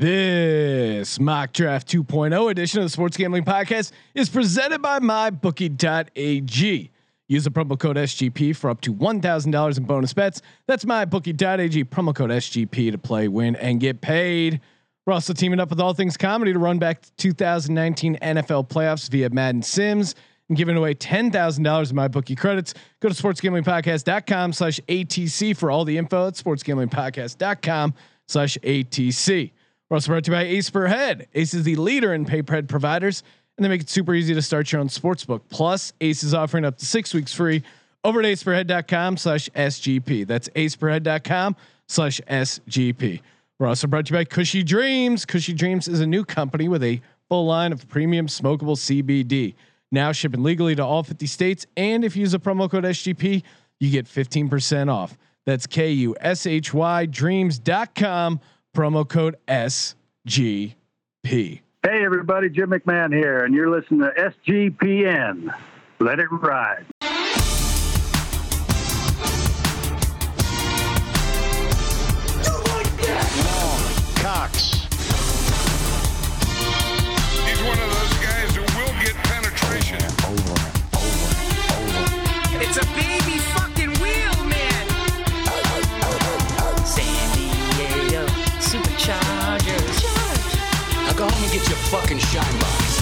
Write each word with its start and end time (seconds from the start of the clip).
This 0.00 1.20
mock 1.20 1.52
draft 1.52 1.86
2.0 1.86 2.50
edition 2.50 2.78
of 2.78 2.86
the 2.86 2.88
Sports 2.88 3.18
Gambling 3.18 3.44
Podcast 3.44 3.92
is 4.14 4.30
presented 4.30 4.80
by 4.80 4.98
MyBookie.ag. 4.98 6.90
Use 7.28 7.44
the 7.44 7.50
promo 7.50 7.78
code 7.78 7.96
SGP 7.96 8.56
for 8.56 8.70
up 8.70 8.80
to 8.80 8.94
$1,000 8.94 9.76
in 9.76 9.84
bonus 9.84 10.14
bets. 10.14 10.40
That's 10.66 10.86
MyBookie.ag 10.86 11.84
promo 11.84 12.14
code 12.14 12.30
SGP 12.30 12.92
to 12.92 12.96
play, 12.96 13.28
win, 13.28 13.56
and 13.56 13.78
get 13.78 14.00
paid. 14.00 14.62
We're 15.04 15.12
also 15.12 15.34
teaming 15.34 15.60
up 15.60 15.68
with 15.68 15.80
All 15.80 15.92
Things 15.92 16.16
Comedy 16.16 16.54
to 16.54 16.58
run 16.58 16.78
back 16.78 17.02
to 17.02 17.12
2019 17.18 18.16
NFL 18.22 18.70
playoffs 18.70 19.10
via 19.10 19.28
Madden 19.28 19.60
Sims 19.62 20.14
and 20.48 20.56
giving 20.56 20.78
away 20.78 20.94
$10,000 20.94 21.28
in 21.58 21.64
MyBookie 21.66 22.38
credits. 22.38 22.72
Go 23.00 23.10
to 23.10 23.14
sportsgamblingpodcast.com 23.14 24.54
slash 24.54 24.80
ATC 24.88 25.54
for 25.54 25.70
all 25.70 25.84
the 25.84 25.98
info 25.98 26.28
at 26.28 26.36
sportsgamblingpodcast.com 26.36 27.92
slash 28.26 28.56
ATC. 28.62 29.50
We're 29.90 29.96
also 29.96 30.12
brought 30.12 30.24
to 30.24 30.30
you 30.30 30.36
by 30.36 30.44
Ace 30.44 30.70
per 30.70 30.86
Head. 30.86 31.26
Ace 31.34 31.52
is 31.52 31.64
the 31.64 31.74
leader 31.74 32.14
in 32.14 32.24
pay 32.24 32.42
per 32.42 32.54
head 32.54 32.68
providers, 32.68 33.24
and 33.58 33.64
they 33.64 33.68
make 33.68 33.80
it 33.80 33.90
super 33.90 34.14
easy 34.14 34.32
to 34.34 34.40
start 34.40 34.70
your 34.70 34.80
own 34.80 34.88
sportsbook. 34.88 35.40
Plus, 35.50 35.92
Ace 36.00 36.22
is 36.22 36.32
offering 36.32 36.64
up 36.64 36.78
to 36.78 36.86
six 36.86 37.12
weeks 37.12 37.34
free 37.34 37.64
over 38.04 38.20
at 38.20 38.26
aceperhead.com 38.26 39.16
slash 39.16 39.50
SGP. 39.50 40.28
That's 40.28 40.48
aceperhead.com 40.50 41.56
slash 41.88 42.20
SGP. 42.30 43.20
We're 43.58 43.66
also 43.66 43.88
brought 43.88 44.06
to 44.06 44.14
you 44.14 44.20
by 44.20 44.24
Kushy 44.24 44.64
Dreams. 44.64 45.26
Kushy 45.26 45.56
Dreams 45.56 45.88
is 45.88 46.00
a 46.00 46.06
new 46.06 46.24
company 46.24 46.68
with 46.68 46.84
a 46.84 47.00
full 47.28 47.46
line 47.46 47.72
of 47.72 47.88
premium 47.88 48.28
smokable 48.28 48.76
CBD. 48.76 49.54
Now 49.90 50.12
shipping 50.12 50.44
legally 50.44 50.76
to 50.76 50.84
all 50.84 51.02
50 51.02 51.26
states. 51.26 51.66
And 51.76 52.04
if 52.04 52.14
you 52.14 52.20
use 52.20 52.32
a 52.32 52.38
promo 52.38 52.70
code 52.70 52.84
SGP, 52.84 53.42
you 53.80 53.90
get 53.90 54.06
15% 54.06 54.88
off. 54.90 55.18
That's 55.46 55.66
K 55.66 55.90
U 55.90 56.14
S 56.20 56.46
H 56.46 56.72
Y 56.72 57.06
dreams.com 57.06 58.40
promo 58.74 59.08
code 59.08 59.36
SGP. 59.48 60.74
Hey 61.24 62.04
everybody, 62.04 62.50
Jim 62.50 62.70
McMahon 62.70 63.12
here, 63.14 63.44
and 63.44 63.54
you're 63.54 63.70
listening 63.70 64.00
to 64.00 64.32
SGPN. 64.46 65.52
Let 65.98 66.18
it 66.18 66.30
ride. 66.30 66.86
Fucking 91.90 92.18
shine 92.18 92.58
box. 92.60 93.00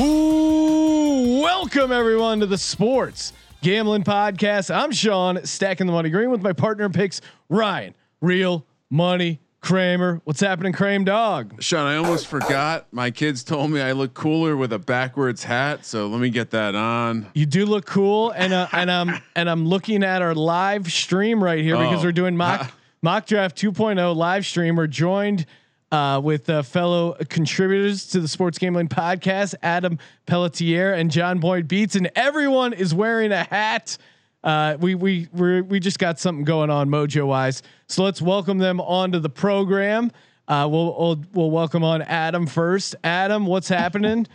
Ooh, 0.00 1.40
welcome 1.40 1.92
everyone 1.92 2.40
to 2.40 2.46
the 2.46 2.58
Sports 2.58 3.32
Gambling 3.62 4.02
Podcast. 4.02 4.74
I'm 4.74 4.90
Sean, 4.90 5.44
stacking 5.44 5.86
the 5.86 5.92
money 5.92 6.10
green 6.10 6.30
with 6.30 6.42
my 6.42 6.52
partner 6.52 6.88
picks, 6.90 7.20
Ryan. 7.48 7.94
Real 8.20 8.66
money 8.90 9.38
Kramer. 9.62 10.20
What's 10.24 10.40
happening, 10.40 10.72
Kramer 10.72 11.04
dog? 11.04 11.62
Sean, 11.62 11.86
I 11.86 11.96
almost 11.96 12.26
forgot. 12.26 12.86
My 12.92 13.10
kids 13.12 13.44
told 13.44 13.70
me 13.70 13.80
I 13.80 13.92
look 13.92 14.12
cooler 14.12 14.56
with 14.56 14.72
a 14.72 14.78
backwards 14.78 15.44
hat, 15.44 15.86
so 15.86 16.08
let 16.08 16.20
me 16.20 16.30
get 16.30 16.50
that 16.50 16.74
on. 16.74 17.26
You 17.34 17.46
do 17.46 17.64
look 17.64 17.86
cool, 17.86 18.30
and 18.32 18.52
uh, 18.52 18.66
and 18.72 18.90
I'm 18.90 19.22
and 19.36 19.48
I'm 19.48 19.64
looking 19.66 20.02
at 20.02 20.20
our 20.20 20.34
live 20.34 20.90
stream 20.92 21.42
right 21.42 21.62
here 21.62 21.76
because 21.76 22.00
Oh. 22.00 22.04
we're 22.08 22.12
doing 22.12 22.36
mock 22.36 22.72
mock 23.02 23.26
draft 23.26 23.56
2.0 23.56 24.16
live 24.16 24.44
stream. 24.44 24.74
We're 24.74 24.88
joined 24.88 25.46
uh, 25.92 26.20
with 26.22 26.50
uh, 26.50 26.62
fellow 26.62 27.14
contributors 27.28 28.06
to 28.08 28.20
the 28.20 28.26
Sports 28.28 28.58
Gambling 28.58 28.88
Podcast, 28.88 29.54
Adam 29.62 29.98
Pelletier 30.26 30.92
and 30.92 31.08
Jon 31.08 31.38
Boy 31.38 31.62
Beats, 31.62 31.94
and 31.94 32.10
everyone 32.16 32.72
is 32.72 32.92
wearing 32.92 33.30
a 33.30 33.44
hat. 33.44 33.96
Uh, 34.44 34.76
we 34.80 34.94
we 34.94 35.28
we 35.32 35.60
we 35.60 35.78
just 35.80 35.98
got 35.98 36.18
something 36.18 36.44
going 36.44 36.70
on 36.70 36.88
mojo 36.88 37.26
wise. 37.26 37.62
So 37.88 38.02
let's 38.02 38.20
welcome 38.20 38.58
them 38.58 38.80
onto 38.80 39.18
the 39.18 39.28
program. 39.30 40.10
Uh, 40.48 40.68
we'll, 40.70 40.96
we'll 40.98 41.24
we'll 41.32 41.50
welcome 41.50 41.84
on 41.84 42.02
Adam 42.02 42.46
first. 42.46 42.96
Adam, 43.04 43.46
what's 43.46 43.68
happening? 43.68 44.26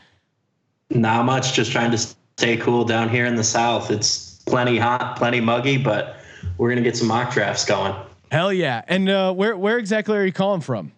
Not 0.90 1.26
much. 1.26 1.54
Just 1.54 1.72
trying 1.72 1.92
to 1.92 1.98
stay 1.98 2.56
cool 2.58 2.86
down 2.86 3.10
here 3.10 3.26
in 3.26 3.36
the 3.36 3.44
south. 3.44 3.92
It's 3.92 4.42
plenty 4.46 4.78
hot, 4.78 5.18
plenty 5.18 5.42
muggy, 5.42 5.78
but 5.78 6.16
we're 6.58 6.70
gonna 6.70 6.82
get 6.82 6.96
some 6.96 7.10
mock 7.10 7.34
drafts 7.34 7.66
going. 7.66 7.94
Hell 8.32 8.54
yeah! 8.54 8.84
And 8.88 9.10
uh, 9.10 9.34
where 9.34 9.58
where 9.58 9.78
exactly 9.78 10.18
are 10.18 10.26
you 10.26 10.32
calling 10.32 10.62
from? 10.62 10.94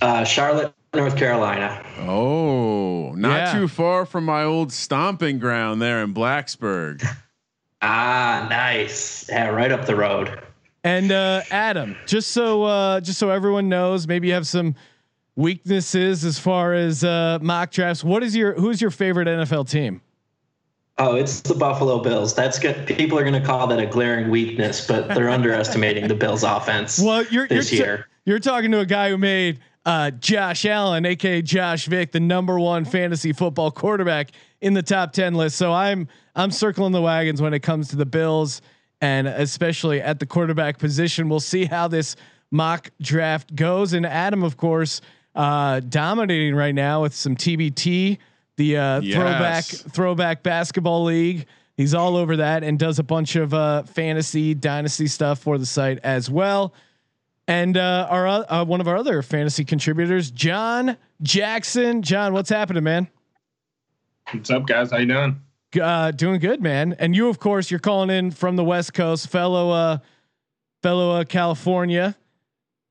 Uh, 0.00 0.24
Charlotte, 0.24 0.72
North 0.94 1.16
Carolina. 1.16 1.84
Oh, 2.00 3.12
not 3.12 3.36
Yeah. 3.36 3.52
too 3.52 3.68
far 3.68 4.06
from 4.06 4.24
my 4.24 4.42
old 4.44 4.72
stomping 4.72 5.38
ground 5.38 5.82
there 5.82 6.02
in 6.02 6.14
Blacksburg. 6.14 7.06
Ah, 7.86 8.46
nice. 8.48 9.28
Yeah, 9.28 9.48
right 9.48 9.70
up 9.70 9.84
the 9.84 9.94
road. 9.94 10.40
And 10.84 11.12
uh, 11.12 11.42
Adam, 11.50 11.96
just 12.06 12.30
so 12.32 12.62
uh, 12.62 13.00
just 13.00 13.18
so 13.18 13.28
everyone 13.30 13.68
knows, 13.68 14.06
maybe 14.08 14.28
you 14.28 14.34
have 14.34 14.46
some 14.46 14.74
weaknesses 15.36 16.24
as 16.24 16.38
far 16.38 16.72
as 16.72 17.04
uh, 17.04 17.38
mock 17.42 17.70
drafts. 17.70 18.02
What 18.02 18.22
is 18.22 18.34
your 18.34 18.54
who's 18.54 18.80
your 18.80 18.90
favorite 18.90 19.28
NFL 19.28 19.68
team? 19.68 20.00
Oh, 20.96 21.16
it's 21.16 21.40
the 21.40 21.54
Buffalo 21.54 21.98
Bills. 22.00 22.34
That's 22.34 22.58
good. 22.58 22.86
People 22.86 23.18
are 23.18 23.24
gonna 23.24 23.44
call 23.44 23.66
that 23.66 23.78
a 23.78 23.86
glaring 23.86 24.30
weakness, 24.30 24.86
but 24.86 25.08
they're 25.08 25.28
underestimating 25.38 26.08
the 26.08 26.14
Bills' 26.14 26.42
offense 26.42 26.98
Well, 26.98 27.24
you're 27.26 27.48
this 27.48 27.70
you're, 27.72 27.86
year. 27.86 28.08
you're 28.24 28.38
talking 28.38 28.70
to 28.70 28.80
a 28.80 28.86
guy 28.86 29.10
who 29.10 29.18
made 29.18 29.60
uh, 29.84 30.10
Josh 30.12 30.64
Allen, 30.64 31.04
aka 31.04 31.42
Josh 31.42 31.86
Vick, 31.86 32.12
the 32.12 32.20
number 32.20 32.58
one 32.58 32.84
fantasy 32.86 33.32
football 33.34 33.70
quarterback 33.70 34.30
in 34.62 34.72
the 34.72 34.82
top 34.82 35.12
ten 35.12 35.34
list. 35.34 35.56
So 35.56 35.72
I'm 35.72 36.08
I'm 36.36 36.50
circling 36.50 36.92
the 36.92 37.02
wagons 37.02 37.40
when 37.40 37.54
it 37.54 37.60
comes 37.60 37.88
to 37.88 37.96
the 37.96 38.06
Bills, 38.06 38.60
and 39.00 39.26
especially 39.28 40.00
at 40.00 40.18
the 40.18 40.26
quarterback 40.26 40.78
position. 40.78 41.28
We'll 41.28 41.40
see 41.40 41.64
how 41.64 41.88
this 41.88 42.16
mock 42.50 42.90
draft 43.00 43.54
goes. 43.54 43.92
And 43.92 44.04
Adam, 44.06 44.42
of 44.42 44.56
course, 44.56 45.00
uh, 45.34 45.80
dominating 45.80 46.54
right 46.54 46.74
now 46.74 47.02
with 47.02 47.14
some 47.14 47.36
TBT, 47.36 48.18
the 48.56 48.76
uh, 48.76 49.00
throwback 49.00 49.72
Yes. 49.72 49.82
throwback 49.82 50.42
basketball 50.42 51.04
league. 51.04 51.46
He's 51.76 51.92
all 51.94 52.16
over 52.16 52.36
that 52.36 52.62
and 52.62 52.78
does 52.78 53.00
a 53.00 53.02
bunch 53.02 53.34
of 53.34 53.52
uh, 53.52 53.82
fantasy 53.82 54.54
dynasty 54.54 55.08
stuff 55.08 55.40
for 55.40 55.58
the 55.58 55.66
site 55.66 55.98
as 56.04 56.30
well. 56.30 56.72
And 57.48 57.76
uh, 57.76 58.06
our 58.08 58.26
uh, 58.28 58.64
one 58.64 58.80
of 58.80 58.86
our 58.88 58.96
other 58.96 59.20
fantasy 59.22 59.64
contributors, 59.64 60.30
Jon 60.30 60.96
Jackson. 61.20 62.02
John, 62.02 62.32
what's 62.32 62.48
happening, 62.48 62.84
man? 62.84 63.08
What's 64.30 64.50
up, 64.50 64.66
guys? 64.66 64.92
How 64.92 64.98
you 64.98 65.06
doing? 65.06 65.40
Uh, 65.76 66.10
doing 66.10 66.40
good, 66.40 66.62
man. 66.62 66.94
And 66.98 67.14
you, 67.14 67.28
of 67.28 67.38
course, 67.38 67.70
you're 67.70 67.80
calling 67.80 68.10
in 68.10 68.30
from 68.30 68.56
the 68.56 68.64
West 68.64 68.94
Coast, 68.94 69.28
fellow 69.28 69.70
uh, 69.70 69.98
fellow 70.82 71.12
uh, 71.20 71.24
California. 71.24 72.16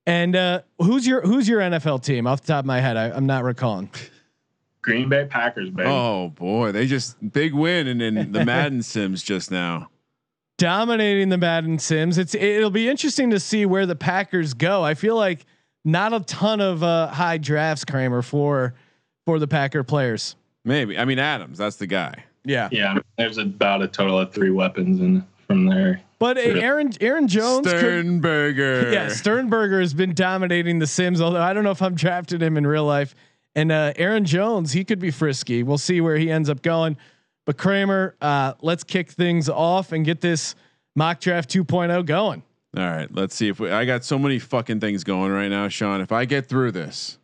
And 0.06 0.36
uh, 0.36 0.62
who's 0.80 1.08
your 1.08 1.22
who's 1.22 1.48
your 1.48 1.62
NFL 1.62 2.04
team? 2.04 2.28
Off 2.28 2.42
the 2.42 2.48
top 2.48 2.60
of 2.60 2.66
my 2.66 2.82
head, 2.82 2.98
I, 2.98 3.12
I'm 3.12 3.26
not 3.26 3.44
recalling. 3.44 3.90
Green 4.82 5.08
Bay 5.08 5.26
Packers, 5.30 5.70
baby. 5.70 5.88
Oh 5.90 6.30
boy, 6.30 6.74
they 6.74 6.86
just 6.88 7.16
big 7.32 7.54
win 7.54 7.88
and 7.88 8.02
then 8.02 8.32
the 8.34 8.44
Madden 8.46 8.84
Sims 8.84 9.24
just 9.24 9.50
now. 9.50 9.90
dominating 10.58 11.30
the 11.30 11.38
Madden 11.38 11.80
Sims. 11.80 12.18
It's 12.18 12.36
it'll 12.36 12.70
be 12.70 12.90
interesting 12.90 13.30
to 13.30 13.40
see 13.40 13.66
where 13.66 13.86
the 13.86 13.96
Packers 13.96 14.54
go. 14.54 14.84
I 14.84 14.94
feel 14.94 15.16
like 15.16 15.46
not 15.86 16.12
a 16.14 16.20
ton 16.20 16.60
of 16.60 16.84
uh, 16.84 17.08
high 17.08 17.38
drafts, 17.38 17.86
Kramer, 17.86 18.22
for 18.22 18.74
for 19.26 19.40
the 19.40 19.48
Packer 19.48 19.84
players. 19.86 20.36
Maybe. 20.66 20.98
I 20.98 21.06
mean 21.06 21.20
Adams, 21.20 21.58
that's 21.58 21.78
the 21.78 21.88
guy. 21.88 22.26
Yeah, 22.46 22.70
Yeah, 22.72 23.00
there's 23.18 23.38
about 23.38 23.82
a 23.82 23.88
total 23.88 24.20
of 24.20 24.34
three 24.34 24.52
weapons 24.52 25.00
in 25.00 25.26
from 25.48 25.66
there. 25.66 26.02
but 26.20 26.38
uh, 26.38 26.42
Aaron 26.42 26.92
Aaron 27.02 27.28
Jones. 27.28 27.68
Could, 27.68 27.80
Sternberger. 27.80 28.92
yeah, 28.94 29.10
Sternberger 29.10 29.80
has 29.80 29.94
been 29.94 30.14
dominating 30.14 30.80
the 30.80 30.88
Sims. 30.88 31.22
Although 31.22 31.42
I 31.42 31.54
don't 31.54 31.64
know 31.64 31.72
if 31.72 31.82
I'm 31.82 31.96
drafted 31.96 32.42
him 32.42 32.58
in 32.58 32.68
real 32.68 32.86
life. 32.86 33.16
And 33.56 33.72
uh, 33.72 33.94
Aaron 33.98 34.26
Jones, 34.26 34.72
he 34.72 34.84
could 34.84 35.00
be 35.00 35.12
frisky. 35.12 35.62
We'll 35.64 35.78
see 35.78 36.02
where 36.02 36.18
he 36.18 36.32
ends 36.32 36.50
up 36.50 36.62
going. 36.64 36.98
But 37.46 37.58
Kramer, 37.58 38.16
uh, 38.22 38.54
let's 38.62 38.84
kick 38.84 39.12
things 39.12 39.50
off 39.50 39.92
and 39.92 40.06
get 40.06 40.22
this 40.22 40.56
mock 40.96 41.20
draft 41.20 41.50
2.0 41.52 42.06
going. 42.06 42.44
All 42.76 42.84
right, 42.84 43.14
let's 43.14 43.36
see 43.36 43.50
if 43.50 43.60
we, 43.60 43.70
I 43.70 43.86
got 43.86 44.04
so 44.04 44.18
many 44.18 44.40
fucking 44.40 44.80
things 44.80 45.04
going 45.04 45.32
right 45.32 45.50
now, 45.50 45.68
Sean. 45.68 46.02
If 46.02 46.12
I 46.12 46.26
get 46.26 46.48
through 46.48 46.72
this, 46.72 47.20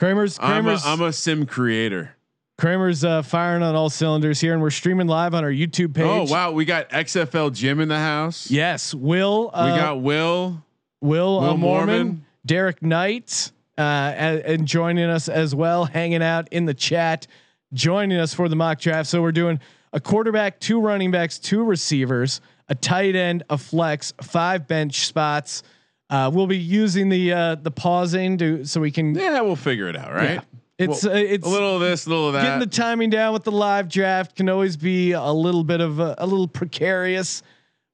Kramer's 0.00 0.38
I'm 0.40 0.44
a, 0.44 0.52
Kramer's 0.62 0.84
I'm 0.84 1.02
a 1.02 1.12
sim 1.12 1.46
creator. 1.46 2.16
Kramer's 2.58 3.04
uh, 3.04 3.22
firing 3.22 3.62
on 3.62 3.76
all 3.76 3.88
cylinders 3.88 4.40
here, 4.40 4.52
and 4.52 4.60
we're 4.60 4.70
streaming 4.70 5.06
live 5.06 5.32
on 5.32 5.44
our 5.44 5.50
YouTube 5.50 5.94
page. 5.94 6.06
Oh 6.06 6.24
wow, 6.24 6.50
we 6.50 6.64
got 6.64 6.90
XFL 6.90 7.54
Jim 7.54 7.78
in 7.78 7.88
the 7.88 7.98
house. 7.98 8.50
Yes, 8.50 8.92
Will. 8.92 9.50
Uh, 9.54 9.70
we 9.72 9.78
got 9.80 10.00
Will. 10.00 10.64
Will, 11.00 11.38
uh, 11.38 11.42
Will 11.42 11.56
Mormon, 11.56 11.96
Mormon. 11.96 12.24
Derek 12.44 12.82
Knight, 12.82 13.52
uh, 13.78 13.80
and, 13.80 14.40
and 14.40 14.66
joining 14.66 15.08
us 15.08 15.28
as 15.28 15.54
well, 15.54 15.84
hanging 15.84 16.20
out 16.20 16.48
in 16.50 16.64
the 16.64 16.74
chat, 16.74 17.28
joining 17.72 18.18
us 18.18 18.34
for 18.34 18.48
the 18.48 18.56
mock 18.56 18.80
draft. 18.80 19.08
So 19.08 19.22
we're 19.22 19.30
doing 19.30 19.60
a 19.92 20.00
quarterback, 20.00 20.58
two 20.58 20.80
running 20.80 21.12
backs, 21.12 21.38
two 21.38 21.62
receivers, 21.62 22.40
a 22.68 22.74
tight 22.74 23.14
end, 23.14 23.44
a 23.50 23.56
flex, 23.56 24.12
five 24.20 24.66
bench 24.66 25.06
spots. 25.06 25.62
Uh, 26.10 26.28
we'll 26.34 26.48
be 26.48 26.58
using 26.58 27.08
the 27.08 27.32
uh, 27.32 27.54
the 27.54 27.70
pausing 27.70 28.36
to 28.38 28.64
so 28.64 28.80
we 28.80 28.90
can. 28.90 29.14
Yeah, 29.14 29.42
we'll 29.42 29.54
figure 29.54 29.88
it 29.88 29.94
out, 29.94 30.12
right? 30.12 30.30
Yeah. 30.30 30.40
It's 30.78 31.04
Well, 31.04 31.12
uh, 31.12 31.18
it's 31.18 31.44
a 31.46 31.50
little 31.50 31.74
of 31.74 31.80
this, 31.80 32.06
a 32.06 32.08
little 32.08 32.28
of 32.28 32.34
that. 32.34 32.44
getting 32.44 32.60
the 32.60 32.66
timing 32.66 33.10
down 33.10 33.32
with 33.32 33.42
the 33.42 33.50
live 33.50 33.88
draft 33.88 34.36
can 34.36 34.48
always 34.48 34.76
be 34.76 35.12
a 35.12 35.30
little 35.32 35.64
bit 35.64 35.80
of 35.80 35.98
a, 35.98 36.14
a 36.18 36.26
little 36.26 36.46
precarious, 36.46 37.42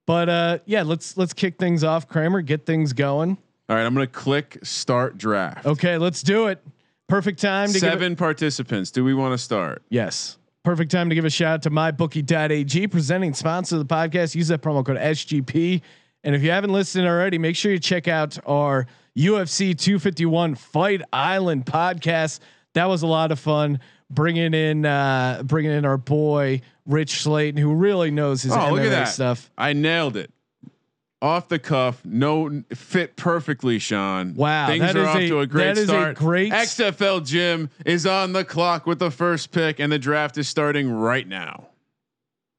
but 0.07 0.29
uh, 0.29 0.59
yeah, 0.67 0.83
let's 0.83 1.17
let's 1.17 1.33
kick 1.33 1.59
things 1.59 1.83
off, 1.83 2.09
Kramer. 2.09 2.43
Get 2.43 2.67
things 2.67 2.93
going. 2.93 3.39
All 3.69 3.77
right, 3.77 3.87
I'm 3.87 3.95
gonna 3.95 4.07
click 4.07 4.59
start 4.63 5.17
draft. 5.17 5.65
Okay, 5.65 5.97
let's 5.97 6.23
do 6.23 6.49
it. 6.49 6.63
Perfect 7.09 7.41
time 7.41 7.73
to 7.73 7.79
Seven 7.79 8.17
participants. 8.17 8.91
Do 8.91 9.03
we 9.03 9.15
want 9.15 9.33
to 9.33 9.39
start? 9.39 9.83
Yes. 9.89 10.37
Perfect 10.63 10.91
time 10.91 11.11
to 11.11 11.15
give 11.15 11.27
a 11.27 11.31
shout 11.31 11.55
out 11.55 11.63
to 11.63 11.71
mybookie.ag, 11.71 12.89
presenting 12.89 13.35
sponsor 13.35 13.77
of 13.77 13.87
the 13.87 13.95
podcast. 13.95 14.35
Use 14.35 14.49
that 14.49 14.63
promo 14.63 14.85
code 14.85 14.97
SGP. 14.97 15.83
And 16.23 16.35
if 16.35 16.43
you 16.43 16.51
haven't 16.51 16.73
listened 16.73 17.07
already, 17.07 17.37
make 17.37 17.55
sure 17.55 17.71
you 17.73 17.79
check 17.79 18.09
out 18.09 18.39
our 18.47 18.87
UFC 19.17 19.79
251 19.79 20.55
Fight 20.55 21.03
Island 21.13 21.67
podcast. 21.67 22.41
That 22.75 22.87
was 22.87 23.03
a 23.03 23.07
lot 23.07 23.33
of 23.33 23.39
fun. 23.41 23.81
Bringing 24.11 24.53
in, 24.55 24.85
uh, 24.85 25.43
bringing 25.45 25.73
in 25.73 25.85
our 25.85 25.97
boy 25.97 26.61
Rich 26.87 27.23
Slayton, 27.23 27.61
who 27.61 27.75
really 27.75 28.11
knows 28.11 28.43
his 28.43 28.53
Oh, 28.53 28.57
MMA 28.57 28.71
look 28.73 28.81
at 28.83 28.91
that 28.91 29.09
stuff. 29.09 29.51
I 29.57 29.73
nailed 29.73 30.17
it. 30.17 30.31
Off 31.23 31.49
the 31.49 31.59
cuff, 31.59 32.05
no 32.05 32.63
fit 32.75 33.17
perfectly, 33.17 33.79
Sean. 33.79 34.35
Wow, 34.35 34.67
things 34.67 34.83
that 34.83 34.95
are 34.95 35.01
is 35.01 35.07
off 35.09 35.17
a- 35.17 35.29
to 35.29 35.41
a 35.41 35.47
great 35.47 35.65
that 35.65 35.79
is 35.79 35.85
a 35.85 35.87
start. 35.87 36.17
great- 36.17 36.53
XFL 36.53 37.21
Jim 37.25 37.71
is 37.87 38.05
on 38.05 38.35
the 38.35 38.45
clock 38.45 38.87
with 38.87 38.99
the 38.99 39.11
first 39.11 39.51
pick, 39.51 39.81
and 39.81 39.91
the 39.91 39.99
draft 39.99 40.37
is 40.37 40.49
starting 40.49 40.91
right 40.91 41.27
now. 41.27 41.69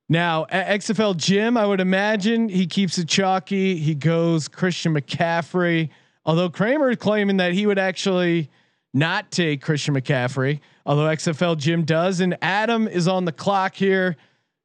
Now, 0.10 0.46
XFL 0.52 1.14
Jim, 1.16 1.58
I 1.58 1.66
would 1.68 1.80
imagine 1.80 2.50
he 2.50 2.66
keeps 2.66 2.98
it 2.98 3.08
chalky. 3.08 3.78
He 3.78 3.94
goes 3.94 4.48
Christian 4.48 4.94
McCaffrey. 4.96 5.90
Although 6.26 6.50
Kramer 6.50 6.90
is 6.90 6.98
claiming 6.98 7.38
that 7.38 7.54
he 7.54 7.68
would 7.68 7.78
actually 7.80 8.50
not 8.96 9.30
take 9.30 9.62
Christian 9.62 9.94
McCaffrey, 9.94 10.62
although 10.86 11.04
XFL 11.04 11.58
Jim 11.58 11.84
does. 11.84 12.22
And 12.22 12.38
Adam 12.42 12.88
is 12.88 13.08
on 13.08 13.26
the 13.26 13.32
clock 13.32 13.76
here. 13.76 14.16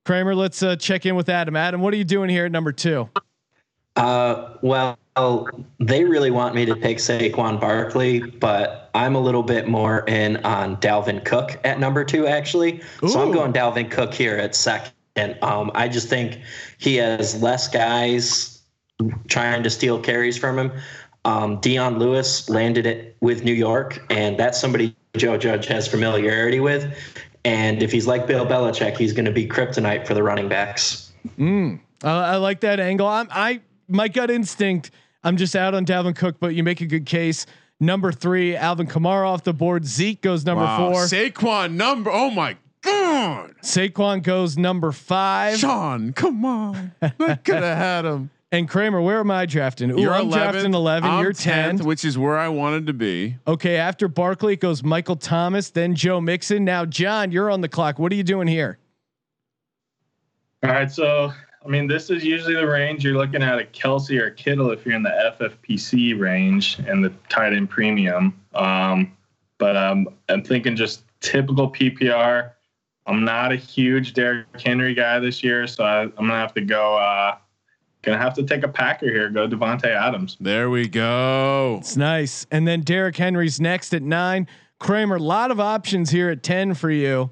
Kramer, 0.06 0.34
let's 0.34 0.62
uh, 0.62 0.76
check 0.76 1.04
in 1.04 1.16
with 1.16 1.28
Adam. 1.28 1.56
Adam, 1.56 1.80
what 1.80 1.92
are 1.92 1.96
you 1.96 2.04
doing 2.04 2.30
here 2.30 2.46
at 2.46 2.52
number 2.52 2.72
two? 2.72 3.08
Uh, 3.96 4.54
well, 4.62 4.96
they 5.80 6.04
really 6.04 6.30
want 6.30 6.54
me 6.54 6.64
to 6.64 6.76
pick 6.76 6.98
Saquon 6.98 7.60
Barkley, 7.60 8.20
but 8.20 8.88
I'm 8.94 9.16
a 9.16 9.20
little 9.20 9.42
bit 9.42 9.68
more 9.68 10.04
in 10.06 10.38
on 10.38 10.76
Dalvin 10.76 11.24
Cook 11.24 11.58
at 11.64 11.80
number 11.80 12.04
two, 12.04 12.26
actually. 12.26 12.80
So 13.06 13.20
I'm 13.20 13.32
going 13.32 13.52
Dalvin 13.52 13.90
Cook 13.90 14.14
here 14.14 14.36
at 14.36 14.54
second. 14.54 14.92
Um, 15.42 15.72
I 15.74 15.88
just 15.88 16.08
think 16.08 16.38
he 16.78 16.96
has 16.96 17.42
less 17.42 17.68
guys 17.68 18.62
trying 19.28 19.62
to 19.64 19.70
steal 19.70 19.98
carries 20.00 20.38
from 20.38 20.58
him. 20.58 20.72
Um, 21.24 21.60
Dion 21.60 21.98
Lewis 21.98 22.48
landed 22.48 22.86
it 22.86 23.16
with 23.20 23.44
New 23.44 23.52
York, 23.52 24.02
and 24.10 24.38
that's 24.38 24.58
somebody 24.60 24.94
Joe 25.16 25.36
Judge 25.36 25.66
has 25.66 25.86
familiarity 25.86 26.60
with. 26.60 26.96
And 27.44 27.82
if 27.82 27.92
he's 27.92 28.06
like 28.06 28.26
Bill 28.26 28.46
Belichick, 28.46 28.96
he's 28.96 29.12
going 29.12 29.24
to 29.26 29.30
be 29.32 29.46
kryptonite 29.46 30.06
for 30.06 30.14
the 30.14 30.22
running 30.22 30.48
backs. 30.48 31.12
Uh, 31.38 31.76
I 32.04 32.36
like 32.36 32.60
that 32.60 32.80
angle. 32.80 33.06
I'm, 33.06 33.28
I 33.30 33.60
my 33.88 34.08
gut 34.08 34.30
instinct. 34.30 34.90
I'm 35.24 35.36
just 35.36 35.54
out 35.54 35.74
on 35.74 35.84
Dalvin 35.84 36.16
Cook, 36.16 36.36
but 36.40 36.54
you 36.54 36.62
make 36.64 36.80
a 36.80 36.86
good 36.86 37.04
case. 37.06 37.44
Number 37.78 38.12
three, 38.12 38.56
Alvin 38.56 38.86
Kamara 38.86 39.26
off 39.26 39.42
the 39.44 39.52
board. 39.54 39.84
Zeke 39.86 40.20
goes 40.22 40.44
number 40.46 40.64
Wow. 40.64 40.92
four. 40.92 41.02
Saquon 41.04 41.72
number. 41.72 42.10
Oh 42.10 42.30
my 42.30 42.56
god, 42.82 43.54
Saquon 43.62 44.22
goes 44.22 44.56
number 44.58 44.92
five. 44.92 45.58
Sean, 45.58 46.12
come 46.12 46.44
on, 46.44 46.92
I 47.02 47.08
could 47.44 47.62
have 47.62 47.76
had 47.78 48.04
him. 48.04 48.30
And 48.52 48.68
Kramer, 48.68 49.00
where 49.00 49.20
am 49.20 49.30
I 49.30 49.46
drafting? 49.46 49.92
Ooh, 49.92 50.00
You're 50.00 50.12
I'm 50.12 50.28
11th, 50.28 50.32
drafting 50.32 50.74
11. 50.74 51.08
I'm 51.08 51.22
you're 51.22 51.32
10. 51.32 51.78
10th, 51.78 51.84
which 51.84 52.04
is 52.04 52.18
where 52.18 52.36
I 52.36 52.48
wanted 52.48 52.86
to 52.88 52.92
be. 52.92 53.36
Okay, 53.46 53.76
after 53.76 54.08
Barkley 54.08 54.54
it 54.54 54.60
goes 54.60 54.82
Michael 54.82 55.14
Thomas, 55.14 55.70
then 55.70 55.94
Joe 55.94 56.20
Mixon. 56.20 56.64
Now, 56.64 56.84
John, 56.84 57.30
you're 57.30 57.50
on 57.50 57.60
the 57.60 57.68
clock. 57.68 58.00
What 58.00 58.10
are 58.10 58.16
you 58.16 58.24
doing 58.24 58.48
here? 58.48 58.78
All 60.64 60.70
right, 60.70 60.90
so 60.90 61.32
I 61.64 61.68
mean, 61.68 61.86
this 61.86 62.10
is 62.10 62.24
usually 62.24 62.54
the 62.54 62.66
range 62.66 63.04
you're 63.04 63.16
looking 63.16 63.42
at 63.42 63.60
a 63.60 63.64
Kelce 63.64 64.18
or 64.18 64.30
Kittle 64.30 64.70
if 64.72 64.84
you're 64.84 64.96
in 64.96 65.02
the 65.02 65.34
FFPC 65.38 66.18
range 66.18 66.78
and 66.86 67.04
the 67.04 67.10
tight 67.28 67.52
end 67.52 67.70
premium. 67.70 68.40
Um, 68.54 69.16
but 69.58 69.76
um, 69.76 70.08
I'm 70.28 70.42
thinking 70.42 70.74
just 70.74 71.04
typical 71.20 71.70
PPR. 71.70 72.52
I'm 73.06 73.24
not 73.24 73.52
a 73.52 73.56
huge 73.56 74.14
Derrick 74.14 74.46
Henry 74.60 74.94
guy 74.94 75.20
this 75.20 75.42
year, 75.44 75.66
so 75.66 75.84
I, 75.84 76.02
I'm 76.02 76.10
gonna 76.16 76.34
have 76.34 76.54
to 76.54 76.60
go. 76.62 76.96
Uh, 76.96 77.36
gonna 78.02 78.18
have 78.18 78.34
to 78.34 78.42
take 78.42 78.62
a 78.62 78.68
Packer 78.68 79.10
here. 79.10 79.28
Go 79.30 79.46
Davante 79.48 79.84
Adams. 79.86 80.36
There 80.40 80.70
we 80.70 80.88
go. 80.88 81.78
It's 81.80 81.96
nice. 81.96 82.46
And 82.50 82.66
then 82.66 82.80
Derrick 82.82 83.16
Henry's 83.16 83.60
next 83.60 83.94
at 83.94 84.02
nine. 84.02 84.46
Kramer, 84.78 85.16
a 85.16 85.20
lot 85.20 85.50
of 85.50 85.60
options 85.60 86.10
here 86.10 86.30
at 86.30 86.42
10 86.42 86.74
for 86.74 86.90
you. 86.90 87.30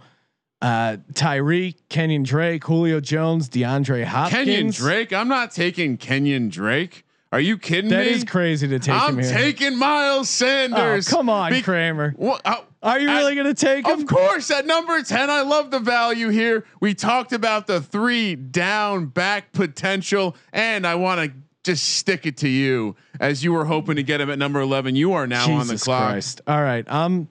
Uh, 0.60 0.96
Tyreek, 1.14 1.76
Kenyon 1.88 2.24
Drake, 2.24 2.64
Julio 2.64 3.00
Jones, 3.00 3.48
DeAndre 3.48 4.04
Hopkins. 4.04 4.44
Kenyon 4.44 4.70
Drake. 4.70 5.12
I'm 5.12 5.28
not 5.28 5.52
taking 5.52 5.96
Kenyon 5.96 6.48
Drake. 6.50 7.04
Are 7.32 7.40
you 7.40 7.56
kidding 7.58 7.90
That 7.90 8.06
me? 8.06 8.12
is 8.12 8.24
crazy 8.24 8.66
to 8.68 8.78
take 8.78 8.94
I'm 8.94 9.18
him 9.18 9.24
here. 9.24 9.32
taking 9.32 9.76
Miles 9.78 10.20
oh, 10.20 10.22
Sanders. 10.24 11.08
come 11.08 11.28
on, 11.28 11.52
Be- 11.52 11.62
Kramer. 11.62 12.12
What? 12.16 12.40
uh, 12.44 12.60
Are 12.82 13.00
you 13.00 13.08
really 13.08 13.34
going 13.34 13.46
to 13.46 13.54
take 13.54 13.86
him? 13.86 14.00
Of 14.00 14.06
course, 14.06 14.50
at 14.50 14.64
number 14.66 15.02
10, 15.02 15.30
I 15.30 15.42
love 15.42 15.70
the 15.70 15.80
value 15.80 16.28
here. 16.28 16.64
We 16.80 16.94
talked 16.94 17.32
about 17.32 17.66
the 17.66 17.80
three 17.80 18.36
down 18.36 19.06
back 19.06 19.52
potential, 19.52 20.36
and 20.52 20.86
I 20.86 20.94
want 20.94 21.20
to 21.20 21.36
just 21.64 21.84
stick 21.96 22.24
it 22.24 22.36
to 22.38 22.48
you 22.48 22.96
as 23.20 23.42
you 23.42 23.52
were 23.52 23.64
hoping 23.64 23.96
to 23.96 24.02
get 24.02 24.20
him 24.20 24.30
at 24.30 24.38
number 24.38 24.60
11. 24.60 24.96
You 24.96 25.12
are 25.12 25.26
now 25.26 25.50
on 25.50 25.58
the 25.58 25.64
Jesus 25.64 25.84
clock. 25.84 26.10
Christ. 26.10 26.40
All 26.46 26.62
right. 26.62 26.88
Um 26.88 27.28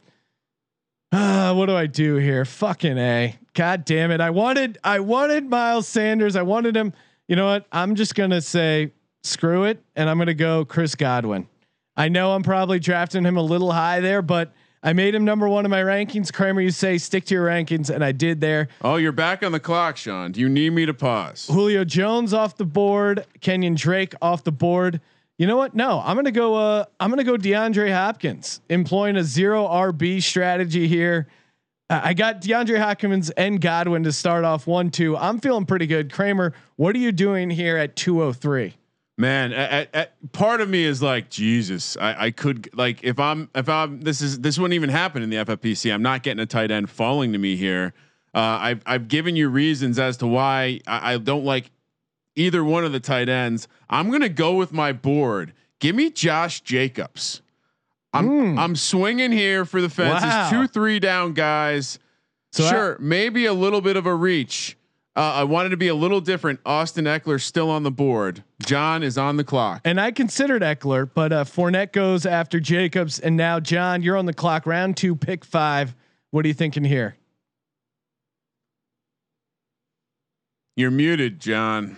uh, 1.12 1.54
what 1.56 1.68
do 1.68 1.76
I 1.76 1.88
do 1.88 2.16
here? 2.16 2.46
Fucking 2.46 2.98
A. 2.98 3.36
God 3.54 3.86
damn 3.86 4.12
it. 4.12 4.22
I 4.22 4.30
wanted 4.30 4.78
I 4.84 5.00
wanted 5.00 5.50
Miles 5.50 5.88
Sanders. 5.88 6.36
I 6.36 6.44
wanted 6.44 6.76
him. 6.76 6.94
You 7.28 7.36
know 7.36 7.48
what? 7.48 7.66
I'm 7.72 7.96
just 7.96 8.14
gonna 8.14 8.42
say 8.42 8.92
screw 9.24 9.64
it 9.64 9.82
and 9.96 10.10
I'm 10.10 10.18
gonna 10.18 10.34
go 10.34 10.66
Chris 10.66 10.94
Godwin. 10.94 11.48
I 11.96 12.10
know 12.10 12.34
I'm 12.34 12.44
probably 12.44 12.80
drafting 12.80 13.24
him 13.24 13.38
a 13.38 13.42
little 13.42 13.72
high 13.72 14.02
there, 14.02 14.22
but 14.22 14.54
I 14.84 14.94
made 14.94 15.16
him 15.16 15.26
number 15.26 15.50
one 15.50 15.66
in 15.66 15.72
my 15.72 15.82
rankings. 15.82 16.32
Kramer, 16.32 16.62
you 16.62 16.72
say 16.72 16.98
stick 16.98 17.26
to 17.26 17.36
your 17.36 17.48
rankings, 17.48 17.90
and 17.90 18.04
I 18.04 18.12
did 18.12 18.42
there. 18.42 18.68
Oh, 18.82 18.96
you're 18.98 19.12
back 19.12 19.44
on 19.44 19.52
the 19.52 19.60
clock, 19.60 19.98
Sean. 19.98 20.32
Do 20.32 20.40
you 20.40 20.50
need 20.50 20.72
me 20.72 20.86
to 20.86 20.94
pause? 20.94 21.48
Julio 21.48 21.84
Jones 21.84 22.34
off 22.34 22.58
the 22.58 22.66
board, 22.66 23.26
Kenyon 23.42 23.76
Drake 23.76 24.14
off 24.22 24.44
the 24.44 24.52
board. 24.52 25.02
You 25.38 25.46
know 25.46 25.58
what? 25.58 25.76
No, 25.76 26.02
I'm 26.04 26.16
gonna 26.16 26.32
go. 26.32 26.56
Uh, 26.56 26.86
I'm 27.00 27.10
gonna 27.10 27.24
go 27.24 27.38
DeAndre 27.38 27.92
Hopkins, 27.94 28.62
employing 28.70 29.18
a 29.18 29.24
zero 29.24 29.68
RB 29.68 30.22
strategy 30.22 30.88
here. 30.88 31.28
I 31.90 32.14
got 32.14 32.42
DeAndre 32.42 32.80
Hopkins 32.80 33.30
and 33.32 33.62
Godwin 33.62 34.04
to 34.04 34.12
start 34.12 34.44
off 34.44 34.68
one 34.68 34.90
two. 34.90 35.16
I'm 35.16 35.40
feeling 35.40 35.66
pretty 35.66 35.88
good. 35.88 36.12
Kramer, 36.12 36.54
what 36.76 36.96
are 36.96 37.00
you 37.00 37.12
doing 37.12 37.50
here 37.50 37.78
at 37.78 37.96
203? 37.96 38.76
Man, 39.20 39.52
at, 39.52 39.90
at, 39.96 40.32
part 40.32 40.62
of 40.62 40.70
me 40.70 40.84
is 40.84 41.02
like 41.02 41.30
Jesus. 41.30 41.98
I, 41.98 42.26
I 42.26 42.32
could 42.32 42.70
like 42.76 43.04
if 43.04 43.20
I'm 43.20 43.50
if 43.56 43.68
I'm 43.68 44.02
this 44.02 44.22
is 44.22 44.40
this 44.42 44.60
wouldn't 44.60 44.76
even 44.76 44.90
happen 44.90 45.24
in 45.24 45.30
the 45.32 45.38
FFPC. 45.38 45.92
I'm 45.92 46.04
not 46.04 46.22
getting 46.22 46.40
a 46.40 46.46
tight 46.46 46.70
end 46.70 46.90
falling 46.90 47.32
to 47.34 47.40
me 47.40 47.56
here. 47.56 47.94
Uh, 48.36 48.40
I've 48.40 48.82
I've 48.86 49.08
given 49.08 49.36
you 49.36 49.50
reasons 49.50 49.98
as 49.98 50.18
to 50.18 50.28
why 50.28 50.82
I, 50.86 51.14
I 51.14 51.18
don't 51.18 51.44
like 51.46 51.72
either 52.36 52.64
one 52.64 52.86
of 52.86 52.92
the 52.92 53.00
tight 53.00 53.28
ends. 53.28 53.68
I'm 53.90 54.12
gonna 54.12 54.30
go 54.30 54.54
with 54.54 54.72
my 54.72 54.92
board. 54.92 55.54
Give 55.80 55.96
me 55.96 56.12
Josh 56.12 56.62
Jacobs. 56.62 57.42
I'm 58.14 58.60
I'm 58.60 58.76
swinging 58.76 59.32
here 59.32 59.66
for 59.66 59.82
the 59.82 59.90
fences. 59.90 60.24
Wow. 60.30 60.50
Two 60.52 60.68
three 60.68 61.00
down 61.00 61.34
guys. 61.34 61.98
So 62.52 62.66
I- 62.66 62.70
sure, 62.70 62.98
maybe 63.00 63.48
a 63.48 63.54
little 63.54 63.82
bit 63.82 63.98
of 63.98 64.06
a 64.06 64.14
reach. 64.14 64.78
Uh, 65.18 65.34
I 65.38 65.46
wanted 65.46 65.70
to 65.70 65.78
be 65.78 65.88
a 65.88 65.96
little 65.96 66.22
different. 66.22 66.60
Austin 66.64 67.06
Ekeler 67.06 67.42
still 67.42 67.72
on 67.72 67.82
the 67.82 67.90
board. 67.90 68.44
John 68.64 69.02
is 69.02 69.18
on 69.18 69.38
the 69.38 69.44
clock. 69.44 69.82
And 69.84 70.00
I 70.00 70.12
considered 70.12 70.62
Ekeler, 70.62 71.10
but 71.12 71.34
uh, 71.34 71.44
Fournette 71.44 71.92
goes 71.92 72.28
after 72.28 72.60
Jacobs, 72.60 73.18
and 73.18 73.36
now 73.36 73.60
John, 73.60 74.04
you're 74.04 74.16
on 74.16 74.28
the 74.28 74.34
clock. 74.34 74.68
Round 74.68 74.96
two, 74.96 75.16
pick 75.16 75.44
five. 75.44 75.96
What 76.30 76.46
are 76.46 76.48
you 76.48 76.54
thinking 76.54 76.84
here? 76.84 77.18
You're 80.76 80.92
muted, 80.92 81.40
John. 81.40 81.98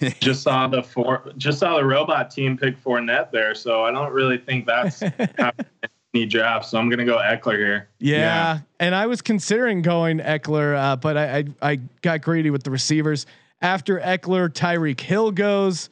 Just 0.18 0.42
saw 0.42 0.66
the 0.66 0.82
four. 0.82 1.30
Just 1.36 1.60
saw 1.60 1.76
the 1.76 1.84
robot 1.84 2.32
team 2.32 2.58
pick 2.58 2.76
Fournette 2.82 3.30
there, 3.30 3.54
so 3.54 3.84
I 3.84 3.92
don't 3.92 4.12
really 4.12 4.38
think 4.38 4.66
that's 4.66 4.98
happening 5.38 5.70
in 5.84 5.89
any 6.14 6.26
draft. 6.26 6.66
So 6.66 6.78
I'm 6.78 6.88
gonna 6.88 7.04
go 7.04 7.18
Ekeler 7.18 7.56
here. 7.56 7.88
Yeah, 7.98 8.16
Yeah. 8.18 8.58
and 8.80 8.94
I 8.94 9.06
was 9.06 9.22
considering 9.22 9.82
going 9.82 10.18
Ekeler, 10.18 10.76
uh, 10.76 10.96
but 10.96 11.16
I, 11.16 11.38
I 11.38 11.44
I 11.72 11.76
got 12.02 12.22
greedy 12.22 12.50
with 12.50 12.62
the 12.62 12.70
receivers. 12.70 13.26
After 13.62 14.00
Ekeler, 14.00 14.48
Tyreek 14.48 15.00
Hill 15.00 15.30
goes. 15.32 15.90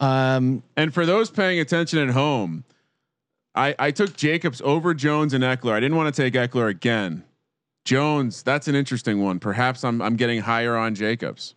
Um, 0.00 0.62
And 0.76 0.92
for 0.92 1.06
those 1.06 1.30
paying 1.30 1.60
attention 1.60 2.00
at 2.00 2.10
home, 2.10 2.64
I, 3.54 3.74
I 3.78 3.90
took 3.92 4.16
Jacobs 4.16 4.60
over 4.62 4.92
Jones 4.92 5.32
and 5.32 5.44
Ekeler. 5.44 5.72
I 5.72 5.80
didn't 5.80 5.96
want 5.96 6.12
to 6.12 6.22
take 6.22 6.34
Ekeler 6.34 6.68
again. 6.68 7.22
Jones, 7.84 8.42
that's 8.42 8.66
an 8.66 8.74
interesting 8.74 9.22
one. 9.22 9.38
Perhaps 9.38 9.84
I'm 9.84 10.02
I'm 10.02 10.16
getting 10.16 10.40
higher 10.40 10.76
on 10.76 10.94
Jacobs. 10.94 11.54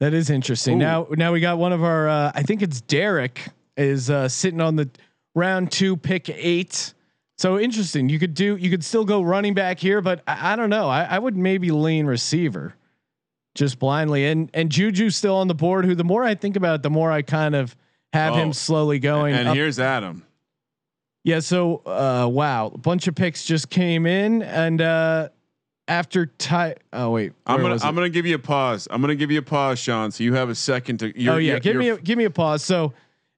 That 0.00 0.14
is 0.14 0.30
interesting. 0.30 0.76
Ooh. 0.76 0.84
Now, 0.84 1.06
now 1.10 1.32
we 1.32 1.40
got 1.40 1.58
one 1.58 1.72
of 1.72 1.82
our. 1.82 2.08
Uh, 2.08 2.32
I 2.34 2.42
think 2.42 2.62
it's 2.62 2.80
Derek 2.82 3.48
is 3.76 4.10
uh, 4.10 4.28
sitting 4.28 4.60
on 4.60 4.76
the 4.76 4.88
round 5.38 5.72
two 5.72 5.96
pick 5.96 6.28
eight. 6.28 6.94
So 7.38 7.58
interesting. 7.58 8.08
You 8.08 8.18
could 8.18 8.34
do. 8.34 8.56
You 8.56 8.68
could 8.68 8.84
still 8.84 9.04
go 9.04 9.22
running 9.22 9.54
back 9.54 9.78
here, 9.78 10.00
but 10.00 10.22
I, 10.26 10.52
I 10.52 10.56
don't 10.56 10.70
know. 10.70 10.88
I, 10.88 11.04
I 11.04 11.18
would 11.18 11.36
maybe 11.36 11.70
lean 11.70 12.06
receiver, 12.06 12.74
just 13.54 13.78
blindly. 13.78 14.26
And 14.26 14.50
and 14.52 14.70
Juju 14.70 15.10
still 15.10 15.36
on 15.36 15.46
the 15.48 15.54
board. 15.54 15.84
Who 15.84 15.94
the 15.94 16.04
more 16.04 16.24
I 16.24 16.34
think 16.34 16.56
about 16.56 16.74
it, 16.76 16.82
the 16.82 16.90
more 16.90 17.12
I 17.12 17.22
kind 17.22 17.54
of 17.54 17.76
have 18.12 18.32
Oh. 18.32 18.36
him 18.36 18.52
slowly 18.52 18.98
going. 18.98 19.34
and 19.34 19.48
up. 19.48 19.54
here's 19.54 19.78
Adam. 19.78 20.24
Yeah. 21.22 21.38
So 21.40 21.76
uh, 21.86 22.26
wow, 22.28 22.72
a 22.74 22.78
bunch 22.78 23.06
of 23.06 23.14
picks 23.14 23.44
just 23.44 23.70
came 23.70 24.04
in, 24.06 24.42
and 24.42 24.80
uh, 24.80 25.28
after 25.86 26.26
tie. 26.26 26.74
Oh 26.92 27.10
wait, 27.10 27.34
I'm 27.46 27.60
gonna 27.60 27.78
I'm 27.82 27.94
gonna 27.94 28.08
give 28.08 28.26
you 28.26 28.34
a 28.34 28.40
pause. 28.40 28.88
I'm 28.90 29.00
gonna 29.00 29.14
give 29.14 29.30
you 29.30 29.38
a 29.38 29.42
pause, 29.42 29.78
Sean. 29.78 30.10
So 30.10 30.24
you 30.24 30.34
have 30.34 30.48
a 30.48 30.54
second 30.56 30.98
to. 30.98 31.20
You're, 31.20 31.34
oh 31.34 31.36
yeah, 31.36 31.60
give 31.60 31.76
me 31.76 31.90
a, 31.90 31.98
give 31.98 32.18
me 32.18 32.24
a 32.24 32.30
pause. 32.30 32.64
So 32.64 32.94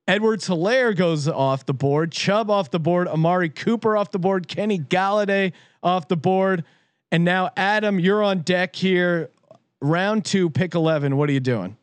Edwards-Helaire 0.08 0.96
goes 0.96 1.28
off 1.28 1.66
the 1.66 1.74
board, 1.74 2.12
Chubb 2.12 2.50
off 2.50 2.70
the 2.70 2.80
board, 2.80 3.06
Amari 3.06 3.48
Cooper 3.48 3.96
off 3.96 4.10
the 4.10 4.18
board, 4.18 4.48
Kenny 4.48 4.78
Golladay 4.78 5.52
off 5.82 6.08
the 6.08 6.16
board, 6.16 6.64
and 7.12 7.24
now 7.24 7.50
Adam, 7.56 8.00
you're 8.00 8.22
on 8.22 8.40
deck 8.40 8.74
here. 8.74 9.30
Round 9.80 10.24
two, 10.24 10.50
pick 10.50 10.74
eleven. 10.74 11.16
What 11.16 11.28
are 11.30 11.32
you 11.32 11.40
doing? 11.40 11.76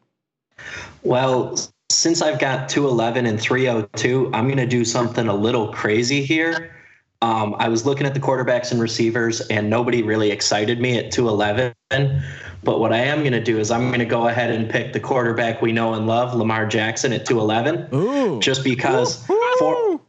Well, 1.03 1.57
since 1.89 2.21
I've 2.21 2.39
got 2.39 2.69
211 2.69 3.25
and 3.25 3.39
302, 3.39 4.31
I'm 4.33 4.45
going 4.45 4.57
to 4.57 4.67
do 4.67 4.86
something 4.86 5.27
a 5.27 5.33
little 5.33 5.74
crazy 5.74 6.21
here. 6.24 6.76
Um, 7.21 7.55
I 7.57 7.67
was 7.67 7.86
looking 7.86 8.05
at 8.05 8.13
the 8.13 8.19
quarterbacks 8.19 8.71
and 8.71 8.79
receivers, 8.79 9.41
and 9.47 9.69
nobody 9.69 10.03
really 10.03 10.31
excited 10.31 10.79
me 10.79 10.97
at 10.97 11.12
211. 11.12 11.74
But 12.63 12.79
what 12.79 12.93
I 12.93 12.97
am 12.97 13.19
going 13.19 13.33
to 13.33 13.43
do 13.43 13.59
is 13.59 13.71
I'm 13.71 13.88
going 13.88 14.00
to 14.00 14.05
go 14.05 14.27
ahead 14.27 14.51
and 14.51 14.69
pick 14.69 14.93
the 14.93 15.00
quarterback 15.00 15.62
we 15.62 15.71
know 15.71 15.93
and 15.93 16.05
love, 16.05 16.36
Lamar 16.36 16.65
Jackson, 16.65 17.13
at 17.13 17.25
211, 17.25 17.95
Ooh, 17.95 18.39
just 18.39 18.63
because 18.63 19.25
four, 19.57 20.00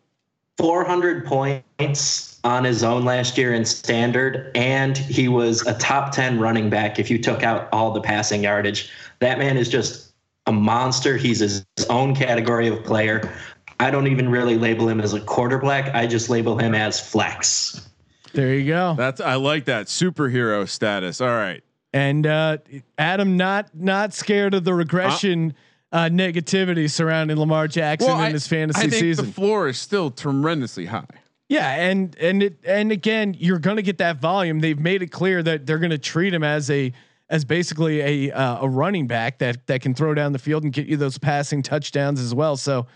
400 0.58 1.24
points 1.24 2.40
on 2.44 2.64
his 2.64 2.82
own 2.82 3.04
last 3.04 3.38
year 3.38 3.54
in 3.54 3.64
standard, 3.64 4.50
and 4.54 4.98
he 4.98 5.28
was 5.28 5.66
a 5.66 5.78
top 5.78 6.12
10 6.12 6.38
running 6.38 6.68
back 6.68 6.98
if 6.98 7.10
you 7.10 7.18
took 7.18 7.42
out 7.42 7.68
all 7.72 7.92
the 7.92 8.00
passing 8.00 8.42
yardage. 8.42 8.90
That 9.20 9.38
man 9.38 9.56
is 9.56 9.68
just 9.68 10.12
a 10.46 10.52
monster. 10.52 11.16
He's 11.16 11.40
his 11.40 11.64
own 11.88 12.14
category 12.14 12.68
of 12.68 12.82
player. 12.84 13.32
I 13.80 13.90
don't 13.90 14.06
even 14.06 14.28
really 14.28 14.56
label 14.58 14.88
him 14.88 15.00
as 15.00 15.14
a 15.14 15.20
quarterback. 15.20 15.94
I 15.94 16.06
just 16.06 16.28
label 16.28 16.58
him 16.58 16.74
as 16.74 16.98
flex. 17.00 17.88
there 18.32 18.54
you 18.54 18.66
go. 18.66 18.94
That's 18.96 19.20
I 19.20 19.34
like 19.34 19.66
that 19.66 19.86
superhero 19.86 20.68
status. 20.68 21.20
All 21.20 21.28
right. 21.28 21.62
And 21.92 22.26
uh, 22.26 22.58
Adam, 22.98 23.36
not 23.36 23.74
not 23.74 24.12
scared 24.12 24.54
of 24.54 24.64
the 24.64 24.74
regression. 24.74 25.54
Uh, 25.90 26.00
negativity 26.10 26.90
surrounding 26.90 27.38
Lamar 27.38 27.66
Jackson 27.66 28.10
in 28.20 28.32
his 28.34 28.46
fantasy 28.46 28.78
I 28.78 28.82
think 28.90 29.00
season. 29.00 29.24
the 29.24 29.32
floor 29.32 29.68
is 29.68 29.78
still 29.78 30.10
tremendously 30.10 30.84
high. 30.84 31.06
Yeah, 31.48 31.70
and 31.70 32.14
and 32.20 32.42
it 32.42 32.58
and 32.64 32.92
again, 32.92 33.34
you're 33.38 33.58
going 33.58 33.76
to 33.76 33.82
get 33.82 33.96
that 33.98 34.18
volume. 34.20 34.60
They've 34.60 34.78
made 34.78 35.00
it 35.00 35.10
clear 35.10 35.42
that 35.42 35.64
they're 35.64 35.78
going 35.78 35.90
to 35.90 35.96
treat 35.96 36.34
him 36.34 36.44
as 36.44 36.68
a 36.68 36.92
as 37.30 37.46
basically 37.46 38.28
a 38.28 38.32
uh, 38.32 38.66
a 38.66 38.68
running 38.68 39.06
back 39.06 39.38
that 39.38 39.66
that 39.66 39.80
can 39.80 39.94
throw 39.94 40.12
down 40.12 40.32
the 40.32 40.38
field 40.38 40.62
and 40.62 40.74
get 40.74 40.86
you 40.88 40.98
those 40.98 41.16
passing 41.16 41.62
touchdowns 41.62 42.20
as 42.20 42.34
well. 42.34 42.58
So 42.58 42.86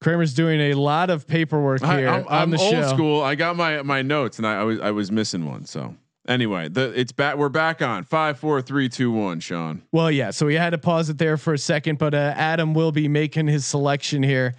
Kramer's 0.00 0.32
doing 0.32 0.60
a 0.60 0.74
lot 0.74 1.10
of 1.10 1.26
paperwork 1.26 1.82
I, 1.82 1.98
here 1.98 2.08
am 2.08 2.26
on 2.26 2.50
the 2.50 2.58
old 2.58 2.70
show. 2.70 2.88
school. 2.88 3.22
I 3.22 3.34
got 3.34 3.56
my 3.56 3.82
my 3.82 4.02
notes 4.02 4.38
and 4.38 4.46
I, 4.46 4.60
I 4.60 4.64
was 4.64 4.80
I 4.80 4.90
was 4.92 5.12
missing 5.12 5.46
one. 5.46 5.66
So 5.66 5.94
anyway, 6.26 6.68
the 6.68 6.98
it's 6.98 7.12
back. 7.12 7.36
We're 7.36 7.50
back 7.50 7.82
on 7.82 8.04
five, 8.04 8.38
four, 8.38 8.62
three, 8.62 8.88
two, 8.88 9.10
one. 9.10 9.40
Sean. 9.40 9.82
Well, 9.92 10.10
yeah. 10.10 10.30
So 10.30 10.46
we 10.46 10.54
had 10.54 10.70
to 10.70 10.78
pause 10.78 11.10
it 11.10 11.18
there 11.18 11.36
for 11.36 11.52
a 11.52 11.58
second, 11.58 11.98
but 11.98 12.14
uh, 12.14 12.32
Adam 12.36 12.72
will 12.72 12.92
be 12.92 13.08
making 13.08 13.46
his 13.46 13.66
selection 13.66 14.22
here. 14.22 14.54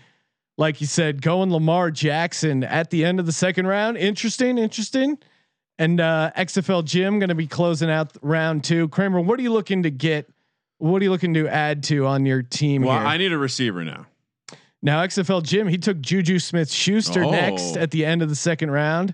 Like 0.57 0.79
you 0.79 0.85
said, 0.85 1.23
going 1.23 1.51
Lamar 1.51 1.89
Jackson 1.89 2.63
at 2.63 2.91
the 2.91 3.03
end 3.03 3.19
of 3.19 3.25
the 3.25 3.31
second 3.31 3.65
round. 3.65 3.97
Interesting, 3.97 4.59
interesting. 4.59 5.17
And 5.79 5.99
uh, 5.99 6.31
XFL 6.37 6.85
Jim 6.85 7.17
going 7.17 7.29
to 7.29 7.35
be 7.35 7.47
closing 7.47 7.89
out 7.89 8.15
round 8.21 8.63
two. 8.63 8.87
Kramer, 8.89 9.21
what 9.21 9.39
are 9.39 9.41
you 9.41 9.51
looking 9.51 9.81
to 9.83 9.89
get? 9.89 10.29
What 10.77 11.01
are 11.01 11.05
you 11.05 11.09
looking 11.09 11.33
to 11.33 11.47
add 11.47 11.81
to 11.85 12.05
on 12.05 12.27
your 12.27 12.43
team 12.43 12.83
Well, 12.83 12.95
here? 12.99 13.07
I 13.07 13.17
need 13.17 13.31
a 13.31 13.37
receiver 13.37 13.83
now. 13.83 14.05
Now 14.81 15.01
XFL 15.03 15.43
Jim, 15.43 15.67
he 15.67 15.77
took 15.77 15.99
Juju 16.01 16.39
Smith 16.39 16.71
Schuster 16.71 17.23
Oh. 17.23 17.31
next 17.31 17.77
at 17.77 17.91
the 17.91 18.05
end 18.05 18.21
of 18.21 18.29
the 18.29 18.35
second 18.35 18.71
round, 18.71 19.13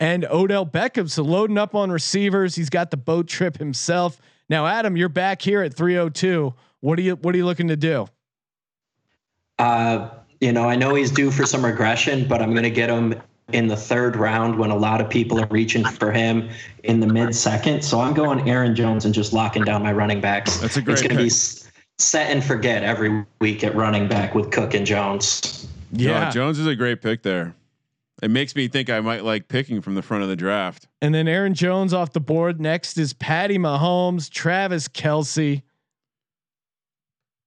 and 0.00 0.24
Odell 0.26 0.66
Beckham. 0.66 1.08
So 1.10 1.22
loading 1.22 1.58
up 1.58 1.74
on 1.74 1.90
receivers. 1.90 2.54
He's 2.54 2.70
got 2.70 2.90
the 2.90 2.96
boat 2.96 3.26
trip 3.28 3.58
himself. 3.58 4.20
Now, 4.48 4.66
Adam, 4.66 4.96
you're 4.96 5.08
back 5.08 5.40
here 5.42 5.62
at 5.62 5.74
302. 5.74 6.54
What 6.80 6.98
are 6.98 7.02
you 7.02 7.16
What 7.16 7.34
are 7.34 7.38
you 7.38 7.46
looking 7.46 7.68
to 7.68 7.76
do? 7.76 8.06
Uh, 9.58 10.10
you 10.40 10.52
know, 10.52 10.68
I 10.68 10.76
know 10.76 10.94
he's 10.94 11.10
due 11.10 11.30
for 11.30 11.46
some 11.46 11.64
regression, 11.64 12.28
but 12.28 12.42
I'm 12.42 12.50
going 12.50 12.62
to 12.64 12.70
get 12.70 12.90
him 12.90 13.14
in 13.52 13.68
the 13.68 13.76
third 13.76 14.16
round 14.16 14.58
when 14.58 14.70
a 14.70 14.76
lot 14.76 15.00
of 15.00 15.08
people 15.08 15.40
are 15.40 15.46
reaching 15.50 15.84
for 15.84 16.12
him 16.12 16.50
in 16.82 17.00
the 17.00 17.06
mid 17.06 17.34
second. 17.34 17.82
So 17.82 18.00
I'm 18.00 18.12
going 18.12 18.48
Aaron 18.48 18.74
Jones 18.74 19.04
and 19.04 19.14
just 19.14 19.32
locking 19.32 19.62
down 19.64 19.82
my 19.82 19.92
running 19.92 20.20
backs. 20.20 20.58
That's 20.58 20.76
a 20.76 20.82
great 20.82 20.94
It's 20.94 21.02
going 21.02 21.10
to 21.10 21.16
be 21.16 21.22
pick. 21.24 21.32
s- 21.32 21.65
set 21.98 22.30
and 22.30 22.44
forget 22.44 22.82
every 22.82 23.24
week 23.40 23.64
at 23.64 23.74
running 23.74 24.08
back 24.08 24.34
with 24.34 24.50
Cook 24.50 24.74
and 24.74 24.86
Jones. 24.86 25.68
Yeah, 25.92 26.30
Jones 26.30 26.58
is 26.58 26.66
a 26.66 26.74
great 26.74 27.00
pick 27.00 27.22
there. 27.22 27.54
It 28.22 28.30
makes 28.30 28.56
me 28.56 28.66
think 28.68 28.88
I 28.88 29.00
might 29.00 29.24
like 29.24 29.48
picking 29.48 29.82
from 29.82 29.94
the 29.94 30.02
front 30.02 30.22
of 30.22 30.28
the 30.28 30.36
draft. 30.36 30.88
And 31.02 31.14
then 31.14 31.28
Aaron 31.28 31.54
Jones 31.54 31.92
off 31.92 32.12
the 32.12 32.20
board. 32.20 32.60
Next 32.60 32.96
is 32.96 33.12
Patty 33.12 33.58
Mahomes, 33.58 34.30
Travis 34.30 34.88
Kelce. 34.88 35.62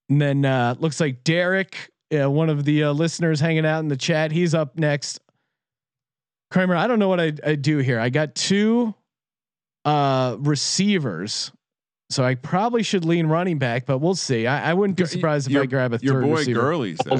And 0.08 0.20
then 0.20 0.44
uh, 0.44 0.76
looks 0.78 1.00
like 1.00 1.24
Derek, 1.24 1.90
uh, 2.12 2.30
one 2.30 2.48
of 2.48 2.64
the 2.64 2.84
uh, 2.84 2.92
listeners 2.92 3.40
hanging 3.40 3.66
out 3.66 3.80
in 3.80 3.88
the 3.88 3.96
chat. 3.96 4.30
He's 4.30 4.54
up 4.54 4.78
next. 4.78 5.20
Kramer, 6.50 6.76
I 6.76 6.86
don't 6.86 6.98
know 6.98 7.08
what 7.08 7.20
I, 7.20 7.32
I 7.44 7.54
do 7.56 7.78
here. 7.78 7.98
I 7.98 8.08
got 8.10 8.34
two 8.34 8.94
uh, 9.84 10.36
receivers. 10.38 11.52
So 12.10 12.24
I 12.24 12.34
probably 12.34 12.82
should 12.82 13.04
lean 13.04 13.26
running 13.26 13.58
back, 13.58 13.86
but 13.86 13.98
we'll 13.98 14.16
see. 14.16 14.46
I, 14.46 14.70
I 14.72 14.74
wouldn't 14.74 14.96
be 14.98 15.06
surprised 15.06 15.46
if 15.46 15.52
Your- 15.52 15.62
I 15.62 15.66
grab 15.66 15.92
a 15.92 15.98
third 15.98 16.04
Your 16.04 16.22
boy 16.22 16.36
receiver. 16.38 16.60
Gurley's 16.60 16.98
there. 17.04 17.18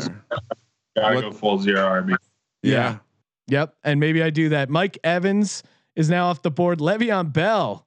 Gotta 0.96 1.14
What- 1.14 1.20
go 1.22 1.30
full 1.32 1.58
zero 1.60 1.80
RB. 1.80 2.16
Yeah. 2.62 2.98
Yep. 3.46 3.74
And 3.84 4.00
maybe 4.00 4.22
I 4.22 4.30
do 4.30 4.48
that. 4.50 4.68
Mike 4.68 4.98
Evans 5.04 5.62
is 5.96 6.10
now 6.10 6.26
off 6.26 6.42
the 6.42 6.50
board. 6.50 6.78
Le'Veon 6.80 7.32
Bell. 7.32 7.86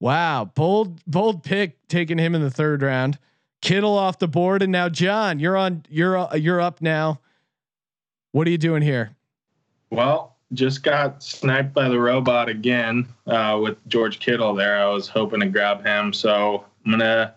Wow. 0.00 0.46
Bold, 0.54 1.00
bold 1.06 1.44
pick 1.44 1.86
taking 1.88 2.18
him 2.18 2.34
in 2.34 2.42
the 2.42 2.50
third 2.50 2.82
round. 2.82 3.18
Kittle 3.60 3.96
off 3.96 4.18
the 4.18 4.28
board. 4.28 4.62
And 4.62 4.72
now 4.72 4.88
John, 4.88 5.38
you're 5.38 5.56
on, 5.56 5.84
you're, 5.88 6.18
uh, 6.18 6.34
you're 6.34 6.60
up 6.60 6.82
now. 6.82 7.20
What 8.32 8.46
are 8.48 8.50
you 8.50 8.58
doing 8.58 8.82
here? 8.82 9.14
Well, 9.90 10.31
just 10.52 10.82
got 10.82 11.22
sniped 11.22 11.72
by 11.72 11.88
the 11.88 11.98
robot 11.98 12.48
again 12.48 13.08
uh, 13.26 13.58
with 13.62 13.76
George 13.88 14.18
Kittle 14.18 14.54
there. 14.54 14.76
I 14.78 14.86
was 14.88 15.08
hoping 15.08 15.40
to 15.40 15.46
grab 15.46 15.84
him, 15.84 16.12
so 16.12 16.64
I'm 16.84 16.90
gonna 16.92 17.34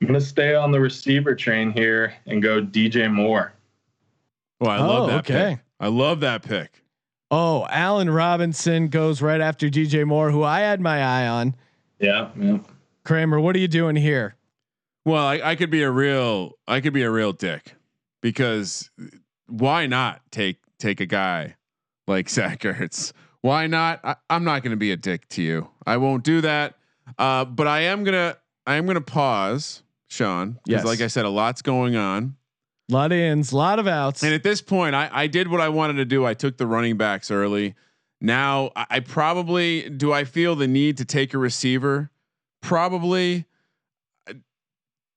I'm 0.00 0.06
gonna 0.06 0.20
stay 0.20 0.54
on 0.54 0.70
the 0.72 0.80
receiver 0.80 1.34
train 1.34 1.72
here 1.72 2.14
and 2.26 2.42
go 2.42 2.62
DJ 2.62 3.12
Moore. 3.12 3.52
Well, 4.60 4.70
I 4.70 4.78
Oh, 4.78 4.86
love 4.86 5.08
that 5.08 5.18
okay. 5.30 5.50
pick. 5.56 5.64
I 5.80 5.88
love 5.88 6.20
that 6.20 6.42
pick. 6.42 6.82
Oh, 7.30 7.66
Allen 7.70 8.08
Robinson 8.10 8.88
goes 8.88 9.20
right 9.20 9.40
after 9.40 9.68
DJ 9.68 10.06
Moore, 10.06 10.30
who 10.30 10.42
I 10.42 10.60
had 10.60 10.80
my 10.80 11.02
eye 11.02 11.28
on. 11.28 11.54
Yeah, 11.98 12.30
yeah. 12.38 12.58
Kramer, 13.04 13.38
what 13.40 13.54
are 13.54 13.58
you 13.58 13.68
doing 13.68 13.96
here? 13.96 14.34
Well, 15.04 15.24
I, 15.26 15.40
I 15.42 15.54
could 15.56 15.70
be 15.70 15.82
a 15.82 15.90
real 15.90 16.52
I 16.66 16.80
could 16.80 16.92
be 16.92 17.02
a 17.02 17.10
real 17.10 17.32
dick 17.32 17.74
because 18.20 18.90
why 19.46 19.86
not 19.86 20.20
take 20.30 20.58
take 20.78 21.00
a 21.00 21.06
guy 21.06 21.56
like 22.08 22.28
Zach 22.30 22.60
Ertz? 22.60 23.12
Why 23.42 23.66
not? 23.66 24.00
I, 24.02 24.16
I'm 24.28 24.44
not 24.44 24.62
going 24.62 24.72
to 24.72 24.76
be 24.76 24.90
a 24.90 24.96
dick 24.96 25.28
to 25.30 25.42
you. 25.42 25.68
I 25.86 25.96
won't 25.98 26.24
do 26.24 26.40
that. 26.40 26.74
Uh, 27.16 27.44
but 27.44 27.66
I 27.66 27.80
am 27.82 28.04
gonna 28.04 28.36
I 28.66 28.74
am 28.74 28.86
gonna 28.86 29.00
pause, 29.00 29.82
Sean. 30.08 30.58
Because 30.64 30.82
Yes. 30.82 30.84
like 30.84 31.00
I 31.00 31.06
said, 31.06 31.24
a 31.24 31.30
lot's 31.30 31.62
going 31.62 31.96
on. 31.96 32.36
A 32.90 32.94
lot 32.94 33.12
of 33.12 33.18
ins, 33.18 33.52
a 33.52 33.56
lot 33.56 33.78
of 33.78 33.86
outs. 33.86 34.22
And 34.22 34.34
at 34.34 34.42
this 34.42 34.60
point, 34.60 34.94
I, 34.94 35.08
I 35.12 35.26
did 35.26 35.48
what 35.48 35.60
I 35.60 35.68
wanted 35.68 35.94
to 35.94 36.04
do. 36.04 36.26
I 36.26 36.34
took 36.34 36.56
the 36.58 36.66
running 36.66 36.96
backs 36.96 37.30
early. 37.30 37.74
Now 38.20 38.72
I, 38.76 38.86
I 38.90 39.00
probably 39.00 39.88
do. 39.88 40.12
I 40.12 40.24
feel 40.24 40.54
the 40.56 40.66
need 40.68 40.96
to 40.98 41.04
take 41.04 41.32
a 41.32 41.38
receiver. 41.38 42.10
Probably. 42.60 43.46